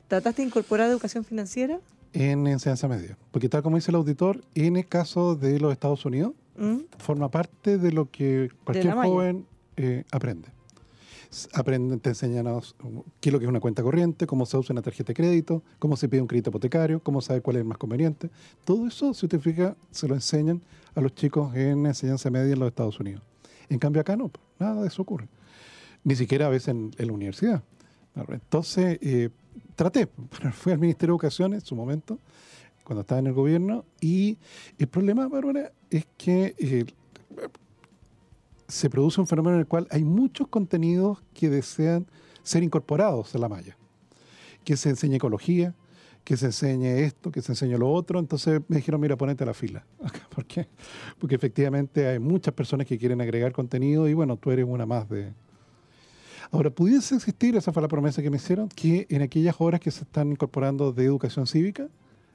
¿Trataste 0.09 0.43
de 0.43 0.49
incorporar 0.49 0.89
educación 0.89 1.25
financiera? 1.25 1.79
En 2.13 2.47
enseñanza 2.47 2.89
media. 2.89 3.17
Porque 3.31 3.49
tal 3.49 3.63
como 3.63 3.77
dice 3.77 3.91
el 3.91 3.97
auditor, 3.97 4.43
en 4.55 4.77
el 4.77 4.87
caso 4.87 5.35
de 5.35 5.61
los 5.61 5.73
Estados 5.73 6.05
Unidos, 6.05 6.33
¿Mm? 6.57 6.79
forma 6.99 7.31
parte 7.31 7.79
de 7.79 7.93
lo 7.93 8.11
que 8.11 8.51
cualquier 8.65 8.95
joven 8.95 9.47
eh, 9.77 10.05
aprende. 10.11 10.49
Aprenden, 11.53 12.01
te 12.01 12.09
enseñan 12.09 12.47
a- 12.47 12.59
qué 13.21 13.29
es 13.29 13.33
lo 13.33 13.39
que 13.39 13.45
es 13.45 13.49
una 13.51 13.61
cuenta 13.61 13.83
corriente, 13.83 14.27
cómo 14.27 14.47
se 14.47 14.57
usa 14.57 14.73
una 14.73 14.81
tarjeta 14.81 15.09
de 15.09 15.15
crédito, 15.15 15.63
cómo 15.79 15.95
se 15.97 16.09
pide 16.09 16.23
un 16.23 16.27
crédito 16.27 16.49
hipotecario, 16.49 17.01
cómo 17.01 17.21
saber 17.21 17.43
cuál 17.43 17.57
es 17.57 17.61
el 17.61 17.69
más 17.69 17.77
conveniente. 17.77 18.31
Todo 18.65 18.87
eso, 18.87 19.13
si 19.13 19.27
usted 19.27 19.39
fija, 19.39 19.77
se 19.91 20.09
lo 20.09 20.15
enseñan 20.15 20.63
a 20.95 21.03
los 21.03 21.15
chicos 21.15 21.55
en 21.55 21.85
enseñanza 21.85 22.31
media 22.31 22.55
en 22.55 22.59
los 22.59 22.69
Estados 22.69 22.99
Unidos. 22.99 23.23
En 23.69 23.79
cambio 23.79 24.01
acá 24.01 24.17
no, 24.17 24.31
nada 24.59 24.81
de 24.81 24.89
eso 24.89 25.03
ocurre. 25.03 25.29
Ni 26.03 26.17
siquiera 26.17 26.47
a 26.47 26.49
veces 26.49 26.69
en, 26.69 26.93
en 26.97 27.07
la 27.07 27.13
universidad. 27.13 27.63
Entonces, 28.29 28.99
eh, 29.01 29.31
traté, 29.75 30.09
fui 30.53 30.73
al 30.73 30.79
Ministerio 30.79 31.13
de 31.13 31.17
Educación 31.17 31.55
en 31.55 31.61
su 31.61 31.75
momento, 31.75 32.19
cuando 32.85 33.03
estaba 33.03 33.19
en 33.19 33.27
el 33.27 33.35
gobierno, 33.35 33.85
y 34.01 34.39
el 34.79 34.89
problema, 34.89 35.29
Bárbara, 35.29 35.73
es 35.91 36.07
que 36.17 36.55
eh, 36.59 36.85
se 38.67 38.91
produce 38.91 39.21
un 39.21 39.27
fenómeno 39.27 39.57
en 39.57 39.61
el 39.61 39.67
cual 39.67 39.87
hay 39.91 40.05
muchos 40.05 40.49
contenidos 40.49 41.19
que 41.35 41.49
desean 41.49 42.07
ser 42.43 42.63
incorporados 42.63 43.35
a 43.35 43.39
la 43.39 43.49
malla. 43.49 43.77
Que 44.65 44.77
se 44.77 44.91
enseñe 44.91 45.17
ecología, 45.17 45.75
que 46.25 46.37
se 46.37 46.47
enseñe 46.47 47.05
esto, 47.05 47.31
que 47.31 47.41
se 47.41 47.53
enseñe 47.53 47.79
lo 47.79 47.91
otro. 47.91 48.19
Entonces 48.19 48.61
me 48.69 48.77
dijeron, 48.77 49.01
mira, 49.01 49.17
ponete 49.17 49.45
a 49.45 49.47
la 49.47 49.55
fila. 49.55 49.87
¿Por 50.35 50.45
qué? 50.45 50.69
Porque 51.19 51.35
efectivamente 51.35 52.07
hay 52.07 52.19
muchas 52.19 52.53
personas 52.53 52.87
que 52.87 52.99
quieren 52.99 53.21
agregar 53.23 53.53
contenido 53.53 54.07
y 54.09 54.15
bueno, 54.15 54.37
tú 54.37 54.51
eres 54.51 54.67
una 54.69 54.85
más 54.85 55.09
de... 55.09 55.33
Ahora, 56.51 56.71
pudiese 56.71 57.15
existir, 57.15 57.57
esa 57.57 57.73
fue 57.73 57.83
la 57.83 57.89
promesa 57.89 58.23
que 58.23 58.31
me 58.31 58.37
hicieron, 58.37 58.69
que 58.69 59.07
en 59.11 59.23
aquellas 59.23 59.57
horas 59.59 59.81
que 59.81 59.91
se 59.91 60.05
están 60.05 60.33
incorporando 60.33 60.93
de 60.93 61.05
educación 61.05 61.47
cívica, 61.47 61.89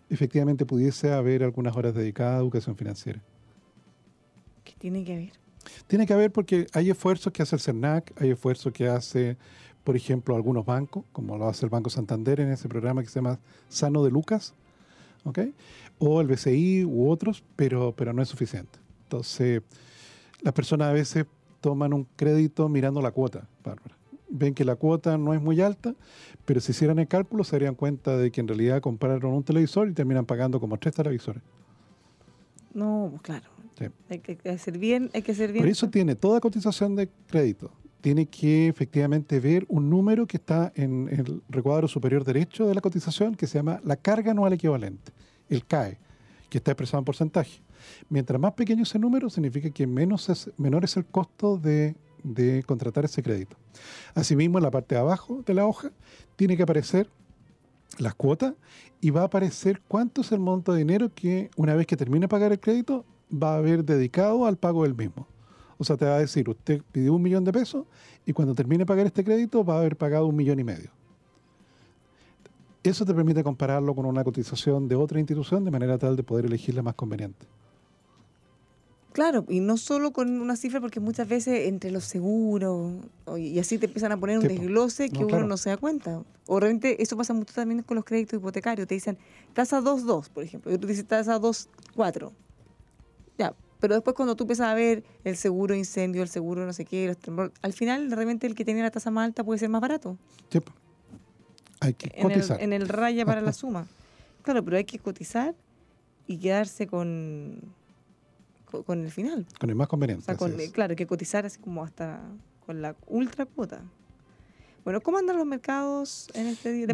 efectivamente 0.09 0.66
pudiese 0.66 1.11
haber 1.11 1.43
algunas 1.43 1.76
horas 1.76 1.95
dedicadas 1.95 2.36
a 2.36 2.41
educación 2.41 2.76
financiera. 2.76 3.22
¿Qué 4.64 4.74
tiene 4.78 5.03
que 5.03 5.16
ver? 5.16 5.32
Tiene 5.88 6.05
que 6.05 6.14
haber 6.14 6.32
porque 6.32 6.68
hay 6.74 6.89
esfuerzos 6.89 7.34
que 7.34 7.41
hace 7.41 7.55
el 7.55 7.61
CERNAC, 7.61 8.14
hay 8.22 8.32
esfuerzos 8.32 8.72
que 8.72 8.88
hace, 8.88 9.38
por 9.84 9.95
ejemplo, 9.95 10.36
algunos 10.36 10.66
bancos, 10.66 11.05
como 11.11 11.38
lo 11.38 11.47
hace 11.47 11.66
el 11.66 11.70
Banco 11.70 11.89
Santander 11.89 12.39
en 12.39 12.51
ese 12.51 12.68
programa 12.70 13.01
que 13.01 13.09
se 13.09 13.16
llama 13.16 13.39
Sano 13.70 14.03
de 14.03 14.11
Lucas, 14.11 14.53
¿ok? 15.24 15.39
o 15.99 16.22
el 16.22 16.28
BCI 16.28 16.86
u 16.86 17.09
otros, 17.09 17.43
pero, 17.55 17.93
pero 17.95 18.14
no 18.14 18.22
es 18.22 18.30
suficiente. 18.30 18.80
Entonces, 19.03 19.61
las 20.41 20.53
personas 20.53 20.89
a 20.89 20.93
veces 20.93 21.26
toman 21.61 21.93
un 21.93 22.05
crédito 22.16 22.68
mirando 22.68 23.01
la 23.01 23.11
cuota, 23.11 23.47
Bárbara. 23.64 23.95
Ven 24.36 24.56
que 24.56 24.66
la 24.66 24.76
cuota 24.76 25.16
no 25.20 25.36
es 25.36 25.42
muy 25.42 25.62
alta, 25.62 25.94
pero 26.44 26.60
si 26.60 26.72
hicieran 26.72 26.98
el 26.98 27.08
cálculo 27.08 27.44
se 27.44 27.52
darían 27.52 27.76
cuenta 27.76 28.18
de 28.18 28.32
que 28.32 28.42
en 28.42 28.48
realidad 28.48 28.82
compraron 28.82 29.32
un 29.32 29.44
televisor 29.44 29.88
y 29.88 29.94
terminan 29.94 30.26
pagando 30.26 30.60
como 30.60 30.78
tres 30.78 30.96
televisores. 30.96 31.44
No, 32.74 33.20
claro. 33.22 33.46
Sí. 33.78 33.86
Hay 34.10 34.20
que 34.20 34.50
hacer 34.50 34.80
bien, 34.80 35.12
hay 35.14 35.22
que 35.22 35.34
hacer 35.34 35.52
bien. 35.52 35.64
Por 35.64 35.70
eso 35.70 35.88
tiene 35.90 36.16
toda 36.16 36.40
cotización 36.40 36.96
de 36.96 37.10
crédito. 37.28 37.72
Tiene 38.02 38.26
que 38.26 38.68
efectivamente 38.68 39.40
ver 39.40 39.66
un 39.70 39.88
número 39.88 40.26
que 40.26 40.38
está 40.38 40.74
en 40.76 41.10
el 41.10 41.44
recuadro 41.48 41.88
superior 41.88 42.24
derecho 42.24 42.68
de 42.68 42.74
la 42.74 42.82
cotización 42.82 43.36
que 43.36 43.46
se 43.46 43.60
llama 43.60 43.80
la 43.84 43.98
carga 43.98 44.32
anual 44.32 44.54
equivalente, 44.54 45.12
el 45.48 45.64
CAE, 45.64 46.00
que 46.50 46.58
está 46.58 46.72
expresado 46.72 47.00
en 47.00 47.06
porcentaje. 47.06 47.62
Mientras 48.10 48.40
más 48.40 48.54
pequeño 48.54 48.82
ese 48.82 48.98
número, 48.98 49.30
significa 49.30 49.70
que 49.70 49.86
menos 49.86 50.28
es, 50.30 50.52
menor 50.58 50.84
es 50.84 50.98
el 50.98 51.06
costo 51.06 51.58
de, 51.58 51.96
de 52.24 52.63
contratar 52.63 53.05
ese 53.05 53.21
crédito. 53.21 53.57
Asimismo, 54.15 54.57
en 54.57 54.63
la 54.63 54.71
parte 54.71 54.95
de 54.95 55.01
abajo 55.01 55.43
de 55.45 55.53
la 55.53 55.65
hoja 55.65 55.91
tiene 56.36 56.57
que 56.57 56.63
aparecer 56.63 57.09
las 57.99 58.15
cuotas 58.15 58.53
y 59.01 59.09
va 59.09 59.21
a 59.21 59.26
aparecer 59.26 59.82
cuánto 59.88 60.21
es 60.21 60.32
el 60.32 60.39
monto 60.39 60.74
de 60.74 60.80
dinero 60.80 61.11
que 61.13 61.51
una 61.57 61.76
vez 61.76 61.86
que 61.86 61.97
termine 61.97 62.26
de 62.26 62.30
pagar 62.30 62.51
el 62.51 62.59
crédito 62.59 63.05
va 63.32 63.55
a 63.55 63.57
haber 63.57 63.84
dedicado 63.84 64.45
al 64.45 64.57
pago 64.57 64.84
del 64.84 64.95
mismo. 64.95 65.28
O 65.78 65.84
sea, 65.84 65.97
te 65.97 66.05
va 66.05 66.15
a 66.15 66.19
decir, 66.19 66.47
usted 66.49 66.82
pidió 66.91 67.13
un 67.13 67.21
millón 67.21 67.43
de 67.43 67.51
pesos 67.51 67.86
y 68.26 68.34
cuando 68.34 68.55
termine 68.55 68.80
de 68.80 68.86
pagar 68.86 69.05
este 69.05 69.24
crédito 69.24 69.63
va 69.65 69.76
a 69.76 69.80
haber 69.80 69.97
pagado 69.97 70.28
un 70.28 70.36
millón 70.36 70.59
y 70.59 70.63
medio. 70.63 70.91
Eso 72.84 73.05
te 73.05 73.13
permite 73.13 73.43
compararlo 73.43 73.95
con 73.95 74.05
una 74.05 74.24
cotización 74.24 74.88
de 74.88 74.95
otra 74.95 75.19
institución 75.19 75.63
de 75.63 75.71
manera 75.71 75.97
tal 75.97 76.15
de 76.15 76.24
poder 76.24 76.45
elegir 76.45 76.76
la 76.76 76.82
más 76.82 76.95
conveniente. 76.95 77.45
Claro, 79.14 79.45
y 79.47 79.59
no 79.59 79.78
solo 79.78 80.11
con 80.11 80.41
una 80.41 80.55
cifra, 80.55 80.82
porque 80.82 80.99
muchas 80.99 81.28
veces 81.28 81.68
entre 81.68 81.91
los 81.91 82.03
seguros 82.03 82.93
y 83.38 83.59
así 83.59 83.78
te 83.78 83.86
empiezan 83.86 84.11
a 84.11 84.18
poner 84.18 84.39
un 84.39 84.47
desglose 84.47 85.09
que 85.09 85.20
No, 85.20 85.20
uno 85.22 85.28
claro. 85.30 85.47
no 85.47 85.57
se 85.57 85.70
da 85.70 85.78
cuenta. 85.78 86.24
O 86.47 86.59
realmente 86.59 87.01
eso 87.01 87.16
pasa 87.16 87.34
mucho 87.34 87.53
también 87.53 87.84
con 87.84 87.95
los 87.95 88.03
créditos 88.05 88.38
hipotecarios. 88.39 88.88
Te 88.88 88.95
dicen 88.95 89.18
tasa 89.53 89.82
2.2, 89.82 90.30
por 90.30 90.43
ejemplo, 90.43 90.72
y 90.72 90.76
otro 90.76 90.88
te 90.88 90.93
dice 90.93 91.03
tasa 91.03 91.39
2.4. 91.39 92.32
Ya, 93.38 93.53
pero 93.80 93.93
después 93.93 94.16
cuando 94.16 94.36
tú 94.36 94.45
empiezas 94.45 94.68
a 94.68 94.74
ver 94.74 95.03
el 95.24 95.38
seguro 95.38 95.76
incendio, 95.76 96.24
el 96.24 96.30
seguro 96.30 96.66
no 96.66 96.74
sé 96.74 96.84
qué, 96.84 97.07
los 97.07 97.51
al 97.61 97.74
final 97.74 98.11
realmente 98.11 98.47
el 98.47 98.55
que 98.55 98.66
tenía 98.66 98.82
la 98.84 98.91
tasa 98.91 99.11
más 99.11 99.26
alta 99.26 99.43
puede 99.43 99.59
ser 99.59 99.70
más 99.70 99.82
barato. 99.82 100.18
Sí, 100.49 100.59
po. 100.59 100.72
Hay 101.82 101.93
que 101.93 102.11
En 102.16 102.32
el, 102.32 102.38
cotizar. 102.39 102.61
en 102.64 102.74
el 102.74 102.88
raya 102.89 103.26
para 103.26 103.41
la 103.41 103.53
suma. 103.53 103.88
Claro, 104.41 104.64
pero 104.66 104.78
hay 104.78 104.86
que 104.86 104.97
cotizar 104.97 105.53
y 106.26 106.38
quedarse 106.39 106.88
con, 106.88 107.59
con, 108.82 109.03
el 109.03 109.11
final. 109.11 109.45
Con 109.59 109.69
el 109.69 109.76
más 109.76 109.86
O 109.86 109.89
conveniente. 109.89 110.26
sea, 110.26 110.36
con, 110.36 110.53
así 110.53 110.63
es. 110.63 110.71
claro, 110.71 110.91
hay 110.91 110.95
que 110.95 111.05
cotizar 111.07 111.45
así 111.45 111.59
como 111.59 111.84
hasta 111.84 112.21
con 112.65 112.82
la 112.82 112.95
ultra 113.07 113.45
cuota. 113.45 113.82
Bueno, 114.84 114.99
¿cómo 115.01 115.17
andan 115.17 115.38
los 115.38 115.45
mercados 115.45 116.30
en 116.34 116.47
este 116.47 116.71
día? 116.71 116.88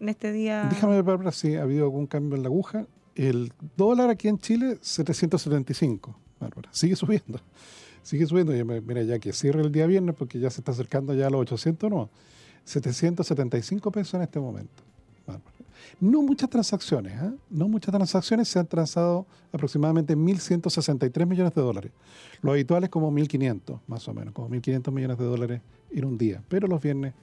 En 0.00 0.08
este 0.08 0.32
día? 0.32 0.66
Déjame 0.68 0.94
ver, 0.94 1.04
Bárbara, 1.04 1.32
si 1.32 1.54
ha 1.56 1.62
habido 1.62 1.84
algún 1.84 2.06
cambio 2.06 2.36
en 2.36 2.42
la 2.42 2.48
aguja. 2.48 2.86
El 3.14 3.52
dólar 3.76 4.10
aquí 4.10 4.28
en 4.28 4.38
Chile, 4.38 4.78
775, 4.80 6.16
Bárbara. 6.38 6.68
Sigue 6.72 6.96
subiendo. 6.96 7.40
Sigue 8.02 8.26
subiendo. 8.26 8.56
Y 8.56 8.62
mira, 8.64 9.02
ya 9.02 9.18
que 9.18 9.32
cierre 9.32 9.60
el 9.62 9.72
día 9.72 9.86
viernes, 9.86 10.14
porque 10.16 10.38
ya 10.38 10.50
se 10.50 10.60
está 10.60 10.72
acercando 10.72 11.14
ya 11.14 11.26
a 11.26 11.30
los 11.30 11.40
800, 11.42 11.90
no. 11.90 12.10
775 12.64 13.90
pesos 13.90 14.14
en 14.14 14.22
este 14.22 14.38
momento. 14.38 14.82
Bárbara. 15.26 15.50
No 16.00 16.22
muchas 16.22 16.50
transacciones, 16.50 17.14
¿ah? 17.20 17.32
No 17.50 17.68
muchas 17.68 17.94
transacciones. 17.94 18.48
Se 18.48 18.58
han 18.58 18.66
transado 18.66 19.26
aproximadamente 19.52 20.16
1.163 20.16 21.26
millones 21.26 21.54
de 21.54 21.60
dólares. 21.60 21.92
Lo 22.42 22.52
habitual 22.52 22.84
es 22.84 22.90
como 22.90 23.10
1.500, 23.12 23.80
más 23.86 24.06
o 24.08 24.14
menos, 24.14 24.34
como 24.34 24.48
1.500 24.48 24.92
millones 24.92 25.18
de 25.18 25.24
dólares 25.24 25.60
en 25.90 26.04
un 26.04 26.18
día. 26.18 26.42
Pero 26.48 26.66
los 26.66 26.80
viernes 26.80 27.14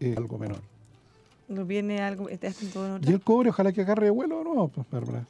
es 0.00 0.16
algo 0.16 0.38
menor. 0.38 0.60
¿Nos 1.48 1.66
viene 1.66 2.00
algo? 2.00 2.28
¿Está 2.28 2.48
en 2.48 2.70
todo 2.70 2.98
Y 3.02 3.12
el 3.12 3.20
cobre, 3.20 3.50
ojalá 3.50 3.72
que 3.72 3.82
agarre 3.82 4.10
vuelo 4.10 4.40
o 4.40 4.54
no, 4.54 4.68
pues, 4.68 4.86
Bárbara. 4.90 5.26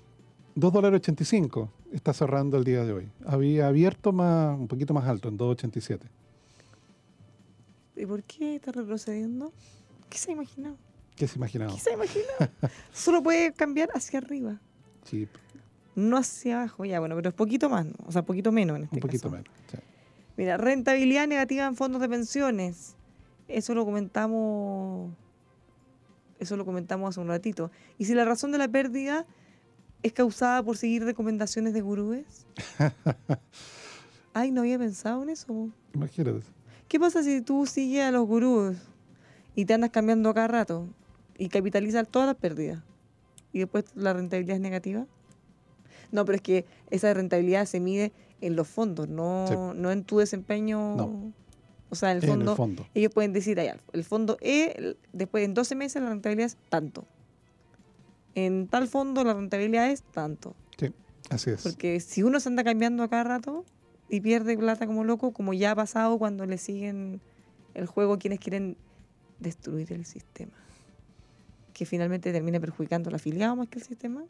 2 0.55 0.73
dólares 0.73 1.01
85 1.01 1.69
está 1.93 2.13
cerrando 2.13 2.57
el 2.57 2.65
día 2.65 2.85
de 2.85 2.93
hoy. 2.93 3.09
Había 3.27 3.67
abierto 3.67 4.13
más, 4.13 4.57
un 4.57 4.69
poquito 4.69 4.95
más 4.95 5.05
alto, 5.07 5.29
en 5.29 5.37
2.87. 5.37 6.01
¿Y 7.97 8.07
por 8.07 8.23
qué 8.23 8.57
está 8.57 8.71
retrocediendo? 8.73 9.53
¿Qué 10.09 10.19
se 10.19 10.31
ha 10.31 10.35
imaginado? 10.35 10.77
¿Qué 11.17 11.29
se 11.29 11.39
imaginaba? 11.39 11.73
¿Qué 11.73 11.81
se 11.81 11.91
ha 11.91 11.95
imaginado? 11.95 12.51
Solo 12.93 13.23
puede 13.23 13.53
cambiar 13.53 13.91
hacia 13.95 14.19
arriba, 14.19 14.61
Sí, 15.05 15.29
no 15.95 16.17
hacia 16.17 16.59
abajo. 16.61 16.85
Ya, 16.85 16.99
bueno, 16.99 17.15
pero 17.15 17.29
es 17.29 17.35
poquito 17.35 17.69
más, 17.71 17.87
¿no? 17.87 17.93
o 18.07 18.13
sea, 18.13 18.23
poquito 18.23 18.51
menos 18.53 18.77
en 18.79 18.85
este 18.85 18.97
un 18.97 19.01
poquito 19.01 19.31
caso. 19.31 19.43
menos. 19.43 19.49
sí. 19.71 19.79
Mira, 20.37 20.57
rentabilidad 20.57 21.29
negativa 21.29 21.65
en 21.67 21.77
fondos 21.77 22.01
de 22.01 22.09
pensiones. 22.09 22.97
Eso 23.47 23.75
lo 23.75 23.85
comentamos. 23.85 25.13
Eso 26.41 26.57
lo 26.57 26.65
comentamos 26.65 27.11
hace 27.11 27.21
un 27.21 27.29
ratito. 27.29 27.71
Y 27.99 28.07
si 28.07 28.15
la 28.15 28.25
razón 28.25 28.51
de 28.51 28.59
la 28.59 28.67
pérdida 28.67 29.27
es 30.03 30.13
causada 30.13 30.63
por 30.65 30.77
seguir 30.77 31.05
recomendaciones 31.05 31.73
de 31.73 31.81
gurúes. 31.83 32.47
Ay, 34.35 34.51
no 34.51 34.63
había 34.63 34.79
pensado 34.79 35.23
en 35.23 35.29
eso. 35.29 35.71
Imagínate. 35.95 36.41
¿Qué 36.89 36.99
pasa 36.99 37.23
si 37.23 37.41
tú 37.41 37.65
sigues 37.67 38.03
a 38.03 38.11
los 38.11 38.27
gurús 38.27 38.77
y 39.55 39.65
te 39.65 39.75
andas 39.75 39.91
cambiando 39.91 40.35
cada 40.35 40.49
rato 40.49 40.89
y 41.39 41.49
capitalizas 41.49 42.09
todas 42.09 42.27
las 42.29 42.37
pérdidas? 42.37 42.83
Y 43.53 43.61
después 43.61 43.85
la 43.95 44.13
rentabilidad 44.13 44.57
es 44.57 44.61
negativa. 44.63 45.07
No, 46.13 46.25
pero 46.25 46.37
es 46.37 46.43
que 46.43 46.65
esa 46.91 47.13
rentabilidad 47.15 47.67
se 47.67 47.81
mide 47.81 48.13
en 48.41 48.57
los 48.57 48.69
fondos, 48.69 49.09
no, 49.09 49.47
Sí. 49.49 49.55
no 49.81 49.91
en 49.91 50.05
tu 50.05 50.19
desempeño. 50.19 50.97
No. 50.97 51.33
O 51.91 51.95
sea, 51.97 52.11
en 52.13 52.19
el 52.19 52.25
En 52.29 52.41
el 52.43 52.49
fondo, 52.57 52.87
ellos 52.95 53.13
pueden 53.13 53.33
decir, 53.33 53.59
"Ay, 53.61 53.71
el 53.93 54.05
fondo 54.05 54.37
E, 54.41 54.97
después 55.13 55.45
en 55.45 55.55
12 55.55 55.75
meses 55.77 56.03
la 56.03 56.09
rentabilidad 56.09 56.47
es 56.47 56.57
tanto. 56.69 57.05
En 58.35 58.67
tal 58.67 58.89
fondo 58.89 59.23
la 59.23 59.35
rentabilidad 59.35 59.91
es 59.91 60.03
tanto. 60.03 60.55
Sí, 60.77 60.93
así 61.31 61.51
es. 61.51 61.63
Porque 61.63 62.01
si 62.01 62.23
uno 62.25 62.41
se 62.41 62.49
anda 62.49 62.65
cambiando 62.65 63.03
a 63.05 63.09
cada 63.09 63.25
rato 63.25 63.65
y 64.09 64.21
pierde 64.21 64.57
plata 64.59 64.87
como 64.87 65.05
loco, 65.05 65.33
como 65.33 65.53
ya 65.55 65.71
ha 65.71 65.75
pasado 65.77 66.19
cuando 66.19 66.45
le 66.47 66.59
siguen 66.59 67.21
el 67.75 67.87
juego 67.87 68.19
quienes 68.19 68.41
quieren 68.41 68.77
destruir 69.39 69.93
el 69.93 70.05
sistema, 70.05 70.53
que 71.75 71.85
finalmente 71.85 72.33
termine 72.33 72.61
perjudicando 72.61 73.11
al 73.11 73.17
afiliado 73.17 73.57
más 73.57 73.69
que 73.69 73.81
el 73.81 73.85
sistema, 73.85 74.25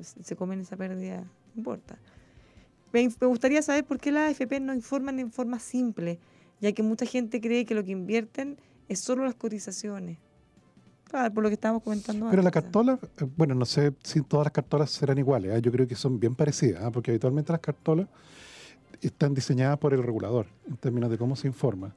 se 0.00 0.36
comen 0.36 0.60
esa 0.60 0.76
pérdida, 0.76 1.20
no 1.20 1.56
importa. 1.56 1.98
Me, 2.92 3.08
me 3.20 3.26
gustaría 3.26 3.62
saber 3.62 3.84
por 3.84 3.98
qué 3.98 4.12
las 4.12 4.30
AFP 4.30 4.60
no 4.60 4.74
informan 4.74 5.18
en 5.18 5.32
forma 5.32 5.58
simple, 5.58 6.18
ya 6.60 6.72
que 6.72 6.82
mucha 6.82 7.06
gente 7.06 7.40
cree 7.40 7.64
que 7.64 7.74
lo 7.74 7.82
que 7.82 7.90
invierten 7.90 8.58
es 8.88 9.00
solo 9.00 9.24
las 9.24 9.34
cotizaciones. 9.34 10.18
Claro, 11.04 11.34
por 11.34 11.42
lo 11.42 11.48
que 11.50 11.54
estábamos 11.54 11.82
comentando 11.82 12.28
Pero 12.30 12.42
la 12.42 12.48
antes. 12.48 12.62
cartola, 12.62 12.98
eh, 13.02 13.26
bueno, 13.36 13.54
no 13.54 13.64
sé 13.64 13.92
si 14.02 14.22
todas 14.22 14.46
las 14.46 14.52
cartolas 14.52 14.90
serán 14.90 15.18
iguales, 15.18 15.52
¿ah? 15.52 15.58
yo 15.58 15.72
creo 15.72 15.86
que 15.86 15.94
son 15.94 16.20
bien 16.20 16.34
parecidas, 16.34 16.84
¿ah? 16.84 16.90
porque 16.90 17.10
habitualmente 17.10 17.52
las 17.52 17.60
cartolas 17.60 18.08
están 19.06 19.34
diseñadas 19.34 19.78
por 19.78 19.92
el 19.94 20.02
regulador 20.02 20.46
en 20.68 20.76
términos 20.76 21.10
de 21.10 21.18
cómo 21.18 21.36
se 21.36 21.46
informa. 21.46 21.94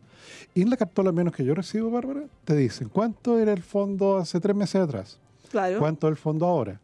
Y 0.53 0.61
en 0.61 0.69
la 0.69 0.77
cartola, 0.77 1.11
menos 1.11 1.33
que 1.35 1.43
yo 1.45 1.53
recibo, 1.53 1.91
Bárbara, 1.91 2.23
te 2.43 2.55
dicen 2.55 2.89
cuánto 2.89 3.37
era 3.39 3.53
el 3.53 3.61
fondo 3.63 4.17
hace 4.17 4.39
tres 4.39 4.55
meses 4.55 4.81
atrás, 4.81 5.19
Claro. 5.49 5.79
cuánto 5.79 6.07
es 6.07 6.11
el 6.11 6.17
fondo 6.17 6.45
ahora, 6.45 6.79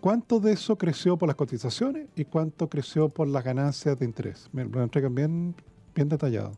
cuánto 0.00 0.40
de 0.40 0.52
eso 0.52 0.76
creció 0.76 1.16
por 1.16 1.28
las 1.28 1.36
cotizaciones 1.36 2.08
y 2.16 2.24
cuánto 2.24 2.68
creció 2.68 3.08
por 3.08 3.28
las 3.28 3.44
ganancias 3.44 3.98
de 3.98 4.04
interés. 4.04 4.48
Me 4.52 4.64
lo 4.64 4.82
entregan 4.82 5.14
bien, 5.14 5.54
bien 5.94 6.08
detallado. 6.08 6.52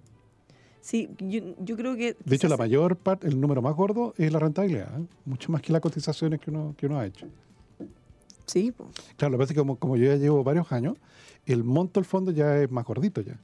Sí, 0.81 1.09
yo, 1.19 1.41
yo 1.61 1.77
creo 1.77 1.95
que... 1.97 2.17
De 2.25 2.35
hecho, 2.37 2.49
la 2.49 2.57
mayor 2.57 2.97
parte, 2.97 3.29
el 3.29 3.41
número 3.41 3.63
más 3.63 3.77
gordo 3.77 4.15
es 4.17 4.33
la 4.33 4.41
rentabilidad, 4.41 4.89
¿eh? 4.99 5.05
mucho 5.25 5.53
más 5.53 5.63
que 5.63 5.73
las 5.73 5.81
cotizaciones 5.81 6.41
que 6.41 6.51
uno, 6.51 6.75
que 6.77 6.87
uno 6.87 6.99
ha 6.99 7.07
hecho. 7.07 7.27
Sí. 8.47 8.73
Claro, 9.17 9.33
lo 9.33 9.39
que 9.39 9.43
pasa 9.45 9.53
es 9.53 9.55
que 9.55 9.61
como, 9.61 9.77
como 9.77 9.97
yo 9.97 10.07
ya 10.07 10.17
llevo 10.17 10.43
varios 10.43 10.71
años, 10.73 10.97
el 11.47 11.65
monto 11.65 12.01
del 12.01 12.05
fondo 12.05 12.31
ya 12.31 12.59
es 12.59 12.71
más 12.71 12.85
gordito 12.85 13.21
ya. 13.21 13.39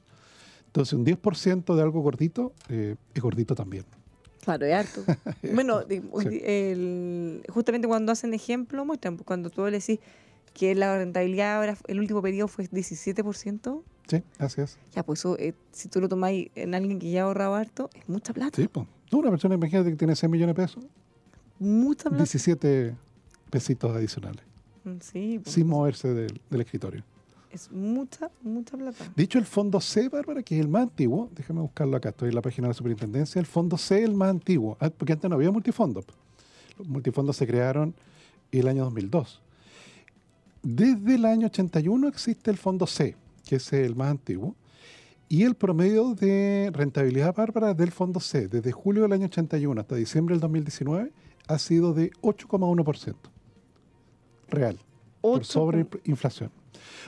Entonces, 0.67 0.93
un 0.93 1.03
10% 1.05 1.75
de 1.75 1.81
algo 1.81 2.01
gordito 2.01 2.53
eh, 2.69 2.95
es 3.13 3.21
gordito 3.21 3.55
también. 3.55 3.85
Claro, 4.43 4.65
es 4.65 4.73
harto. 4.73 5.01
bueno, 5.53 5.81
Sí. 5.87 6.41
el- 6.43 7.43
justamente 7.49 7.87
cuando 7.87 8.11
hacen 8.11 8.33
ejemplo, 8.33 8.85
muestran, 8.85 9.15
pues, 9.17 9.25
cuando 9.25 9.49
tú 9.49 9.65
le 9.65 9.71
decís 9.79 9.99
que 10.53 10.75
la 10.75 10.97
rentabilidad 10.97 11.57
ahora, 11.57 11.77
el 11.87 11.99
último 11.99 12.21
periodo 12.21 12.47
fue 12.47 12.67
17%, 12.69 13.83
Sí, 14.07 14.23
así 14.39 14.61
es. 14.61 14.77
ya 14.95 15.03
pues 15.03 15.19
eso, 15.19 15.37
eh, 15.37 15.53
si 15.71 15.87
tú 15.87 16.01
lo 16.01 16.09
tomáis 16.09 16.49
en 16.55 16.73
alguien 16.73 16.97
que 16.99 17.11
ya 17.11 17.21
ha 17.21 17.25
ahorrado 17.25 17.53
harto, 17.55 17.89
es 17.93 18.07
mucha 18.09 18.33
plata. 18.33 18.55
Sí, 18.55 18.67
pues. 18.67 18.87
Tú, 19.09 19.19
Una 19.19 19.29
persona, 19.31 19.55
imagínate 19.55 19.89
que 19.91 19.95
tiene 19.95 20.15
6 20.15 20.29
millones 20.31 20.55
de 20.55 20.61
pesos, 20.61 20.83
Mucha 21.59 22.03
plata. 22.09 22.23
17 22.23 22.95
pesitos 23.49 23.95
adicionales, 23.95 24.43
Mm, 24.85 24.97
Sí, 25.01 25.39
pues, 25.43 25.53
sin 25.53 25.67
moverse 25.67 26.07
del, 26.13 26.39
del 26.49 26.61
escritorio. 26.61 27.03
Es 27.51 27.71
mucha, 27.71 28.29
mucha 28.41 28.77
plata. 28.77 29.11
Dicho 29.15 29.39
el 29.39 29.45
fondo 29.45 29.81
C, 29.81 30.09
Bárbara, 30.09 30.43
que 30.43 30.55
es 30.55 30.61
el 30.61 30.67
más 30.67 30.83
antiguo, 30.83 31.29
déjame 31.35 31.61
buscarlo 31.61 31.97
acá, 31.97 32.09
estoy 32.09 32.29
en 32.29 32.35
la 32.35 32.41
página 32.41 32.67
de 32.67 32.69
la 32.69 32.73
superintendencia, 32.75 33.39
el 33.39 33.45
fondo 33.45 33.77
C 33.77 33.99
es 33.99 34.05
el 34.05 34.13
más 34.13 34.29
antiguo, 34.29 34.77
ah, 34.79 34.89
porque 34.89 35.13
antes 35.13 35.29
no 35.29 35.35
había 35.35 35.51
multifondos. 35.51 36.05
Los 36.77 36.87
multifondos 36.87 37.35
se 37.35 37.47
crearon 37.47 37.93
el 38.51 38.67
año 38.67 38.83
2002. 38.85 39.41
Desde 40.61 41.15
el 41.15 41.25
año 41.25 41.47
81 41.47 42.07
existe 42.07 42.51
el 42.51 42.57
fondo 42.57 42.85
C, 42.85 43.15
que 43.45 43.55
es 43.55 43.73
el 43.73 43.95
más 43.95 44.11
antiguo, 44.11 44.55
y 45.27 45.43
el 45.43 45.55
promedio 45.55 46.15
de 46.15 46.71
rentabilidad, 46.73 47.35
Bárbara, 47.35 47.73
del 47.73 47.91
fondo 47.91 48.19
C, 48.19 48.47
desde 48.47 48.71
julio 48.71 49.03
del 49.03 49.13
año 49.13 49.25
81 49.25 49.79
hasta 49.79 49.95
diciembre 49.95 50.33
del 50.33 50.41
2019, 50.41 51.11
ha 51.47 51.59
sido 51.59 51.93
de 51.93 52.11
8,1% 52.21 53.15
real, 54.49 54.79
por 55.21 55.39
Ocho 55.39 55.51
sobre 55.51 55.87
inflación. 56.05 56.51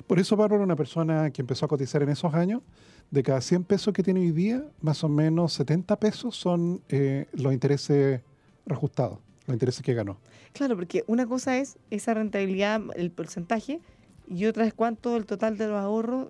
Por 0.07 0.19
eso, 0.19 0.35
Bárbara, 0.35 0.63
una 0.63 0.75
persona 0.75 1.31
que 1.31 1.41
empezó 1.41 1.65
a 1.65 1.67
cotizar 1.67 2.01
en 2.03 2.09
esos 2.09 2.33
años, 2.33 2.61
de 3.09 3.23
cada 3.23 3.41
100 3.41 3.65
pesos 3.65 3.93
que 3.93 4.03
tiene 4.03 4.21
hoy 4.21 4.31
día, 4.31 4.63
más 4.81 5.03
o 5.03 5.09
menos 5.09 5.53
70 5.53 5.99
pesos 5.99 6.35
son 6.35 6.81
eh, 6.89 7.27
los 7.33 7.51
intereses 7.51 8.21
reajustados, 8.65 9.19
los 9.47 9.53
intereses 9.53 9.83
que 9.83 9.93
ganó. 9.93 10.17
Claro, 10.53 10.75
porque 10.75 11.03
una 11.07 11.25
cosa 11.25 11.57
es 11.57 11.77
esa 11.89 12.13
rentabilidad, 12.13 12.81
el 12.95 13.11
porcentaje, 13.11 13.81
y 14.27 14.45
otra 14.45 14.65
es 14.65 14.73
cuánto 14.73 15.17
el 15.17 15.25
total 15.25 15.57
de 15.57 15.67
los 15.67 15.77
ahorros 15.77 16.29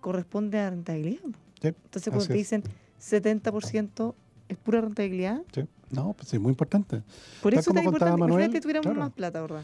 corresponde 0.00 0.58
a 0.58 0.70
rentabilidad. 0.70 1.22
Sí, 1.60 1.68
Entonces, 1.68 2.10
cuando 2.10 2.26
te 2.26 2.34
dicen 2.34 2.62
70% 2.98 4.14
es 4.48 4.56
pura 4.56 4.80
rentabilidad, 4.80 5.42
Sí. 5.54 5.66
No, 5.90 6.12
pues 6.12 6.32
es 6.32 6.40
muy 6.40 6.50
importante. 6.50 7.02
por 7.42 7.52
Tal 7.52 7.60
eso 7.60 7.70
es 7.70 7.74
tan 7.74 7.84
importante. 7.84 8.12
Manuel, 8.16 8.42
Imagínate 8.42 8.60
tuviéramos 8.60 8.86
claro. 8.86 9.00
más 9.00 9.12
plata, 9.12 9.40
¿verdad? 9.40 9.62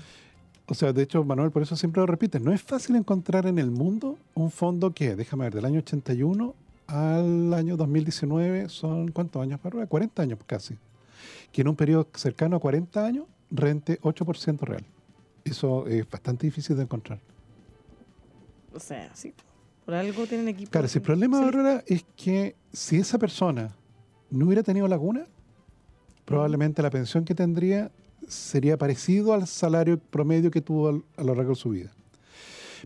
O 0.68 0.74
sea, 0.74 0.92
de 0.92 1.02
hecho, 1.02 1.22
Manuel, 1.24 1.52
por 1.52 1.62
eso 1.62 1.76
siempre 1.76 2.00
lo 2.00 2.06
repite, 2.06 2.40
no 2.40 2.52
es 2.52 2.60
fácil 2.60 2.96
encontrar 2.96 3.46
en 3.46 3.58
el 3.58 3.70
mundo 3.70 4.18
un 4.34 4.50
fondo 4.50 4.92
que, 4.92 5.14
déjame 5.14 5.44
ver, 5.44 5.54
del 5.54 5.64
año 5.64 5.78
81 5.78 6.54
al 6.88 7.54
año 7.54 7.76
2019 7.76 8.68
son, 8.68 9.10
¿cuántos 9.12 9.42
años, 9.42 9.60
Bárbara? 9.62 9.86
40 9.86 10.22
años 10.22 10.38
casi. 10.46 10.76
Que 11.52 11.62
en 11.62 11.68
un 11.68 11.76
periodo 11.76 12.08
cercano 12.14 12.56
a 12.56 12.60
40 12.60 13.04
años 13.04 13.26
rente 13.50 14.00
8% 14.00 14.60
real. 14.60 14.84
Eso 15.44 15.86
es 15.86 16.08
bastante 16.08 16.46
difícil 16.46 16.76
de 16.76 16.82
encontrar. 16.82 17.20
O 18.74 18.80
sea, 18.80 19.14
sí. 19.14 19.32
Por 19.84 19.94
algo 19.94 20.26
tienen 20.26 20.48
equipo. 20.48 20.72
Claro, 20.72 20.88
si 20.88 20.98
el 20.98 21.02
problema, 21.02 21.40
Bárbara, 21.40 21.84
es 21.86 22.04
que 22.16 22.56
si 22.72 22.96
esa 22.96 23.18
persona 23.18 23.70
no 24.30 24.46
hubiera 24.46 24.64
tenido 24.64 24.88
laguna, 24.88 25.26
probablemente 26.24 26.82
la 26.82 26.90
pensión 26.90 27.24
que 27.24 27.36
tendría 27.36 27.90
sería 28.28 28.76
parecido 28.76 29.32
al 29.34 29.46
salario 29.46 29.98
promedio 29.98 30.50
que 30.50 30.60
tuvo 30.60 30.88
al- 30.88 31.04
a 31.16 31.22
lo 31.24 31.34
largo 31.34 31.50
de 31.50 31.56
su 31.56 31.70
vida. 31.70 31.90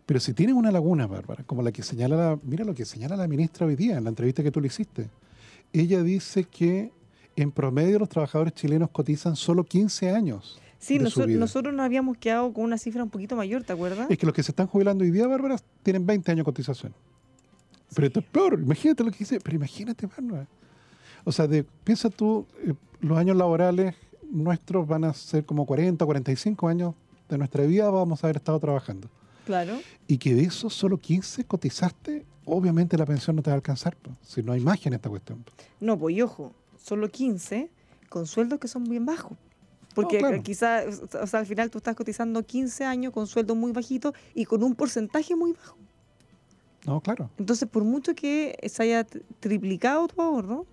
Pero 0.06 0.20
si 0.20 0.32
tienes 0.34 0.54
una 0.54 0.70
laguna, 0.70 1.06
Bárbara, 1.06 1.44
como 1.44 1.62
la 1.62 1.72
que 1.72 1.82
señala 1.82 2.16
la, 2.16 2.38
mira 2.42 2.64
lo 2.64 2.74
que 2.74 2.84
señala 2.84 3.16
la 3.16 3.26
ministra 3.28 3.66
hoy 3.66 3.76
día 3.76 3.96
en 3.98 4.04
la 4.04 4.10
entrevista 4.10 4.42
que 4.42 4.50
tú 4.50 4.60
le 4.60 4.68
hiciste. 4.68 5.08
Ella 5.72 6.02
dice 6.02 6.44
que 6.44 6.90
en 7.36 7.50
promedio 7.52 7.98
los 7.98 8.08
trabajadores 8.08 8.54
chilenos 8.54 8.90
cotizan 8.90 9.36
solo 9.36 9.64
15 9.64 10.10
años. 10.10 10.58
Sí, 10.78 10.94
de 10.94 11.00
su 11.00 11.04
nosotros, 11.04 11.26
vida. 11.28 11.38
nosotros 11.40 11.74
nos 11.74 11.84
habíamos 11.84 12.16
quedado 12.16 12.52
con 12.52 12.64
una 12.64 12.78
cifra 12.78 13.02
un 13.02 13.10
poquito 13.10 13.36
mayor, 13.36 13.62
¿te 13.64 13.72
acuerdas? 13.72 14.10
Es 14.10 14.16
que 14.18 14.26
los 14.26 14.34
que 14.34 14.42
se 14.42 14.52
están 14.52 14.66
jubilando 14.66 15.04
hoy 15.04 15.10
día, 15.10 15.26
Bárbara, 15.26 15.56
tienen 15.82 16.06
20 16.06 16.32
años 16.32 16.40
de 16.40 16.44
cotización. 16.44 16.94
Pero 17.94 18.06
esto 18.06 18.20
es 18.20 18.26
peor, 18.26 18.58
imagínate 18.60 19.04
lo 19.04 19.10
que 19.10 19.18
dice, 19.18 19.40
pero 19.40 19.56
imagínate, 19.56 20.06
Bárbara. 20.06 20.46
O 21.24 21.32
sea, 21.32 21.46
de, 21.46 21.64
piensa 21.84 22.08
tú, 22.08 22.46
eh, 22.64 22.72
los 23.00 23.18
años 23.18 23.36
laborales 23.36 23.94
nuestros 24.30 24.86
van 24.86 25.04
a 25.04 25.12
ser 25.12 25.44
como 25.44 25.66
40, 25.66 26.04
45 26.04 26.68
años 26.68 26.94
de 27.28 27.38
nuestra 27.38 27.64
vida 27.64 27.90
vamos 27.90 28.22
a 28.22 28.26
haber 28.26 28.36
estado 28.36 28.58
trabajando. 28.58 29.08
Claro. 29.46 29.78
Y 30.06 30.18
que 30.18 30.34
de 30.34 30.42
esos 30.42 30.74
solo 30.74 30.98
15 30.98 31.44
cotizaste, 31.44 32.24
obviamente 32.44 32.96
la 32.96 33.06
pensión 33.06 33.36
no 33.36 33.42
te 33.42 33.50
va 33.50 33.54
a 33.54 33.56
alcanzar, 33.56 33.96
pues, 33.96 34.16
si 34.22 34.42
no 34.42 34.52
hay 34.52 34.60
magia 34.60 34.88
en 34.88 34.94
esta 34.94 35.08
cuestión. 35.08 35.44
No, 35.80 35.98
pues 35.98 36.16
y 36.16 36.22
ojo, 36.22 36.52
solo 36.82 37.08
15 37.08 37.70
con 38.08 38.26
sueldos 38.26 38.58
que 38.58 38.68
son 38.68 38.84
bien 38.84 39.06
bajos. 39.06 39.36
Porque 39.94 40.18
claro. 40.18 40.42
quizás, 40.42 41.02
o 41.20 41.26
sea, 41.26 41.40
al 41.40 41.46
final 41.46 41.70
tú 41.70 41.78
estás 41.78 41.96
cotizando 41.96 42.44
15 42.44 42.84
años 42.84 43.12
con 43.12 43.26
sueldos 43.26 43.56
muy 43.56 43.72
bajitos 43.72 44.14
y 44.34 44.44
con 44.44 44.62
un 44.62 44.74
porcentaje 44.74 45.34
muy 45.34 45.52
bajo. 45.52 45.76
No, 46.86 47.00
claro. 47.00 47.28
Entonces, 47.38 47.68
por 47.68 47.84
mucho 47.84 48.14
que 48.14 48.56
se 48.68 48.82
haya 48.84 49.04
triplicado 49.40 50.06
tu 50.08 50.22
ahorro, 50.22 50.66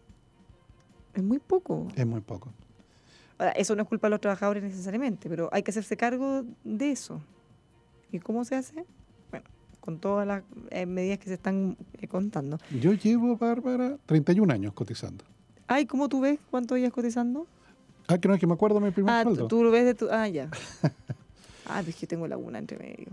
es 1.13 1.23
muy 1.23 1.39
poco. 1.39 1.87
Es 1.95 2.05
muy 2.05 2.21
poco. 2.21 2.53
Ahora, 3.39 3.51
eso 3.51 3.75
no 3.75 3.83
es 3.83 3.87
culpa 3.87 4.07
de 4.07 4.11
los 4.11 4.21
trabajadores 4.21 4.63
necesariamente, 4.63 5.29
pero 5.29 5.49
hay 5.51 5.63
que 5.63 5.71
hacerse 5.71 5.95
cargo 5.97 6.43
de 6.63 6.91
eso. 6.91 7.21
¿Y 8.11 8.19
cómo 8.19 8.43
se 8.45 8.55
hace? 8.55 8.85
Bueno, 9.29 9.45
con 9.79 9.99
todas 9.99 10.25
las 10.27 10.43
eh, 10.71 10.85
medidas 10.85 11.19
que 11.19 11.25
se 11.25 11.33
están 11.35 11.77
eh, 12.01 12.07
contando. 12.07 12.57
Yo 12.79 12.93
llevo, 12.93 13.37
Bárbara, 13.37 13.97
31 14.05 14.51
años 14.53 14.73
cotizando. 14.73 15.23
Ay, 15.67 15.85
¿cómo 15.85 16.07
tú 16.09 16.21
ves 16.21 16.39
cuánto 16.49 16.77
ibas 16.77 16.91
cotizando? 16.93 17.45
Ah, 18.07 18.17
que 18.17 18.27
no 18.27 18.33
es 18.33 18.39
que 18.39 18.47
me 18.47 18.53
acuerdo 18.53 18.79
mi 18.79 18.89
primer 18.91 19.13
Ah, 19.13 19.23
tú, 19.23 19.29
sueldo. 19.31 19.47
tú 19.49 19.63
lo 19.63 19.69
ves 19.71 19.83
de 19.85 19.93
tu... 19.93 20.07
Ah, 20.09 20.27
ya. 20.29 20.49
ah, 21.67 21.81
pues 21.83 21.95
que 21.97 22.07
tengo 22.07 22.25
laguna 22.27 22.57
entre 22.57 22.77
medio. 22.77 23.07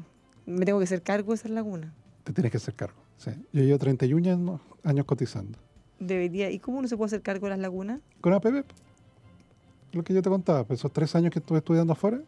Me 0.46 0.64
tengo 0.64 0.78
que 0.78 0.84
hacer 0.84 1.02
cargo 1.02 1.32
de 1.32 1.36
esa 1.36 1.48
laguna. 1.48 1.92
Te 2.22 2.32
tienes 2.32 2.52
que 2.52 2.58
hacer 2.58 2.74
cargo. 2.74 3.00
sí. 3.18 3.30
Yo 3.52 3.62
llevo 3.64 3.78
31 3.78 4.30
años, 4.30 4.60
años 4.84 5.04
cotizando. 5.04 5.58
Debería... 5.98 6.50
¿Y 6.50 6.60
cómo 6.60 6.78
uno 6.78 6.86
se 6.88 6.96
puede 6.96 7.06
hacer 7.08 7.22
cargo 7.22 7.46
de 7.46 7.50
las 7.50 7.58
lagunas? 7.58 8.00
Con 8.20 8.32
APB. 8.32 8.64
Lo 9.94 10.02
que 10.02 10.12
yo 10.12 10.22
te 10.22 10.28
contaba, 10.30 10.64
pues 10.64 10.80
esos 10.80 10.92
tres 10.92 11.14
años 11.14 11.32
que 11.32 11.38
estuve 11.38 11.58
estudiando 11.58 11.92
afuera, 11.92 12.20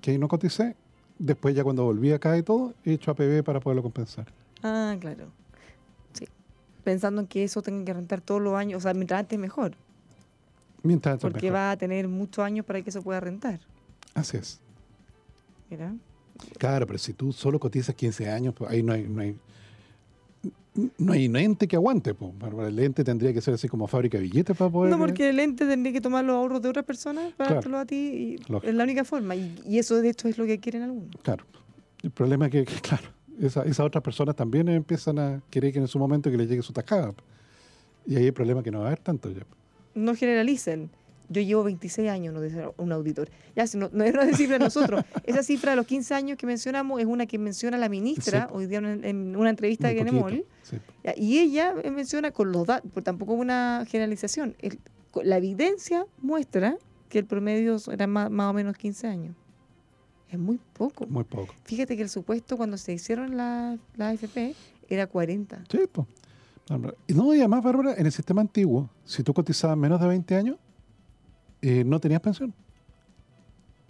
que 0.00 0.10
ahí 0.10 0.18
no 0.18 0.28
coticé, 0.28 0.76
después 1.18 1.54
ya 1.54 1.64
cuando 1.64 1.84
volví 1.84 2.12
acá 2.12 2.36
y 2.36 2.42
todo, 2.42 2.74
he 2.84 2.92
hecho 2.92 3.10
APB 3.10 3.42
para 3.42 3.60
poderlo 3.60 3.82
compensar. 3.82 4.26
Ah, 4.62 4.94
claro. 5.00 5.26
Sí. 6.12 6.26
Pensando 6.82 7.20
en 7.22 7.26
que 7.26 7.44
eso 7.44 7.62
tenga 7.62 7.84
que 7.84 7.92
rentar 7.92 8.20
todos 8.20 8.40
los 8.42 8.54
años. 8.54 8.78
O 8.78 8.80
sea, 8.82 8.94
mientras 8.94 9.20
antes 9.20 9.38
mejor. 9.38 9.72
Mientras 10.82 11.14
tanto, 11.14 11.28
Porque 11.32 11.46
mejor. 11.46 11.56
va 11.56 11.70
a 11.70 11.76
tener 11.76 12.08
muchos 12.08 12.44
años 12.44 12.66
para 12.66 12.82
que 12.82 12.90
eso 12.90 13.02
pueda 13.02 13.20
rentar. 13.20 13.60
Así 14.14 14.36
es. 14.36 14.60
Mira. 15.70 15.94
Claro, 16.58 16.86
pero 16.86 16.98
si 16.98 17.12
tú 17.14 17.32
solo 17.32 17.58
cotizas 17.58 17.94
15 17.94 18.30
años, 18.30 18.54
pues 18.54 18.70
ahí 18.70 18.82
no 18.82 18.92
hay, 18.92 19.04
no 19.08 19.22
hay, 19.22 19.38
no 20.98 21.12
hay 21.12 21.26
un 21.28 21.36
ente 21.36 21.68
que 21.68 21.76
aguante. 21.76 22.14
Pues. 22.14 22.36
Bárbara. 22.38 22.68
El 22.68 22.78
ente 22.78 23.04
tendría 23.04 23.32
que 23.32 23.40
ser 23.40 23.54
así 23.54 23.68
como 23.68 23.86
fábrica 23.86 24.18
de 24.18 24.24
billetes 24.24 24.56
para 24.56 24.70
poder... 24.70 24.90
No, 24.90 24.98
porque 24.98 25.28
el 25.30 25.38
ente 25.40 25.66
tendría 25.66 25.92
que 25.92 26.00
tomar 26.00 26.24
los 26.24 26.34
ahorros 26.36 26.60
de 26.62 26.68
otras 26.68 26.84
personas 26.84 27.32
para 27.34 27.48
Claro. 27.48 27.54
dártelo 27.56 27.78
a 27.78 27.84
ti. 27.86 27.96
Y 27.96 28.36
Lógico. 28.52 28.68
es 28.70 28.74
la 28.74 28.84
única 28.84 29.04
forma. 29.04 29.36
Y, 29.36 29.54
y 29.68 29.78
eso, 29.78 30.00
de 30.00 30.08
hecho, 30.10 30.28
es 30.28 30.36
lo 30.38 30.46
que 30.46 30.58
quieren 30.58 30.82
algunos. 30.82 31.10
Claro. 31.22 31.44
El 32.02 32.10
problema 32.10 32.46
es 32.46 32.52
que, 32.52 32.64
que, 32.64 32.74
claro, 32.82 33.04
esa- 33.40 33.62
esas 33.64 33.80
otras 33.86 34.02
personas 34.02 34.34
también 34.36 34.68
empiezan 34.68 35.18
a 35.18 35.40
querer 35.50 35.72
que 35.72 35.78
en 35.78 35.88
su 35.88 35.98
momento 35.98 36.30
que 36.30 36.36
les 36.36 36.48
llegue 36.48 36.62
su 36.62 36.72
tajada. 36.72 37.12
Y 38.06 38.16
ahí 38.16 38.26
el 38.26 38.34
problema 38.34 38.60
es 38.60 38.64
que 38.64 38.70
no 38.70 38.78
va 38.80 38.84
a 38.84 38.88
haber 38.88 38.98
tanto 39.00 39.30
ya. 39.30 39.46
no 39.94 40.14
generalicen. 40.14 40.90
Yo 41.28 41.40
llevo 41.40 41.64
26 41.64 42.10
años, 42.10 42.34
no 42.34 42.40
dice 42.40 42.68
un 42.76 42.92
auditor. 42.92 43.28
Ya, 43.56 43.66
si 43.66 43.78
no, 43.78 43.88
no 43.92 44.04
es 44.04 44.12
una 44.12 44.32
cifra 44.36 44.58
de 44.58 44.64
nosotros. 44.64 45.04
Esa 45.24 45.42
cifra 45.42 45.70
de 45.72 45.76
los 45.76 45.86
15 45.86 46.14
años 46.14 46.36
que 46.38 46.46
mencionamos 46.46 47.00
es 47.00 47.06
una 47.06 47.26
que 47.26 47.38
menciona 47.38 47.78
la 47.78 47.88
ministra 47.88 48.46
Sí. 48.48 48.54
hoy 48.54 48.66
día 48.66 48.78
en, 48.78 49.04
en 49.04 49.36
una 49.36 49.50
entrevista 49.50 49.88
Muy 49.88 49.94
de 50.32 50.44
sí. 50.62 50.76
Ya, 51.02 51.14
Y 51.16 51.38
ella 51.38 51.74
menciona 51.90 52.30
con 52.30 52.52
los 52.52 52.66
datos, 52.66 52.90
tampoco 53.02 53.32
una 53.32 53.84
generalización, 53.88 54.54
co- 55.10 55.22
la 55.22 55.38
evidencia 55.38 56.04
muestra 56.20 56.76
que 57.08 57.20
el 57.20 57.24
promedio 57.24 57.76
era 57.90 58.06
más, 58.06 58.30
más 58.30 58.50
o 58.50 58.52
menos 58.52 58.76
15 58.76 59.06
años. 59.06 59.34
Es 60.30 60.38
muy 60.38 60.58
poco. 60.72 61.06
Muy 61.06 61.24
poco. 61.24 61.54
Fíjate 61.64 61.96
que 61.96 62.02
el 62.02 62.08
supuesto 62.08 62.56
cuando 62.56 62.76
se 62.76 62.92
hicieron 62.92 63.36
la, 63.36 63.78
la 63.96 64.08
AFP 64.08 64.54
era 64.88 65.06
40. 65.06 65.64
Sí, 65.70 65.78
pues. 65.90 66.06
No, 67.08 67.34
y 67.34 67.38
además, 67.38 67.62
Bárbara, 67.62 67.94
en 67.96 68.06
el 68.06 68.12
sistema 68.12 68.40
antiguo, 68.40 68.88
si 69.04 69.22
tú 69.22 69.32
cotizabas 69.34 69.76
menos 69.76 70.00
de 70.00 70.08
20 70.08 70.34
años, 70.34 70.56
eh, 71.64 71.82
no 71.82 71.98
tenías 71.98 72.20
pensión. 72.20 72.52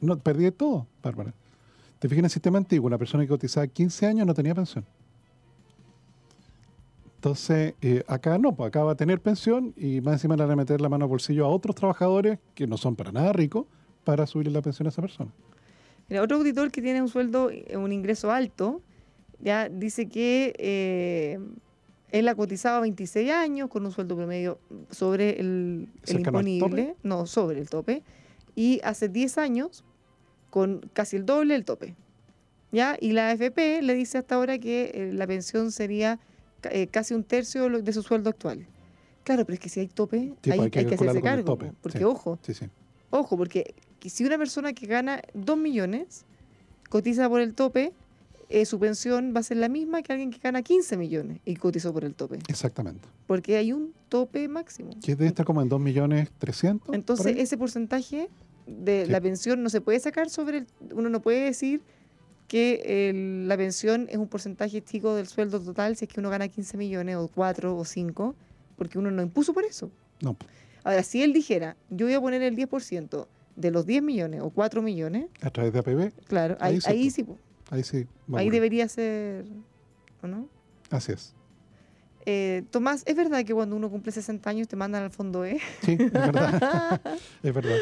No, 0.01 0.17
perdías 0.17 0.55
todo, 0.55 0.87
Bárbara. 1.03 1.35
Te 1.99 2.09
fijas 2.09 2.21
en 2.21 2.25
el 2.27 2.31
sistema 2.31 2.57
antiguo, 2.57 2.87
una 2.87 2.99
persona 2.99 3.25
que 3.25 3.29
cotizaba 3.29 3.67
15 3.67 4.07
años 4.07 4.27
no 4.29 4.33
tenía 4.33 4.55
pensión. 4.55 4.85
Entonces, 7.17 7.75
eh, 7.83 8.05
acá 8.07 8.39
no, 8.39 8.55
pues 8.55 8.69
acá 8.69 8.85
va 8.85 8.93
a 8.93 8.95
tener 8.95 9.21
pensión 9.21 9.75
y 9.77 10.01
más 10.01 10.15
encima 10.15 10.37
le 10.37 10.45
van 10.45 10.53
a 10.53 10.57
meter 10.57 10.81
la 10.81 10.89
mano 10.89 11.07
al 11.07 11.09
bolsillo 11.09 11.47
a 11.47 11.49
otros 11.49 11.75
trabajadores 11.75 12.39
que 12.55 12.69
no 12.69 12.77
son 12.77 12.95
para 12.95 13.11
nada 13.11 13.33
ricos 13.33 13.67
para 14.05 14.25
subirle 14.29 14.53
la 14.53 14.63
pensión 14.63 14.87
a 14.87 14.91
esa 14.91 15.03
persona. 15.03 15.33
Mira, 16.09 16.23
otro 16.23 16.37
auditor 16.37 16.71
que 16.71 16.81
tiene 16.81 17.03
un 17.03 17.09
sueldo, 17.09 17.51
eh, 17.51 17.77
un 17.77 17.93
ingreso 17.93 18.31
alto, 18.31 18.83
ya 19.41 19.69
dice 19.69 20.09
que 20.09 21.41
él 22.11 22.29
ha 22.29 22.35
cotizado 22.35 22.81
26 22.83 23.31
años 23.31 23.69
con 23.69 23.85
un 23.85 23.93
sueldo 23.93 24.17
promedio 24.17 24.59
sobre 24.91 25.41
el, 25.41 25.89
el 26.03 26.09
¿Cercano 26.09 26.39
al 26.39 26.49
imponible, 26.49 26.97
no, 27.03 27.27
sobre 27.27 27.61
el 27.61 27.69
tope, 27.69 28.03
y 28.55 28.81
hace 28.85 29.09
10 29.09 29.39
años 29.39 29.85
con 30.51 30.89
casi 30.93 31.17
el 31.17 31.27
doble 31.27 31.55
del 31.55 31.65
tope. 31.65 31.95
¿ya? 32.71 32.97
Y 33.01 33.13
la 33.13 33.31
AFP 33.31 33.83
le 33.83 33.95
dice 33.95 34.19
hasta 34.19 34.35
ahora 34.37 34.59
que 34.59 34.91
eh, 34.95 35.11
la 35.13 35.27
pensión 35.27 35.73
sería 35.73 36.19
eh, 36.71 36.87
casi 36.89 37.15
un 37.15 37.25
tercio 37.25 37.69
de 37.69 37.93
su 37.93 38.03
sueldo 38.03 38.31
actual. 38.31 38.67
Claro, 39.25 39.45
pero 39.45 39.55
es 39.55 39.61
que 39.61 39.69
si 39.69 39.81
hay 39.81 39.89
tope, 39.89 40.19
Sí, 40.19 40.33
pues 40.43 40.53
hay 40.53 40.61
hay 40.61 40.71
que, 40.71 40.87
que 40.87 40.95
hacerse 40.95 41.23
cargo. 41.23 41.45
tope, 41.45 41.73
Porque, 41.81 41.99
sí. 41.99 42.05
ojo, 42.05 42.39
Sí. 42.43 42.53
Ojo, 43.11 43.37
porque 43.37 43.75
que 44.01 44.11
si 44.11 44.25
una 44.25 44.37
persona 44.39 44.73
que 44.73 44.87
gana 44.87 45.23
2 45.35 45.57
millones 45.57 46.25
cotiza 46.91 47.29
por 47.29 47.41
el 47.41 47.55
tope, 47.55 47.93
eh, 48.49 48.65
su 48.67 48.79
pensión 48.79 49.33
va 49.35 49.41
a 49.41 49.43
ser 49.43 49.57
la 49.59 49.69
misma 49.69 50.03
que 50.03 50.13
alguien 50.13 50.31
que 50.31 50.39
gana 50.39 50.63
15 50.63 50.97
millones 50.97 51.41
y 51.45 51.57
cotizó 51.57 51.93
por 51.93 52.05
el 52.05 52.15
tope. 52.15 52.39
Exactamente. 52.49 53.09
Porque 53.27 53.57
hay 53.57 53.73
un 53.73 53.93
tope 54.09 54.47
máximo. 54.49 54.91
Que 55.05 55.17
debe 55.17 55.29
estar 55.29 55.45
como 55.47 55.63
en 55.63 55.69
2.300.000. 55.69 56.95
Entonces, 56.95 57.37
ese 57.39 57.57
porcentaje 57.57 58.29
de 58.67 59.05
Sí. 59.07 59.11
la 59.13 59.21
pensión 59.21 59.63
no 59.63 59.69
se 59.71 59.81
puede 59.81 60.01
sacar 60.01 60.31
sobre 60.31 60.59
el... 60.59 60.67
Uno 60.95 61.09
no 61.09 61.21
puede 61.21 61.45
decir 61.45 61.83
que 62.49 63.09
el- 63.11 63.49
la 63.49 63.57
pensión 63.57 64.07
es 64.11 64.17
un 64.17 64.29
porcentaje 64.29 64.83
chico 64.83 65.15
del 65.15 65.27
sueldo 65.27 65.61
total 65.61 65.97
si 65.97 66.05
es 66.05 66.13
que 66.13 66.21
uno 66.21 66.31
gana 66.31 66.49
15 66.49 66.77
millones 66.77 67.17
o 67.17 67.29
4 67.29 67.77
o 67.77 67.85
5, 67.85 68.35
porque 68.77 68.99
uno 68.99 69.11
no 69.11 69.23
impuso 69.23 69.53
por 69.55 69.65
eso. 69.65 69.91
No. 70.23 70.37
Ahora, 70.85 71.03
si 71.03 71.23
él 71.23 71.33
dijera, 71.33 71.77
yo 71.91 72.07
voy 72.07 72.15
a 72.15 72.21
poner 72.21 72.43
el 72.43 72.55
10% 72.57 73.27
de 73.57 73.71
los 73.71 73.87
10 73.87 74.03
millones 74.03 74.41
o 74.43 74.51
4 74.51 74.83
millones, 74.83 75.27
a 75.41 75.51
través 75.51 75.73
de 75.73 75.79
APB. 75.79 76.13
Claro, 76.27 76.57
ahí, 76.61 76.75
Ahí 76.75 76.81
sí, 76.81 76.91
ahí 76.91 77.11
sí. 77.11 77.25
Ahí 77.71 77.83
sí. 77.83 78.07
ahí 78.35 78.51
debería 78.51 78.89
ser, 78.89 79.45
¿o 80.23 80.27
no? 80.27 80.49
Así 80.91 81.13
es. 81.13 81.35
Eh, 82.27 82.63
Tomás, 82.71 83.03
¿es 83.07 83.17
verdad 83.17 83.45
que 83.45 83.53
cuando 83.53 83.77
uno 83.77 83.91
cumple 83.91 84.13
60 84.13 84.49
años 84.49 84.69
te 84.69 84.77
mandan 84.77 85.03
al 85.03 85.11
fondo 85.11 85.45
E? 85.45 85.61
Sí, 85.83 85.93
es 85.99 86.13
verdad. 86.13 87.01
es 87.43 87.55
verdad. 87.55 87.77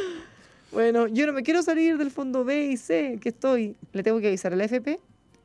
bueno, 0.72 1.06
yo 1.06 1.26
no 1.26 1.32
me 1.32 1.42
quiero 1.42 1.62
salir 1.62 1.96
del 1.98 2.10
fondo 2.10 2.44
B 2.44 2.66
y 2.66 2.76
C, 2.76 3.18
que 3.20 3.28
estoy. 3.28 3.76
Le 3.92 4.02
tengo 4.02 4.20
que 4.20 4.28
avisar 4.28 4.52
a 4.52 4.56
la 4.56 4.64
FP. 4.64 4.98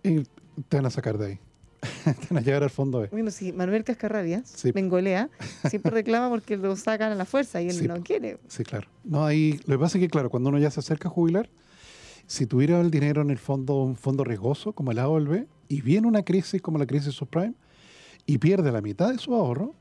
Y 0.03 0.23
te 0.69 0.77
van 0.77 0.85
a 0.88 0.89
sacar 0.89 1.17
de 1.17 1.25
ahí. 1.27 1.39
te 2.05 2.33
van 2.33 2.38
a 2.38 2.41
llegar 2.45 2.63
al 2.63 2.71
fondo 2.71 3.01
B. 3.01 3.09
Bueno, 3.11 3.29
si 3.29 3.53
Manuel 3.53 3.83
Cascarrabias, 3.83 4.49
Sí. 4.49 4.71
Bengolea, 4.71 5.29
siempre 5.69 5.91
reclama 5.91 6.29
porque 6.29 6.57
lo 6.57 6.75
sacan 6.75 7.11
a 7.11 7.15
la 7.15 7.25
fuerza 7.25 7.61
y 7.61 7.67
él 7.69 7.75
Sí, 7.75 7.88
no 7.88 8.01
quiere. 8.03 8.39
Sí, 8.47 8.63
claro. 8.63 8.88
No, 9.03 9.23
ahí, 9.25 9.59
lo 9.67 9.77
que 9.77 9.79
pasa 9.79 9.97
es 9.99 10.03
que, 10.03 10.09
claro, 10.09 10.29
cuando 10.31 10.49
uno 10.49 10.57
ya 10.57 10.71
se 10.71 10.79
acerca 10.79 11.07
a 11.07 11.11
jubilar, 11.11 11.49
si 12.28 12.45
tuviera 12.45 12.80
el 12.82 12.91
dinero 12.91 13.21
en 13.21 13.30
el 13.32 13.38
fondo, 13.39 13.82
un 13.82 13.95
fondo 13.95 14.23
riesgoso 14.23 14.73
como 14.73 14.91
el 14.91 14.99
A 14.99 15.07
o 15.09 15.17
el 15.17 15.28
B, 15.28 15.47
y 15.69 15.82
viene 15.82 16.07
una 16.07 16.23
crisis 16.23 16.61
como 16.61 16.78
la 16.78 16.86
crisis 16.86 17.13
subprime, 17.15 17.53
y 18.25 18.38
pierde 18.38 18.71
la 18.71 18.82
mitad 18.82 19.11
de 19.11 19.17
su 19.17 19.34
ahorro, 19.34 19.73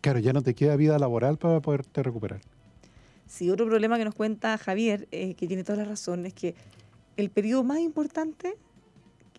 claro, 0.00 0.18
ya 0.18 0.32
no 0.32 0.42
te 0.42 0.54
queda 0.54 0.76
vida 0.76 0.98
laboral 0.98 1.36
para 1.38 1.60
poderte 1.60 2.02
recuperar. 2.02 2.40
Sí, 3.26 3.50
otro 3.50 3.66
problema 3.66 3.96
que 3.98 4.04
nos 4.04 4.14
cuenta 4.14 4.56
Javier, 4.58 5.06
eh, 5.12 5.34
que 5.34 5.46
tiene 5.46 5.62
toda 5.62 5.78
la 5.78 5.84
razón, 5.84 6.26
es 6.26 6.34
que 6.34 6.54
el 7.16 7.30
periodo 7.30 7.62
más 7.62 7.78
importante 7.78 8.56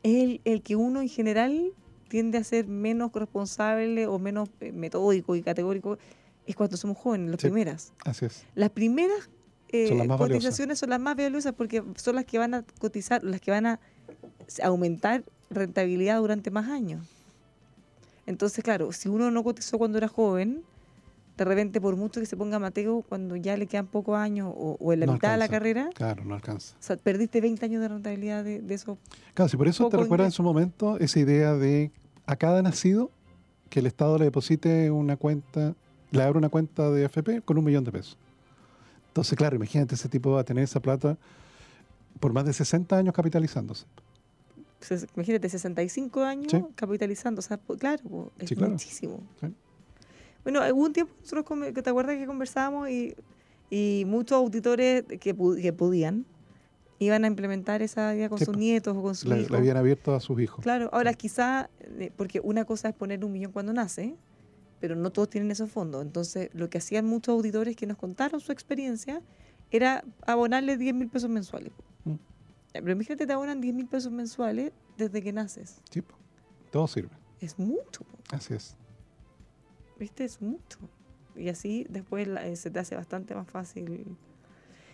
es 0.03 0.23
el, 0.23 0.41
el 0.45 0.61
que 0.61 0.75
uno 0.75 1.01
en 1.01 1.09
general 1.09 1.73
tiende 2.07 2.37
a 2.37 2.43
ser 2.43 2.67
menos 2.67 3.11
responsable 3.13 4.05
o 4.07 4.19
menos 4.19 4.49
eh, 4.59 4.71
metódico 4.71 5.35
y 5.35 5.41
categórico, 5.41 5.97
es 6.45 6.55
cuando 6.55 6.77
somos 6.77 6.97
jóvenes, 6.97 7.31
las 7.31 7.41
Sí. 7.41 7.47
primeras. 7.47 7.93
Así 8.05 8.25
es. 8.25 8.45
Las 8.55 8.69
primeras 8.71 9.29
eh, 9.71 9.87
Son 9.87 9.97
las 9.97 10.07
más 10.07 10.19
valiosas. 10.19 10.43
cotizaciones 10.43 10.79
son 10.79 10.89
las 10.89 10.99
más 10.99 11.15
valiosas 11.15 11.53
porque 11.53 11.83
son 11.95 12.15
las 12.15 12.25
que 12.25 12.37
van 12.37 12.53
a 12.53 12.63
cotizar, 12.79 13.23
las 13.23 13.39
que 13.41 13.51
van 13.51 13.65
a 13.65 13.79
aumentar 14.63 15.23
rentabilidad 15.49 16.19
durante 16.19 16.51
más 16.51 16.69
años. 16.69 17.05
Entonces, 18.25 18.63
claro, 18.63 18.91
si 18.91 19.09
uno 19.09 19.31
no 19.31 19.43
cotizó 19.43 19.77
cuando 19.77 19.97
era 19.97 20.07
joven, 20.07 20.61
de 21.37 21.45
repente, 21.45 21.81
por 21.81 21.95
mucho 21.95 22.19
que 22.19 22.25
se 22.25 22.37
ponga 22.37 22.59
Mateo, 22.59 23.03
cuando 23.07 23.35
ya 23.35 23.57
le 23.57 23.65
quedan 23.65 23.87
pocos 23.87 24.15
años 24.17 24.53
o, 24.55 24.77
o 24.79 24.93
en 24.93 24.99
la 24.99 25.05
No 25.07 25.13
mitad 25.13 25.31
de 25.31 25.37
la 25.37 25.47
carrera, 25.49 25.89
Claro, 25.93 26.23
no 26.23 26.35
alcanza. 26.35 26.75
o 26.79 26.83
sea, 26.83 26.97
perdiste 26.97 27.41
20 27.41 27.65
años 27.65 27.81
de 27.81 27.87
rentabilidad 27.87 28.43
de, 28.43 28.61
de 28.61 28.73
eso. 28.75 28.97
Claro, 29.33 29.49
si 29.49 29.57
por 29.57 29.67
eso 29.67 29.89
te 29.89 29.97
recuerda 29.97 30.25
en 30.25 30.31
su 30.31 30.43
momento 30.43 30.97
esa 30.99 31.19
idea 31.19 31.53
de 31.55 31.91
a 32.27 32.35
cada 32.35 32.61
nacido 32.61 33.09
que 33.69 33.79
el 33.79 33.87
Estado 33.87 34.17
le 34.19 34.25
deposite 34.25 34.91
una 34.91 35.17
cuenta, 35.17 35.73
le 36.11 36.21
abra 36.21 36.37
una 36.37 36.49
cuenta 36.49 36.91
de 36.91 37.05
AFP 37.05 37.41
con 37.43 37.57
un 37.57 37.63
millón 37.65 37.85
de 37.85 37.91
pesos. 37.91 38.17
Entonces, 39.11 39.37
claro, 39.37 39.55
imagínate, 39.57 39.95
ese 39.95 40.07
tipo 40.09 40.31
va 40.31 40.41
a 40.41 40.43
tener 40.43 40.63
esa 40.63 40.79
plata 40.79 41.17
por 42.19 42.31
más 42.33 42.45
de 42.45 42.53
60 42.53 42.97
años 42.97 43.13
capitalizándose. 43.13 43.85
Imagínate, 45.15 45.47
65 45.49 46.21
años 46.23 46.51
Sí. 46.51 46.63
capitalizando. 46.75 47.39
O 47.39 47.41
sea, 47.41 47.57
claro, 47.77 48.31
es 48.39 48.49
Sí, 48.49 48.55
claro. 48.55 48.71
muchísimo. 48.71 49.19
Sí. 49.39 49.47
Bueno, 50.43 50.61
hubo 50.73 50.85
un 50.85 50.93
tiempo, 50.93 51.13
nosotros, 51.21 51.45
¿te 51.83 51.89
acuerdas 51.89 52.17
que 52.17 52.25
conversábamos? 52.25 52.89
Y, 52.89 53.13
y 53.69 54.03
muchos 54.07 54.37
auditores 54.37 55.03
que, 55.03 55.17
que 55.61 55.73
podían 55.73 56.25
iban 56.97 57.23
a 57.23 57.27
implementar 57.27 57.81
esa 57.81 58.13
idea 58.15 58.29
con 58.29 58.37
Sí, 58.39 58.45
sus 58.45 58.55
nietos 58.57 58.95
o 58.95 59.01
con 59.01 59.15
sus 59.15 59.27
Le, 59.29 59.39
hijos. 59.39 59.51
le 59.51 59.57
habían 59.57 59.77
abierto 59.77 60.13
a 60.15 60.19
sus 60.19 60.39
hijos. 60.39 60.63
Claro, 60.63 60.89
ahora 60.93 61.13
quizá, 61.15 61.69
eh, 61.81 62.11
porque 62.15 62.39
una 62.43 62.63
cosa 62.65 62.89
es 62.89 62.95
poner 62.95 63.23
un 63.25 63.31
millón 63.31 63.51
cuando 63.51 63.73
nace, 63.73 64.15
pero 64.81 64.95
no 64.97 65.11
todos 65.11 65.29
tienen 65.29 65.51
esos 65.51 65.71
fondos. 65.71 66.01
Entonces, 66.01 66.49
lo 66.53 66.69
que 66.69 66.79
hacían 66.79 67.05
muchos 67.05 67.31
auditores 67.33 67.75
que 67.77 67.85
nos 67.87 67.97
contaron 67.97 68.41
su 68.41 68.51
experiencia 68.51 69.21
era 69.69 70.03
abonarle 70.27 70.75
10 70.77 70.93
mil 70.95 71.07
pesos 71.07 71.29
mensuales. 71.29 71.71
Mm. 72.03 72.15
Pero 72.73 72.91
imagínate, 72.91 73.25
te 73.27 73.31
abonan 73.33 73.61
10 73.61 73.73
mil 73.75 73.87
pesos 73.87 74.11
mensuales 74.11 74.73
desde 74.97 75.21
que 75.21 75.31
naces. 75.31 75.81
Sí, 75.89 76.01
todo 76.71 76.87
sirve. 76.87 77.11
Es 77.39 77.57
mucho, 77.57 78.03
Así 78.31 78.53
es. 78.53 78.75
¿viste? 79.99 80.25
Es 80.25 80.41
mucho. 80.41 80.77
Y 81.35 81.49
así 81.49 81.85
después 81.89 82.27
la- 82.27 82.45
eh, 82.47 82.55
se 82.55 82.69
te 82.71 82.79
hace 82.79 82.95
bastante 82.95 83.33
más 83.35 83.47
fácil. 83.49 84.05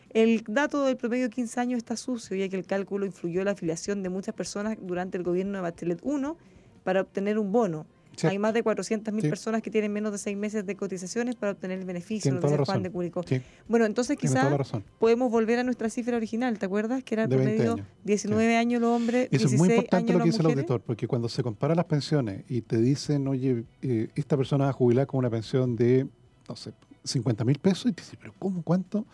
El 0.10 0.44
dato 0.48 0.84
del 0.84 0.98
promedio 0.98 1.26
de 1.26 1.30
15 1.30 1.60
años 1.60 1.78
está 1.78 1.98
sucio, 1.98 2.36
ya 2.38 2.48
que 2.50 2.56
el 2.56 2.66
cálculo 2.66 3.06
influyó 3.06 3.44
la 3.44 3.52
afiliación 3.52 4.04
de 4.04 4.10
muchas 4.10 4.34
personas 4.36 4.78
durante 4.82 5.18
el 5.18 5.24
gobierno 5.24 5.54
de 5.58 5.62
Bachelet 5.62 6.00
1 6.04 6.38
para 6.84 7.02
obtener 7.02 7.38
un 7.40 7.52
bono. 7.52 7.86
Sí. 8.18 8.28
Hay 8.28 8.40
más 8.40 8.54
de 8.54 8.64
400.000 8.64 9.22
Sí. 9.22 9.30
personas 9.30 9.62
que 9.62 9.70
tienen 9.70 9.94
menos 9.94 10.12
de 10.12 10.18
seis 10.18 10.36
meses 10.36 10.66
de 10.66 10.76
cotizaciones 10.76 11.36
para 11.36 11.52
obtener 11.54 11.78
el 11.80 11.86
beneficio, 11.86 12.34
lo 12.34 12.42
que 12.42 12.48
Juan 12.48 12.58
razón. 12.58 12.84
de 12.84 12.90
Curicó. 12.92 13.24
Sí, 13.24 13.42
Bueno, 13.68 13.86
entonces 13.86 14.18
quizás 14.18 14.52
podemos 15.00 15.32
volver 15.32 15.60
a 15.60 15.64
nuestra 15.64 15.90
cifra 15.90 16.18
original, 16.18 16.58
¿te 16.58 16.66
acuerdas? 16.66 17.04
Que 17.04 17.14
era 17.16 17.24
el 17.26 17.30
De 17.30 17.36
20 17.38 17.54
promedio 17.56 17.74
años. 17.76 17.88
19 18.04 18.58
años 18.58 18.82
los 18.82 18.90
hombres, 18.90 19.28
Eso 19.32 19.48
16 19.48 19.54
es 19.54 19.60
muy 19.60 19.70
importante 19.70 19.96
años 19.98 20.12
lo 20.18 20.24
que 20.24 20.30
dice 20.32 20.42
el 20.42 20.46
auditor, 20.48 20.82
porque 20.82 21.08
cuando 21.08 21.30
se 21.30 21.44
comparan 21.44 21.78
las 21.78 21.86
pensiones 21.86 22.44
y 22.50 22.62
te 22.62 22.78
dicen, 22.78 23.28
oye, 23.28 23.64
eh, 23.84 24.10
esta 24.16 24.36
persona 24.36 24.64
va 24.66 24.70
a 24.72 24.74
jubilar 24.74 25.06
con 25.06 25.20
una 25.20 25.30
pensión 25.30 25.76
de, 25.76 26.08
no 26.50 26.56
sé, 26.56 26.74
50 27.04 27.46
mil 27.46 27.60
pesos, 27.60 27.92
y 27.92 27.94
te 27.94 28.02
dices, 28.02 28.18
pero 28.20 28.34
¿cómo? 28.40 28.64
¿Cuánto? 28.64 29.06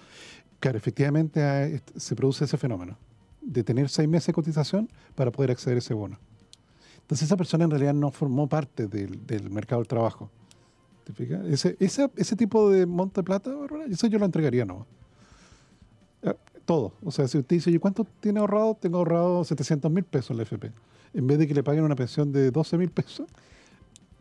Claro, 0.62 0.78
efectivamente 0.78 1.82
se 1.98 2.16
produce 2.16 2.46
ese 2.46 2.58
fenómeno 2.58 2.98
de 3.42 3.64
tener 3.66 3.90
seis 3.90 4.08
meses 4.08 4.28
de 4.28 4.34
cotización 4.34 4.88
para 5.14 5.30
poder 5.30 5.52
acceder 5.52 5.76
a 5.76 5.80
ese 5.80 5.94
bono. 5.94 6.18
Entonces 7.04 7.28
esa 7.28 7.38
persona 7.38 7.66
en 7.66 7.70
realidad 7.70 7.94
no 7.94 8.12
formó 8.12 8.48
parte 8.48 8.88
del, 8.88 9.26
del 9.26 9.50
mercado 9.50 9.82
del 9.82 9.88
trabajo. 9.88 10.30
¿Te 11.04 11.14
fijas? 11.14 11.46
Ese, 11.46 11.76
ese, 11.80 12.10
ese 12.16 12.36
tipo 12.36 12.70
de 12.70 12.86
monto 12.86 13.22
de 13.22 13.26
plata, 13.26 13.54
Bárbara, 13.54 13.86
eso 13.86 14.08
yo 14.08 14.20
lo 14.20 14.26
entregaría, 14.26 14.66
¿no? 14.66 14.88
Ah, 16.24 16.36
Todo. 16.66 16.94
O 17.04 17.12
sea, 17.12 17.28
si 17.28 17.38
usted 17.38 17.58
dice, 17.58 17.72
¿y 17.72 17.78
cuánto 17.78 18.08
tiene 18.22 18.40
ahorrado? 18.40 18.78
Tengo 18.80 19.00
ahorrado 19.00 19.44
700 19.44 19.92
mil 19.92 20.04
pesos 20.06 20.32
en 20.32 20.38
la 20.38 20.44
FP. 20.44 20.72
En 21.14 21.28
vez 21.28 21.38
de 21.38 21.48
que 21.48 21.54
le 21.54 21.62
paguen 21.62 21.84
una 21.84 21.96
pensión 21.96 22.32
de 22.32 22.52
12 22.52 22.78
mil 22.78 22.90
pesos, 22.90 23.28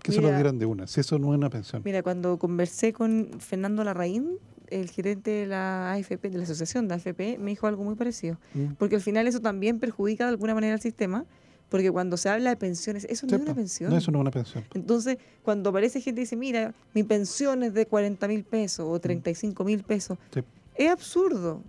que 0.02 0.10
se 0.10 0.20
lo 0.20 0.26
Mira. 0.26 0.38
dieran 0.38 0.58
de 0.58 0.66
una. 0.66 0.86
Si 0.88 1.00
eso 1.00 1.18
no 1.18 1.32
es 1.32 1.38
una 1.38 1.48
pensión. 1.48 1.82
Mira, 1.84 2.02
cuando 2.02 2.36
conversé 2.38 2.92
con 2.92 3.28
Fernando 3.38 3.84
Larraín, 3.84 4.38
el 4.68 4.90
gerente 4.90 5.30
de 5.30 5.46
la 5.46 5.92
AFP, 5.92 6.30
de 6.30 6.38
la 6.38 6.44
asociación 6.44 6.88
de 6.88 6.94
AFP, 6.94 7.38
me 7.38 7.50
dijo 7.50 7.68
algo 7.68 7.84
muy 7.84 7.94
parecido. 7.94 8.38
Mm. 8.54 8.72
Porque 8.78 8.96
al 8.96 9.02
final 9.02 9.28
eso 9.28 9.40
también 9.40 9.78
perjudica 9.78 10.24
de 10.24 10.30
alguna 10.30 10.54
manera 10.54 10.74
al 10.74 10.80
sistema, 10.80 11.24
Porque 11.72 11.90
cuando 11.90 12.18
se 12.18 12.28
habla 12.28 12.50
de 12.50 12.56
pensiones, 12.56 13.06
eso 13.08 13.24
no 13.26 13.30
Sí, 13.30 13.36
es 13.36 13.40
una 13.42 13.54
pensión. 13.54 13.90
No, 13.90 13.96
eso 13.96 14.10
no 14.12 14.18
es 14.18 14.20
una 14.20 14.30
pensión. 14.30 14.62
Entonces, 14.74 15.16
cuando 15.42 15.70
aparece 15.70 16.02
gente 16.02 16.20
y 16.20 16.24
dice, 16.24 16.36
mira, 16.36 16.74
mi 16.92 17.02
pensión 17.02 17.62
es 17.62 17.72
de 17.72 17.86
40 17.86 18.28
mil 18.28 18.44
pesos 18.44 18.86
o 18.86 19.00
35 19.00 19.64
mil 19.64 19.82
pesos, 19.82 20.18
Sí. 20.34 20.40
es 20.74 20.90
absurdo. 20.90 21.62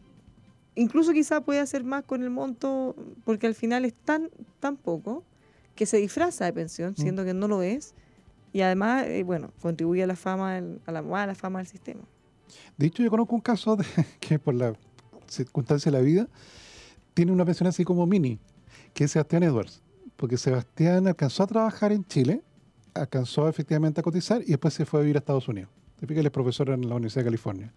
Incluso 0.75 1.13
quizá 1.13 1.39
puede 1.39 1.61
hacer 1.61 1.85
más 1.85 2.03
con 2.03 2.21
el 2.21 2.29
monto, 2.29 2.95
porque 3.23 3.47
al 3.47 3.55
final 3.55 3.85
es 3.85 3.93
tan, 3.93 4.29
tan 4.59 4.75
poco 4.75 5.23
que 5.73 5.85
se 5.85 5.95
disfraza 5.97 6.43
de 6.43 6.51
pensión, 6.51 6.97
siendo 6.97 7.23
que 7.23 7.33
no 7.33 7.47
lo 7.47 7.61
es. 7.63 7.93
Y 8.51 8.59
además, 8.59 9.05
eh, 9.07 9.23
bueno, 9.23 9.51
contribuye 9.61 10.03
a 10.03 10.07
la 10.07 10.17
fama, 10.17 10.57
a 10.85 10.91
la 10.91 11.01
mala 11.01 11.33
fama 11.33 11.59
del 11.59 11.67
sistema. 11.67 12.01
De 12.77 12.87
hecho, 12.87 13.01
yo 13.03 13.09
conozco 13.09 13.35
un 13.35 13.41
caso 13.41 13.77
de, 13.77 13.85
que 14.19 14.37
por 14.37 14.53
la 14.53 14.73
circunstancia 15.27 15.89
de 15.91 15.97
la 15.97 16.03
vida 16.03 16.27
tiene 17.13 17.31
una 17.31 17.45
pensión 17.45 17.67
así 17.67 17.85
como 17.85 18.05
mini, 18.05 18.37
que 18.93 19.05
es 19.05 19.11
Sebastián 19.11 19.43
Edwards. 19.43 19.81
Porque 20.15 20.37
Sebastián 20.37 21.07
alcanzó 21.07 21.43
a 21.43 21.47
trabajar 21.47 21.91
en 21.91 22.05
Chile, 22.05 22.41
alcanzó 22.93 23.47
efectivamente 23.47 23.99
a 23.99 24.03
cotizar 24.03 24.41
y 24.41 24.45
después 24.47 24.73
se 24.73 24.85
fue 24.85 24.99
a 24.99 25.03
vivir 25.03 25.17
a 25.17 25.19
Estados 25.19 25.47
Unidos. 25.47 25.69
Te 25.99 26.07
fijas, 26.07 26.19
él 26.19 26.25
es 26.25 26.31
profesor 26.31 26.69
en 26.69 26.87
la 26.87 26.95
Universidad 26.95 27.21
de 27.21 27.25
California. 27.25 27.73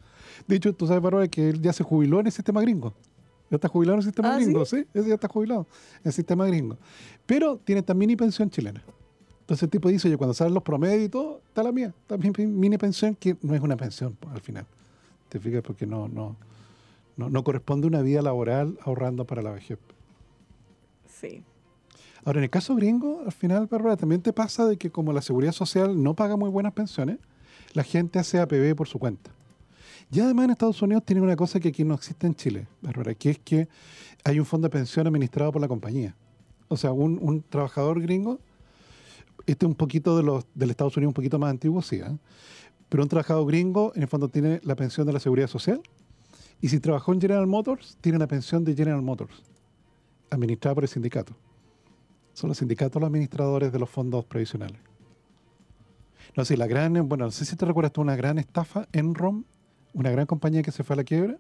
De 0.47 0.57
hecho, 0.57 0.73
tú 0.75 0.87
sabes, 0.87 1.03
Bárbara, 1.03 1.29
que 1.29 1.49
él 1.49 1.63
ya 1.63 1.73
se 1.73 1.85
jubiló 1.85 2.21
en 2.21 2.27
el 2.27 2.33
sistema 2.33 2.61
gringo. 2.61 2.93
Ya 3.51 3.57
está 3.57 3.69
jubilado 3.69 3.95
en 3.95 4.01
el 4.01 4.05
sistema 4.05 4.35
Ah, 4.35 4.39
gringo, 4.39 4.65
¿sí? 4.65 4.85
Ese 4.93 5.09
ya 5.09 5.15
está 5.15 5.29
jubilado 5.29 5.67
en 6.01 6.07
el 6.07 6.13
sistema 6.13 6.47
gringo. 6.47 6.77
Pero 7.25 7.59
tiene 7.59 7.81
esta 7.81 7.95
mini 7.95 8.17
pensión 8.17 8.51
chilena. 8.51 8.83
Entonces 9.41 9.63
el 9.63 9.71
tipo 9.71 9.89
dice, 9.89 10.11
yo 10.11 10.19
cuando 10.19 10.35
salen 10.35 10.55
los 10.55 10.65
promedios 10.65 11.05
y 11.05 11.09
todo, 11.09 11.41
está 11.47 11.63
la 11.63 11.71
mía, 11.71 11.95
está 12.03 12.17
mi 12.17 12.31
mi 12.37 12.47
mini 12.47 12.79
pensión, 12.79 13.15
que 13.15 13.37
no 13.43 13.55
es 13.55 13.61
una 13.61 13.77
pensión 13.77 14.17
al 14.33 14.41
final. 14.41 14.67
¿Te 15.29 15.39
fijas? 15.39 15.63
Porque 15.63 15.87
no, 15.87 16.09
no, 16.09 16.35
no, 17.17 17.31
no 17.31 17.45
corresponde 17.45 17.87
una 17.87 18.03
vida 18.03 18.23
laboral 18.23 18.77
ahorrando 18.83 19.25
para 19.25 19.43
la 19.43 19.53
vejez. 19.53 19.79
Sí. 21.09 21.45
Ahora, 22.25 22.41
en 22.41 22.45
el 22.45 22.51
caso 22.51 22.75
gringo, 22.75 23.23
al 23.25 23.33
final, 23.33 23.67
Bárbara, 23.67 23.97
también 23.97 24.23
te 24.23 24.33
pasa 24.33 24.67
de 24.67 24.77
que 24.77 24.91
como 24.91 25.13
la 25.13 25.23
seguridad 25.23 25.53
social 25.53 26.03
no 26.03 26.15
paga 26.15 26.37
muy 26.37 26.51
buenas 26.51 26.73
pensiones, 26.73 27.19
la 27.73 27.83
gente 27.83 28.19
hace 28.19 28.39
APB 28.41 28.75
por 28.75 28.89
su 28.89 28.99
cuenta. 28.99 29.31
Y 30.11 30.21
además 30.21 30.45
en 30.47 30.51
Estados 30.53 30.81
Unidos 30.83 31.05
tienen 31.05 31.25
una 31.25 31.37
cosa 31.37 31.61
que 31.61 31.69
aquí 31.69 31.85
no 31.85 31.95
existe 31.95 32.27
en 32.27 32.35
Chile, 32.35 32.67
Bárbara, 32.81 33.15
que 33.15 33.31
es 33.31 33.39
que 33.39 33.69
hay 34.25 34.39
un 34.39 34.47
fondo 34.47 34.67
de 34.67 34.71
pensión 34.71 35.07
administrado 35.07 35.53
por 35.53 35.61
la 35.61 35.69
compañía. 35.69 36.15
O 36.69 36.77
sea, 36.77 36.93
un, 36.93 37.45
trabajador 37.49 38.01
gringo, 38.01 38.41
este 39.47 39.67
es 39.67 39.69
un 39.69 39.75
poquito 39.75 40.17
de 40.17 40.23
los 40.23 40.45
del 40.55 40.71
Estados 40.71 40.97
Unidos, 40.97 41.11
un 41.11 41.15
poquito 41.15 41.39
más 41.39 41.51
antiguo, 41.51 41.83
sí, 41.83 41.97
¿eh? 41.97 42.17
pero 42.89 43.03
un 43.03 43.09
trabajador 43.09 43.47
gringo 43.47 43.93
en 43.95 44.03
el 44.03 44.09
fondo 44.09 44.29
tiene 44.29 44.61
la 44.65 44.75
pensión 44.75 45.07
de 45.07 45.13
la 45.13 45.21
seguridad 45.21 45.49
social 45.49 45.81
y 46.61 46.69
si 46.69 46.81
trabajó 46.81 47.13
en 47.13 47.21
General 47.21 47.47
Motors, 47.47 47.99
tiene 48.01 48.19
la 48.19 48.27
pensión 48.27 48.65
de 48.65 48.75
General 48.75 49.03
Motors, 49.03 49.43
administrada 50.31 50.75
por 50.75 50.85
el 50.85 50.89
sindicato. 50.89 51.35
Son 52.37 52.49
los 52.49 52.59
sindicatos 52.59 53.01
los 53.01 53.09
administradores 53.09 53.73
de 53.73 53.79
los 53.79 53.89
fondos 53.89 54.23
previsionales. 54.27 54.77
No 56.37 56.45
sé, 56.45 56.59
la 56.59 56.67
gran, 56.67 57.09
bueno, 57.09 57.25
no 57.25 57.31
sé 57.31 57.47
si 57.47 57.57
te 57.57 57.65
recuerdas 57.65 57.95
tú 57.95 58.03
una 58.03 58.15
gran 58.15 58.39
estafa, 58.39 58.87
Enron, 58.93 59.47
una 59.95 60.11
gran 60.11 60.27
compañía 60.27 60.63
que 60.63 60.71
se 60.71 60.85
fue 60.85 60.93
a 60.93 60.97
la 60.99 61.05
quiebra. 61.05 61.39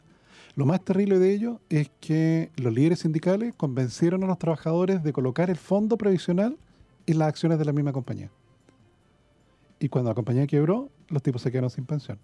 Lo 0.55 0.65
más 0.65 0.83
terrible 0.83 1.19
de 1.19 1.35
ello 1.35 1.61
es 1.69 1.91
que 2.01 2.51
los 2.57 2.73
líderes 2.73 3.01
sindicales 3.01 3.55
convencieron 3.55 4.25
a 4.25 4.27
los 4.27 4.39
trabajadores 4.39 5.03
de 5.03 5.13
colocar 5.13 5.51
el 5.51 5.59
fondo 5.59 5.99
previsional 5.99 6.57
en 7.07 7.19
las 7.19 7.29
acciones 7.29 7.59
de 7.59 7.67
la 7.67 7.73
misma 7.75 7.93
compañía. 7.93 8.31
Y 9.79 9.91
cuando 9.91 10.11
la 10.11 10.15
compañía 10.15 10.47
quebró, 10.47 10.89
los 11.09 11.23
tipos 11.23 11.43
se 11.43 11.51
quedaron 11.51 11.69
sin 11.69 11.85
pensión. 11.85 12.19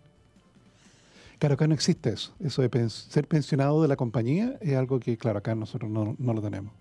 Claro, 1.38 1.56
acá 1.56 1.66
no 1.66 1.74
existe 1.74 2.08
eso. 2.08 2.32
Eso 2.40 2.62
de 2.62 2.88
ser 2.88 3.28
pensionado 3.28 3.82
de 3.82 3.88
la 3.88 3.96
compañía 3.96 4.56
es 4.62 4.76
algo 4.76 4.98
que, 4.98 5.18
claro, 5.18 5.40
acá 5.40 5.54
nosotros 5.54 5.90
no, 5.90 6.16
no 6.18 6.32
lo 6.32 6.40
tenemos. 6.40 6.72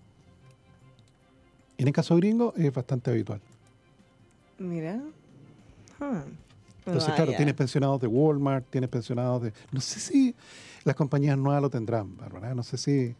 En 1.82 1.88
el 1.88 1.94
caso 1.94 2.14
gringo 2.14 2.54
es 2.56 2.72
bastante 2.72 3.10
habitual. 3.10 3.40
Mira. 4.56 5.02
Ah. 6.00 6.22
Entonces, 6.86 7.10
Ah, 7.10 7.16
claro, 7.16 7.32
tienes 7.36 7.54
pensionados 7.54 8.00
de 8.00 8.06
Walmart, 8.06 8.64
tienes 8.70 8.88
pensionados 8.88 9.42
de... 9.42 9.52
No 9.72 9.80
sé 9.80 9.98
si 9.98 10.32
las 10.84 10.94
compañías 10.94 11.36
nuevas 11.36 11.60
lo 11.60 11.70
tendrán, 11.70 12.16
Bárbara. 12.16 12.54
No 12.54 12.62
sé 12.62 12.76
si 12.76 13.16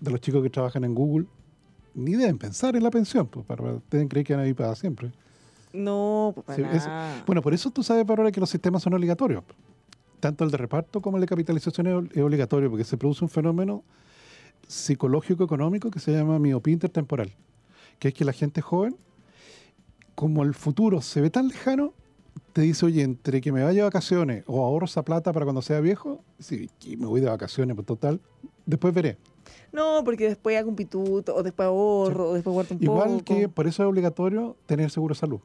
de 0.00 0.10
los 0.10 0.20
chicos 0.20 0.42
que 0.42 0.50
trabajan 0.50 0.82
en 0.82 0.96
Google 0.96 1.26
ni 1.94 2.14
deben 2.14 2.38
pensar 2.38 2.74
en 2.74 2.82
la 2.82 2.90
pensión, 2.90 3.28
pues, 3.28 3.46
Bárbara. 3.46 3.78
Deben 3.88 4.08
creer 4.08 4.26
que 4.26 4.32
van 4.32 4.40
a 4.40 4.42
vivir 4.42 4.56
para 4.56 4.74
siempre. 4.74 5.12
No, 5.72 6.32
pues 6.34 6.44
para 6.44 6.72
nada. 6.72 7.22
bueno, 7.24 7.40
por 7.40 7.54
eso 7.54 7.70
tú 7.70 7.84
sabes, 7.84 8.04
Bárbara, 8.04 8.32
que 8.32 8.40
los 8.40 8.50
sistemas 8.50 8.82
son 8.82 8.94
obligatorios. 8.94 9.44
Tanto 10.18 10.42
el 10.42 10.50
de 10.50 10.56
reparto 10.56 11.00
como 11.00 11.18
el 11.18 11.20
de 11.20 11.28
capitalización 11.28 12.10
es 12.12 12.20
obligatorio, 12.20 12.68
porque 12.68 12.82
se 12.82 12.96
produce 12.96 13.24
un 13.24 13.28
fenómeno 13.28 13.84
psicológico-económico 14.72 15.90
que 15.90 16.00
se 16.00 16.12
llama 16.12 16.38
miopía 16.38 16.72
intertemporal, 16.72 17.32
que 17.98 18.08
es 18.08 18.14
que 18.14 18.24
la 18.24 18.32
gente 18.32 18.60
joven, 18.60 18.96
como 20.14 20.42
el 20.42 20.54
futuro 20.54 21.00
se 21.02 21.20
ve 21.20 21.30
tan 21.30 21.48
lejano, 21.48 21.92
te 22.52 22.62
dice, 22.62 22.86
oye, 22.86 23.02
entre 23.02 23.40
que 23.40 23.52
me 23.52 23.62
vaya 23.62 23.78
de 23.78 23.82
vacaciones 23.82 24.44
o 24.46 24.64
ahorro 24.64 24.86
esa 24.86 25.02
plata 25.04 25.32
para 25.32 25.44
cuando 25.46 25.62
sea 25.62 25.80
viejo, 25.80 26.22
sí, 26.38 26.68
me 26.98 27.06
voy 27.06 27.20
de 27.20 27.28
vacaciones, 27.28 27.74
pues 27.74 27.86
total, 27.86 28.20
después 28.66 28.92
veré. 28.94 29.18
No, 29.72 30.02
porque 30.04 30.28
después 30.28 30.58
hago 30.58 30.68
un 30.70 30.76
pituto, 30.76 31.34
o 31.34 31.42
después 31.42 31.66
ahorro, 31.66 32.30
o 32.30 32.34
después 32.34 32.52
guardo 32.52 32.74
un 32.74 32.82
Igual 32.82 33.08
poco. 33.10 33.24
que 33.24 33.48
por 33.48 33.66
eso 33.66 33.82
es 33.82 33.88
obligatorio 33.88 34.56
tener 34.66 34.90
seguro 34.90 35.14
de 35.14 35.20
salud. 35.20 35.40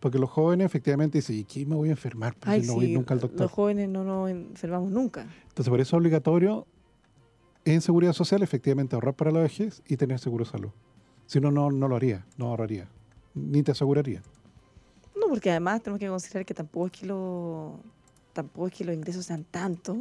Porque 0.00 0.18
los 0.18 0.30
jóvenes 0.30 0.66
efectivamente 0.66 1.18
dicen, 1.18 1.36
¿y 1.36 1.44
qué 1.44 1.66
me 1.66 1.76
voy 1.76 1.88
a 1.88 1.92
enfermar? 1.92 2.34
Pues 2.34 2.48
Ay, 2.48 2.62
no 2.66 2.74
voy 2.74 2.92
nunca 2.92 3.14
al 3.14 3.20
doctor. 3.20 3.42
los 3.42 3.50
jóvenes 3.52 3.88
no 3.88 4.02
nos 4.02 4.30
enfermamos 4.30 4.90
nunca. 4.90 5.26
Entonces, 5.48 5.68
por 5.68 5.80
eso 5.80 5.96
es 5.96 6.00
obligatorio 6.00 6.66
en 7.64 7.80
seguridad 7.80 8.12
social 8.12 8.42
efectivamente 8.42 8.94
ahorrar 8.94 9.14
para 9.14 9.30
la 9.30 9.40
vejez 9.40 9.82
y 9.86 9.96
tener 9.96 10.18
seguro 10.18 10.44
de 10.44 10.50
salud. 10.50 10.70
Si 11.26 11.40
no, 11.40 11.50
no, 11.50 11.70
no 11.70 11.88
lo 11.88 11.96
haría, 11.96 12.26
no 12.36 12.46
ahorraría, 12.46 12.88
ni 13.34 13.62
te 13.62 13.72
aseguraría. 13.72 14.22
No, 15.14 15.26
porque 15.28 15.50
además 15.50 15.82
tenemos 15.82 16.00
que 16.00 16.08
considerar 16.08 16.44
que 16.46 16.54
tampoco 16.54 16.86
es 16.86 16.92
que, 16.92 17.06
lo, 17.06 17.78
tampoco 18.32 18.66
es 18.68 18.72
que 18.74 18.84
los 18.84 18.94
ingresos 18.94 19.26
sean 19.26 19.44
tantos 19.44 19.98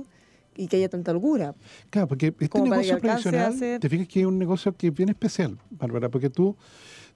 y 0.55 0.67
que 0.67 0.77
haya 0.77 0.89
tanta 0.89 1.11
holgura. 1.11 1.53
Claro, 1.89 2.07
porque 2.07 2.27
este 2.27 2.49
Como 2.49 2.65
negocio 2.65 2.97
previsional, 2.99 3.53
hacer- 3.53 3.79
te 3.79 3.89
fijas 3.89 4.07
que 4.07 4.21
es 4.21 4.25
un 4.25 4.39
negocio 4.39 4.75
que 4.75 4.87
es 4.87 4.93
bien 4.93 5.09
especial, 5.09 5.57
Bárbara, 5.69 6.09
porque 6.09 6.29
tú, 6.29 6.55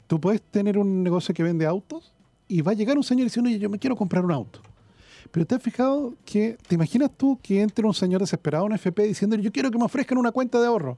tú 0.08 0.20
puedes 0.20 0.42
tener 0.42 0.78
un 0.78 1.02
negocio 1.04 1.34
que 1.34 1.44
vende 1.44 1.66
autos 1.66 2.14
y 2.48 2.62
va 2.62 2.72
a 2.72 2.76
llegar 2.76 2.98
un 2.98 3.04
señor 3.04 3.26
diciendo, 3.26 3.50
oye, 3.50 3.58
yo 3.60 3.70
me 3.70 3.80
quiero 3.80 3.96
comprar 3.96 4.24
un 4.24 4.32
auto. 4.32 4.62
Pero 5.32 5.46
te 5.46 5.56
has 5.56 5.64
fijado 5.64 6.14
que, 6.26 6.58
¿te 6.68 6.76
imaginas 6.76 7.12
tú 7.16 7.40
que 7.42 7.62
entre 7.62 7.86
un 7.86 7.94
señor 7.94 8.22
desesperado 8.22 8.64
a 8.64 8.68
una 8.68 8.76
FP 8.76 9.04
diciendo, 9.04 9.36
yo 9.36 9.52
quiero 9.52 9.72
que 9.72 9.78
me 9.78 9.86
ofrezcan 9.86 10.18
una 10.18 10.32
cuenta 10.32 10.60
de 10.60 10.68
ahorro? 10.68 10.98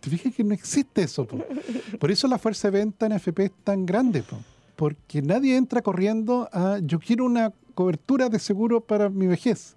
Te 0.00 0.10
fijas 0.10 0.34
que 0.34 0.42
no 0.42 0.54
existe 0.54 1.02
eso. 1.02 1.24
po. 1.26 1.38
Por 1.98 2.10
eso 2.10 2.26
la 2.26 2.38
fuerza 2.38 2.70
de 2.70 2.78
venta 2.78 3.06
en 3.06 3.12
FP 3.12 3.44
es 3.44 3.52
tan 3.62 3.86
grande, 3.86 4.22
po. 4.22 4.38
porque 4.76 5.22
nadie 5.22 5.56
entra 5.56 5.82
corriendo 5.82 6.48
a, 6.52 6.78
yo 6.82 6.98
quiero 6.98 7.24
una 7.24 7.52
cobertura 7.74 8.28
de 8.28 8.38
seguro 8.38 8.80
para 8.80 9.08
mi 9.08 9.26
vejez. 9.26 9.76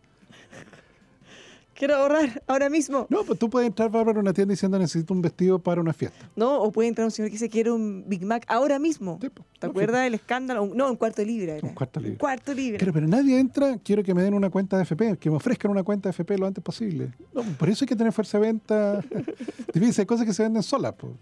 Quiero 1.75 1.95
ahorrar 1.97 2.41
ahora 2.47 2.69
mismo. 2.69 3.05
No, 3.09 3.25
pues 3.25 3.37
tú 3.37 3.49
puedes 3.49 3.67
entrar 3.67 3.91
Bárbara, 3.91 4.17
a 4.17 4.21
una 4.21 4.31
tienda 4.31 4.53
diciendo 4.53 4.79
necesito 4.79 5.13
un 5.13 5.21
vestido 5.21 5.59
para 5.59 5.81
una 5.81 5.91
fiesta. 5.91 6.29
No, 6.37 6.61
o 6.61 6.71
puede 6.71 6.87
entrar 6.87 7.03
un 7.03 7.11
señor 7.11 7.29
que 7.29 7.33
dice 7.33 7.49
quiero 7.49 7.75
un 7.75 8.05
Big 8.07 8.25
Mac 8.25 8.45
ahora 8.47 8.79
mismo. 8.79 9.19
¿Te 9.59 9.67
acuerdas 9.67 10.03
del 10.03 10.13
escándalo? 10.13 10.71
No, 10.73 10.89
un 10.89 10.95
cuarto 10.95 11.21
de 11.21 11.25
libra 11.25 11.57
era. 11.57 11.67
Un 11.67 11.73
cuarto 11.73 11.99
libre. 11.99 12.13
Un 12.13 12.17
cuarto 12.17 12.53
libre. 12.53 12.77
Claro, 12.77 12.93
pero 12.93 13.07
nadie 13.07 13.37
entra, 13.37 13.77
quiero 13.83 14.03
que 14.03 14.13
me 14.13 14.23
den 14.23 14.33
una 14.33 14.49
cuenta 14.49 14.77
de 14.77 14.83
FP, 14.83 15.17
que 15.17 15.29
me 15.29 15.35
ofrezcan 15.35 15.69
una 15.69 15.83
cuenta 15.83 16.07
de 16.07 16.11
FP 16.11 16.37
lo 16.37 16.47
antes 16.47 16.63
posible. 16.63 17.11
No, 17.33 17.43
por 17.43 17.69
eso 17.69 17.83
hay 17.83 17.89
que 17.89 17.95
tener 17.97 18.13
fuerza 18.13 18.39
de 18.39 18.47
venta. 18.47 19.03
Fijas, 19.73 19.99
hay 19.99 20.05
cosas 20.05 20.25
que 20.25 20.33
se 20.33 20.43
venden 20.43 20.63
solas. 20.63 20.93
po. 20.93 21.17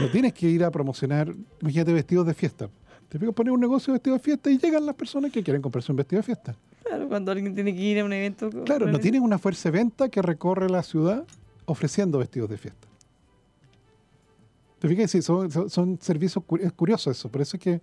No 0.00 0.08
tienes 0.10 0.32
que 0.32 0.48
ir 0.48 0.64
a 0.64 0.70
promocionar, 0.70 1.34
imagínate, 1.60 1.92
vestidos 1.92 2.26
de 2.26 2.32
fiesta. 2.32 2.70
Te 3.10 3.18
fijas, 3.18 3.34
poner 3.34 3.52
un 3.52 3.60
negocio 3.60 3.92
de 3.92 3.98
vestido 3.98 4.16
de 4.16 4.22
fiesta 4.22 4.50
y 4.50 4.56
llegan 4.56 4.86
las 4.86 4.94
personas 4.94 5.30
que 5.30 5.42
quieren 5.42 5.60
comprarse 5.60 5.92
un 5.92 5.96
vestido 5.96 6.20
de 6.20 6.24
fiesta. 6.24 6.56
Claro, 6.84 7.08
cuando 7.08 7.32
alguien 7.32 7.54
tiene 7.54 7.74
que 7.74 7.80
ir 7.80 8.00
a 8.00 8.04
un 8.04 8.12
evento. 8.12 8.50
Claro, 8.64 8.86
no 8.86 9.00
tienes 9.00 9.20
una 9.20 9.38
fuerza 9.38 9.70
de 9.70 9.78
venta 9.78 10.08
que 10.08 10.20
recorre 10.22 10.68
la 10.68 10.82
ciudad 10.82 11.24
ofreciendo 11.64 12.18
vestidos 12.18 12.50
de 12.50 12.58
fiesta. 12.58 12.86
¿Te 14.78 14.88
fijas? 14.88 15.10
Sí, 15.10 15.22
son, 15.22 15.50
son, 15.50 15.70
son 15.70 15.98
servicios, 16.00 16.44
cu- 16.44 16.56
es 16.58 16.72
curioso 16.72 17.10
eso. 17.10 17.30
Por 17.30 17.40
eso 17.40 17.56
es 17.56 17.62
que 17.62 17.80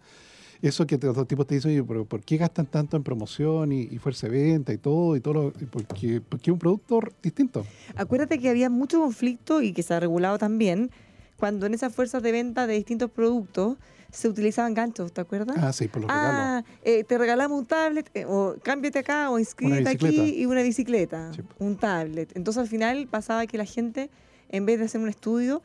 eso 0.61 0.85
que 0.85 0.95
otros 0.95 1.27
tipos 1.27 1.47
te 1.47 1.55
dicen, 1.55 1.83
pero 1.87 2.05
¿por 2.05 2.21
qué 2.21 2.37
gastan 2.37 2.67
tanto 2.67 2.95
en 2.95 3.01
promoción 3.03 3.71
y, 3.71 3.81
y 3.89 3.97
fuerza 3.97 4.27
de 4.29 4.39
venta 4.43 4.71
y 4.71 4.77
todo? 4.77 5.15
y 5.15 5.19
todo 5.21 5.33
lo- 5.33 5.53
y 5.59 5.65
porque, 5.65 6.21
porque 6.21 6.51
es 6.51 6.53
un 6.53 6.59
producto 6.59 6.99
distinto. 7.23 7.65
Acuérdate 7.95 8.37
que 8.37 8.49
había 8.49 8.69
mucho 8.69 9.01
conflicto 9.01 9.63
y 9.63 9.73
que 9.73 9.81
se 9.81 9.95
ha 9.95 9.99
regulado 9.99 10.37
también 10.37 10.91
cuando 11.37 11.65
en 11.65 11.73
esas 11.73 11.95
fuerzas 11.95 12.21
de 12.21 12.31
venta 12.31 12.67
de 12.67 12.75
distintos 12.75 13.09
productos 13.09 13.77
se 14.11 14.27
utilizaban 14.27 14.73
ganchos, 14.73 15.11
¿te 15.13 15.21
acuerdas? 15.21 15.57
Ah, 15.59 15.71
sí, 15.73 15.87
por 15.87 16.01
los 16.01 16.11
regalos. 16.11 16.33
Ah, 16.35 16.63
eh, 16.83 17.03
te 17.03 17.17
regalamos 17.17 17.59
un 17.59 17.65
tablet, 17.65 18.09
eh, 18.13 18.25
o 18.25 18.55
cámbiate 18.61 18.99
acá, 18.99 19.29
o 19.31 19.39
inscríbete 19.39 19.89
aquí 19.89 20.35
y 20.41 20.45
una 20.45 20.61
bicicleta, 20.61 21.31
un 21.59 21.77
tablet. 21.77 22.31
Entonces 22.35 22.61
al 22.61 22.67
final 22.67 23.07
pasaba 23.07 23.47
que 23.47 23.57
la 23.57 23.65
gente, 23.65 24.09
en 24.49 24.65
vez 24.65 24.79
de 24.79 24.85
hacer 24.85 25.01
un 25.01 25.09
estudio 25.09 25.61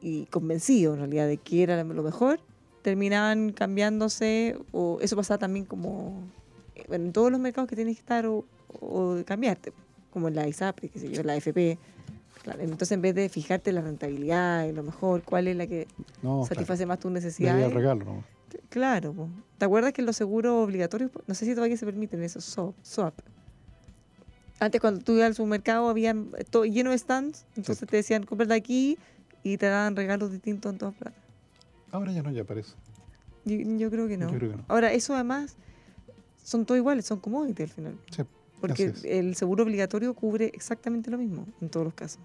y 0.00 0.26
convencido 0.26 0.94
en 0.94 1.00
realidad 1.00 1.26
de 1.26 1.36
que 1.36 1.62
era 1.62 1.82
lo 1.84 2.02
mejor, 2.02 2.40
terminaban 2.82 3.52
cambiándose, 3.52 4.56
o 4.72 4.98
eso 5.02 5.14
pasaba 5.14 5.38
también 5.38 5.66
como 5.66 6.22
eh, 6.74 6.84
en 6.90 7.12
todos 7.12 7.30
los 7.30 7.40
mercados 7.40 7.68
que 7.68 7.76
tienes 7.76 7.96
que 7.96 8.00
estar 8.00 8.26
o, 8.26 8.44
o 8.80 9.16
cambiarte, 9.26 9.72
como 10.10 10.28
en 10.28 10.36
la 10.36 10.48
ISAPRE, 10.48 10.88
qué 10.88 10.98
sé 10.98 11.10
yo, 11.10 11.22
la 11.22 11.36
FP. 11.36 11.78
Claro, 12.42 12.60
entonces 12.62 12.92
en 12.92 13.02
vez 13.02 13.14
de 13.14 13.28
fijarte 13.28 13.70
la 13.72 13.82
rentabilidad, 13.82 14.64
y 14.66 14.72
lo 14.72 14.82
mejor, 14.82 15.22
cuál 15.22 15.46
es 15.48 15.56
la 15.56 15.66
que 15.66 15.86
No, 16.22 16.44
satisface 16.44 16.78
claro. 16.84 16.88
más 16.88 16.98
tus 17.00 17.12
necesidades. 17.12 17.66
el 17.66 17.72
regalo, 17.72 18.04
¿no? 18.04 18.24
Claro, 18.68 19.12
po. 19.12 19.28
¿te 19.58 19.64
acuerdas 19.66 19.92
que 19.92 20.02
los 20.02 20.16
seguros 20.16 20.52
obligatorios, 20.64 21.10
no 21.26 21.34
sé 21.34 21.44
si 21.44 21.54
todavía 21.54 21.76
se 21.76 21.84
permiten 21.86 22.22
esos 22.22 22.44
SOP, 22.44 22.74
SOAP? 22.82 23.14
Antes 24.58 24.80
cuando 24.80 25.00
tú 25.02 25.12
ibas 25.12 25.26
al 25.26 25.34
supermercado 25.34 25.88
había 25.88 26.14
todo 26.50 26.64
lleno 26.64 26.90
de 26.90 26.98
stands, 26.98 27.46
entonces 27.56 27.88
te 27.88 27.96
decían, 27.96 28.24
cómprate 28.24 28.54
aquí 28.54 28.98
y 29.42 29.56
te 29.56 29.66
daban 29.66 29.96
regalos 29.96 30.32
distintos 30.32 30.72
en 30.72 30.78
todas 30.78 30.94
partes. 30.94 31.20
Ahora 31.92 32.12
ya 32.12 32.22
no, 32.22 32.30
ya 32.30 32.44
parece. 32.44 32.74
Yo, 33.44 33.56
yo 33.56 33.90
creo 33.90 34.06
que 34.08 34.16
no. 34.16 34.30
Yo 34.30 34.36
creo 34.38 34.50
que 34.50 34.56
no. 34.58 34.64
Ahora, 34.68 34.92
eso 34.92 35.14
además 35.14 35.56
son 36.44 36.66
todos 36.66 36.78
iguales, 36.78 37.06
son 37.06 37.20
commodities 37.20 37.70
al 37.70 37.74
final. 37.74 37.98
Sí, 38.10 38.22
Porque 38.60 38.92
el 39.04 39.34
seguro 39.36 39.64
obligatorio 39.64 40.14
cubre 40.14 40.50
exactamente 40.54 41.10
lo 41.10 41.18
mismo 41.18 41.46
en 41.60 41.68
todos 41.70 41.84
los 41.84 41.94
casos. 41.94 42.20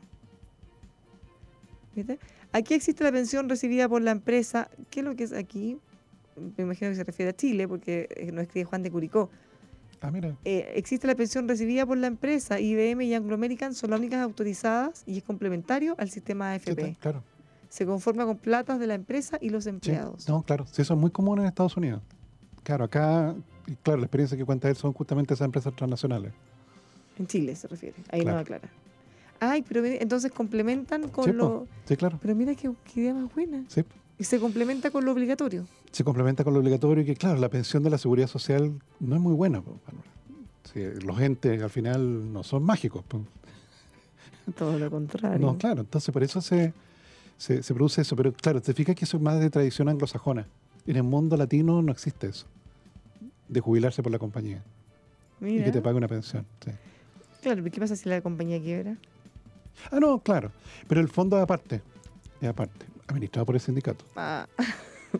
¿Viste? 1.95 2.19
Aquí 2.51 2.73
existe 2.73 3.03
la 3.03 3.11
pensión 3.11 3.47
recibida 3.47 3.87
por 3.87 4.01
la 4.01 4.11
empresa. 4.11 4.69
¿Qué 4.89 4.99
es 4.99 5.05
lo 5.05 5.15
que 5.15 5.23
es 5.23 5.33
aquí? 5.33 5.77
Me 6.57 6.63
imagino 6.63 6.91
que 6.91 6.95
se 6.95 7.03
refiere 7.05 7.29
a 7.29 7.35
Chile, 7.35 7.67
porque 7.67 8.09
eh, 8.15 8.31
no 8.31 8.41
escribe 8.41 8.65
Juan 8.65 8.83
de 8.83 8.91
Curicó. 8.91 9.29
Ah, 10.01 10.11
mira. 10.11 10.35
Eh, 10.43 10.73
existe 10.75 11.07
la 11.07 11.15
pensión 11.15 11.47
recibida 11.47 11.85
por 11.85 11.97
la 11.97 12.07
empresa. 12.07 12.59
IBM 12.59 13.01
y 13.05 13.13
Anglo 13.13 13.35
American 13.35 13.73
son 13.73 13.91
las 13.91 13.99
únicas 13.99 14.19
autorizadas 14.19 15.03
y 15.05 15.17
es 15.17 15.23
complementario 15.23 15.95
al 15.97 16.09
sistema 16.09 16.53
Sí, 16.59 16.69
AFP. 16.69 16.81
está- 16.89 16.99
claro. 16.99 17.23
Se 17.69 17.85
conforma 17.85 18.25
con 18.25 18.37
platas 18.37 18.79
de 18.79 18.87
la 18.87 18.93
empresa 18.93 19.37
y 19.41 19.49
los 19.49 19.63
Sí, 19.63 19.69
empleados. 19.69 20.27
No, 20.27 20.43
claro. 20.43 20.65
Sí, 20.71 20.81
eso 20.81 20.93
es 20.93 20.99
muy 20.99 21.11
común 21.11 21.39
en 21.39 21.45
Estados 21.45 21.75
Unidos. 21.77 22.01
Claro, 22.63 22.85
acá, 22.85 23.35
y 23.67 23.75
claro, 23.75 23.99
la 23.99 24.05
experiencia 24.05 24.37
que 24.37 24.45
cuenta 24.45 24.69
él 24.69 24.75
son 24.75 24.93
justamente 24.93 25.33
esas 25.33 25.45
empresas 25.45 25.75
transnacionales. 25.75 26.33
En 27.17 27.27
Chile 27.27 27.55
se 27.55 27.67
refiere. 27.67 27.95
Ahí 28.11 28.21
Claro. 28.21 28.37
no 28.37 28.41
aclara. 28.41 28.69
Ay, 29.39 29.63
pero 29.67 29.83
entonces 29.85 30.31
complementan 30.31 31.09
con 31.09 31.25
Sí, 31.25 31.31
lo. 31.33 31.67
Sí, 31.85 31.95
claro. 31.97 32.17
Pero 32.21 32.35
mira 32.35 32.55
qué, 32.55 32.71
qué 32.93 33.01
idea 33.01 33.13
más 33.13 33.33
buena. 33.33 33.63
Sí. 33.67 33.83
Y 34.17 34.23
se 34.23 34.39
complementa 34.39 34.91
con 34.91 35.03
lo 35.03 35.11
obligatorio. 35.11 35.65
Se 35.91 36.03
complementa 36.03 36.43
con 36.43 36.53
lo 36.53 36.59
obligatorio 36.59 37.03
y 37.03 37.05
que, 37.05 37.15
claro, 37.15 37.39
la 37.39 37.49
pensión 37.49 37.83
de 37.83 37.89
la 37.89 37.97
seguridad 37.97 38.27
social 38.27 38.73
no 38.99 39.15
es 39.15 39.21
muy 39.21 39.33
buena. 39.33 39.61
Sí, 40.73 40.81
los 41.05 41.19
entes 41.19 41.61
al 41.61 41.69
final 41.69 42.31
no 42.31 42.43
son 42.43 42.63
mágicos. 42.63 43.03
Todo 44.57 44.77
lo 44.79 44.89
contrario. 44.91 45.39
No, 45.39 45.57
claro, 45.57 45.81
entonces 45.81 46.11
por 46.13 46.23
eso 46.23 46.39
se, 46.41 46.73
se, 47.37 47.61
se 47.63 47.73
produce 47.73 48.01
eso. 48.01 48.15
Pero 48.15 48.31
claro, 48.33 48.61
te 48.61 48.73
fijas 48.73 48.95
que 48.95 49.05
eso 49.05 49.17
es 49.17 49.23
más 49.23 49.39
de 49.39 49.49
tradición 49.49 49.89
anglosajona. 49.89 50.47
En 50.87 50.95
el 50.97 51.03
mundo 51.03 51.35
latino 51.35 51.81
no 51.81 51.91
existe 51.91 52.27
eso. 52.27 52.45
De 53.47 53.59
jubilarse 53.59 54.01
por 54.03 54.11
la 54.11 54.19
compañía. 54.19 54.63
Y 55.41 55.63
que 55.63 55.71
te 55.71 55.81
pague 55.81 55.97
una 55.97 56.07
pensión. 56.07 56.45
sí. 56.63 56.71
Claro, 57.41 57.63
¿qué 57.63 57.79
pasa 57.79 57.95
si 57.95 58.09
la 58.09 58.21
compañía 58.21 58.59
quiebra? 58.59 58.97
Ah, 59.91 59.99
no, 59.99 60.19
claro. 60.19 60.51
Pero 60.87 60.99
el 61.01 61.09
fondo 61.09 61.37
es 61.37 61.43
aparte. 61.43 61.81
Es 62.41 62.49
aparte. 62.49 62.85
Administrado 63.07 63.45
por 63.45 63.55
el 63.55 63.61
sindicato. 63.61 64.03
Ah, 64.15 64.47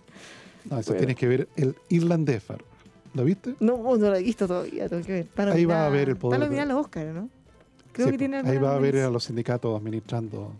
No, 0.69 0.79
eso 0.79 0.91
Bueno. 0.93 0.97
tienes 0.97 1.15
que 1.17 1.27
ver 1.27 1.47
el 1.55 1.75
irlandés, 1.89 2.41
Faro. 2.43 2.65
¿Lo 3.13 3.23
viste? 3.23 3.55
no, 3.59 3.77
no 3.77 3.95
lo 3.97 4.15
he 4.15 4.23
visto 4.23 4.47
todavía, 4.47 4.89
tengo 4.89 5.05
que 5.05 5.11
ver. 5.13 5.49
Ahí 5.49 5.63
va 5.65 5.85
a 5.85 5.89
ver 5.89 6.09
el 6.09 6.17
poder 6.17 6.37
Está 6.37 6.45
de- 6.45 6.49
nominada 6.49 6.71
a 6.71 6.75
los 6.75 6.85
Oscars, 6.85 7.13
¿no? 7.13 7.29
Creo 7.91 8.07
Sí, 8.07 8.11
que 8.13 8.17
tiene 8.17 8.37
Ahí 8.37 8.57
va 8.57 8.75
a 8.75 8.79
ver 8.79 8.97
a 8.97 9.09
los 9.11 9.23
sindicatos 9.25 9.77
administrando 9.79 10.51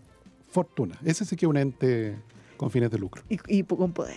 fortuna. 0.52 0.98
Ese 1.04 1.26
sí 1.26 1.36
que 1.36 1.46
es 1.46 1.50
un 1.50 1.58
ente 1.58 2.16
con 2.56 2.70
fines 2.70 2.92
de 2.92 2.98
lucro. 3.00 3.24
Y, 3.28 3.64
con 3.64 3.92
poder. 3.92 4.16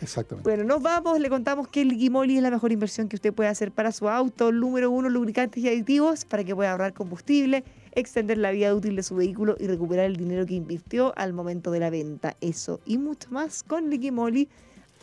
Exactamente. 0.00 0.48
Bueno, 0.48 0.64
nos 0.64 0.82
vamos, 0.82 1.18
le 1.18 1.28
contamos 1.28 1.68
que 1.68 1.82
el 1.82 1.88
Liquimoli 1.88 2.36
es 2.36 2.42
la 2.42 2.50
mejor 2.50 2.72
inversión 2.72 3.08
que 3.08 3.16
usted 3.16 3.32
puede 3.32 3.48
hacer 3.48 3.72
para 3.72 3.92
su 3.92 4.08
auto. 4.08 4.52
Número 4.52 4.90
uno, 4.90 5.08
lubricantes 5.08 5.62
y 5.62 5.68
aditivos 5.68 6.24
para 6.24 6.44
que 6.44 6.54
pueda 6.54 6.72
ahorrar 6.72 6.92
combustible, 6.92 7.64
extender 7.92 8.38
la 8.38 8.50
vida 8.50 8.74
útil 8.74 8.96
de 8.96 9.02
su 9.02 9.16
vehículo 9.16 9.56
y 9.58 9.66
recuperar 9.66 10.06
el 10.06 10.16
dinero 10.16 10.44
que 10.44 10.54
invirtió 10.54 11.12
al 11.16 11.32
momento 11.32 11.70
de 11.70 11.80
la 11.80 11.90
venta. 11.90 12.36
Eso 12.40 12.80
y 12.84 12.98
mucho 12.98 13.30
más 13.30 13.62
con 13.62 13.88
Liquimoli, 13.88 14.48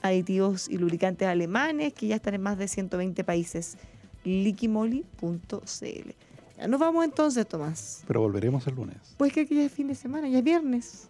aditivos 0.04 0.70
y 0.70 0.78
lubricantes 0.78 1.28
alemanes 1.28 1.94
que 1.94 2.08
ya 2.08 2.16
están 2.16 2.36
en 2.36 2.42
más 2.42 2.58
de 2.58 2.68
120 2.68 3.24
países. 3.24 3.78
Liquimoli.cl. 4.24 6.10
Ya 6.58 6.68
nos 6.68 6.80
vamos 6.80 7.04
entonces, 7.04 7.48
Tomás. 7.48 8.04
Pero 8.08 8.22
volveremos 8.22 8.66
el 8.68 8.76
lunes. 8.76 9.16
Pues 9.18 9.34
que 9.34 9.46
ya 9.46 9.64
es 9.64 9.72
fin 9.72 9.88
de 9.88 9.96
semana, 9.96 10.30
ya 10.30 10.38
es 10.38 10.44
viernes. 10.44 11.10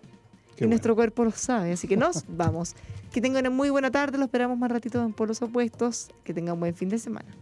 Qué 0.55 0.65
y 0.65 0.67
nuestro 0.67 0.95
cuerpo 0.95 1.23
lo 1.23 1.31
sabe, 1.31 1.73
así 1.73 1.87
que 1.87 1.97
nos 1.97 2.25
vamos. 2.27 2.75
Que 3.11 3.21
tengan 3.21 3.41
una 3.41 3.49
muy 3.49 3.69
buena 3.69 3.91
tarde, 3.91 4.17
lo 4.17 4.25
esperamos 4.25 4.57
más 4.57 4.71
ratito 4.71 5.01
en 5.03 5.13
Polos 5.13 5.41
Opuestos. 5.41 6.09
Que 6.23 6.33
tengan 6.33 6.55
un 6.55 6.61
buen 6.61 6.75
fin 6.75 6.89
de 6.89 6.97
semana. 6.99 7.35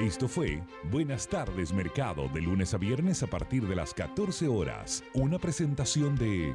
Esto 0.00 0.28
fue 0.28 0.62
Buenas 0.90 1.26
tardes 1.26 1.72
Mercado 1.72 2.28
de 2.28 2.42
lunes 2.42 2.74
a 2.74 2.76
viernes 2.78 3.22
a 3.22 3.26
partir 3.26 3.66
de 3.66 3.74
las 3.74 3.94
14 3.94 4.46
horas. 4.46 5.02
Una 5.14 5.38
presentación 5.38 6.16
de 6.16 6.54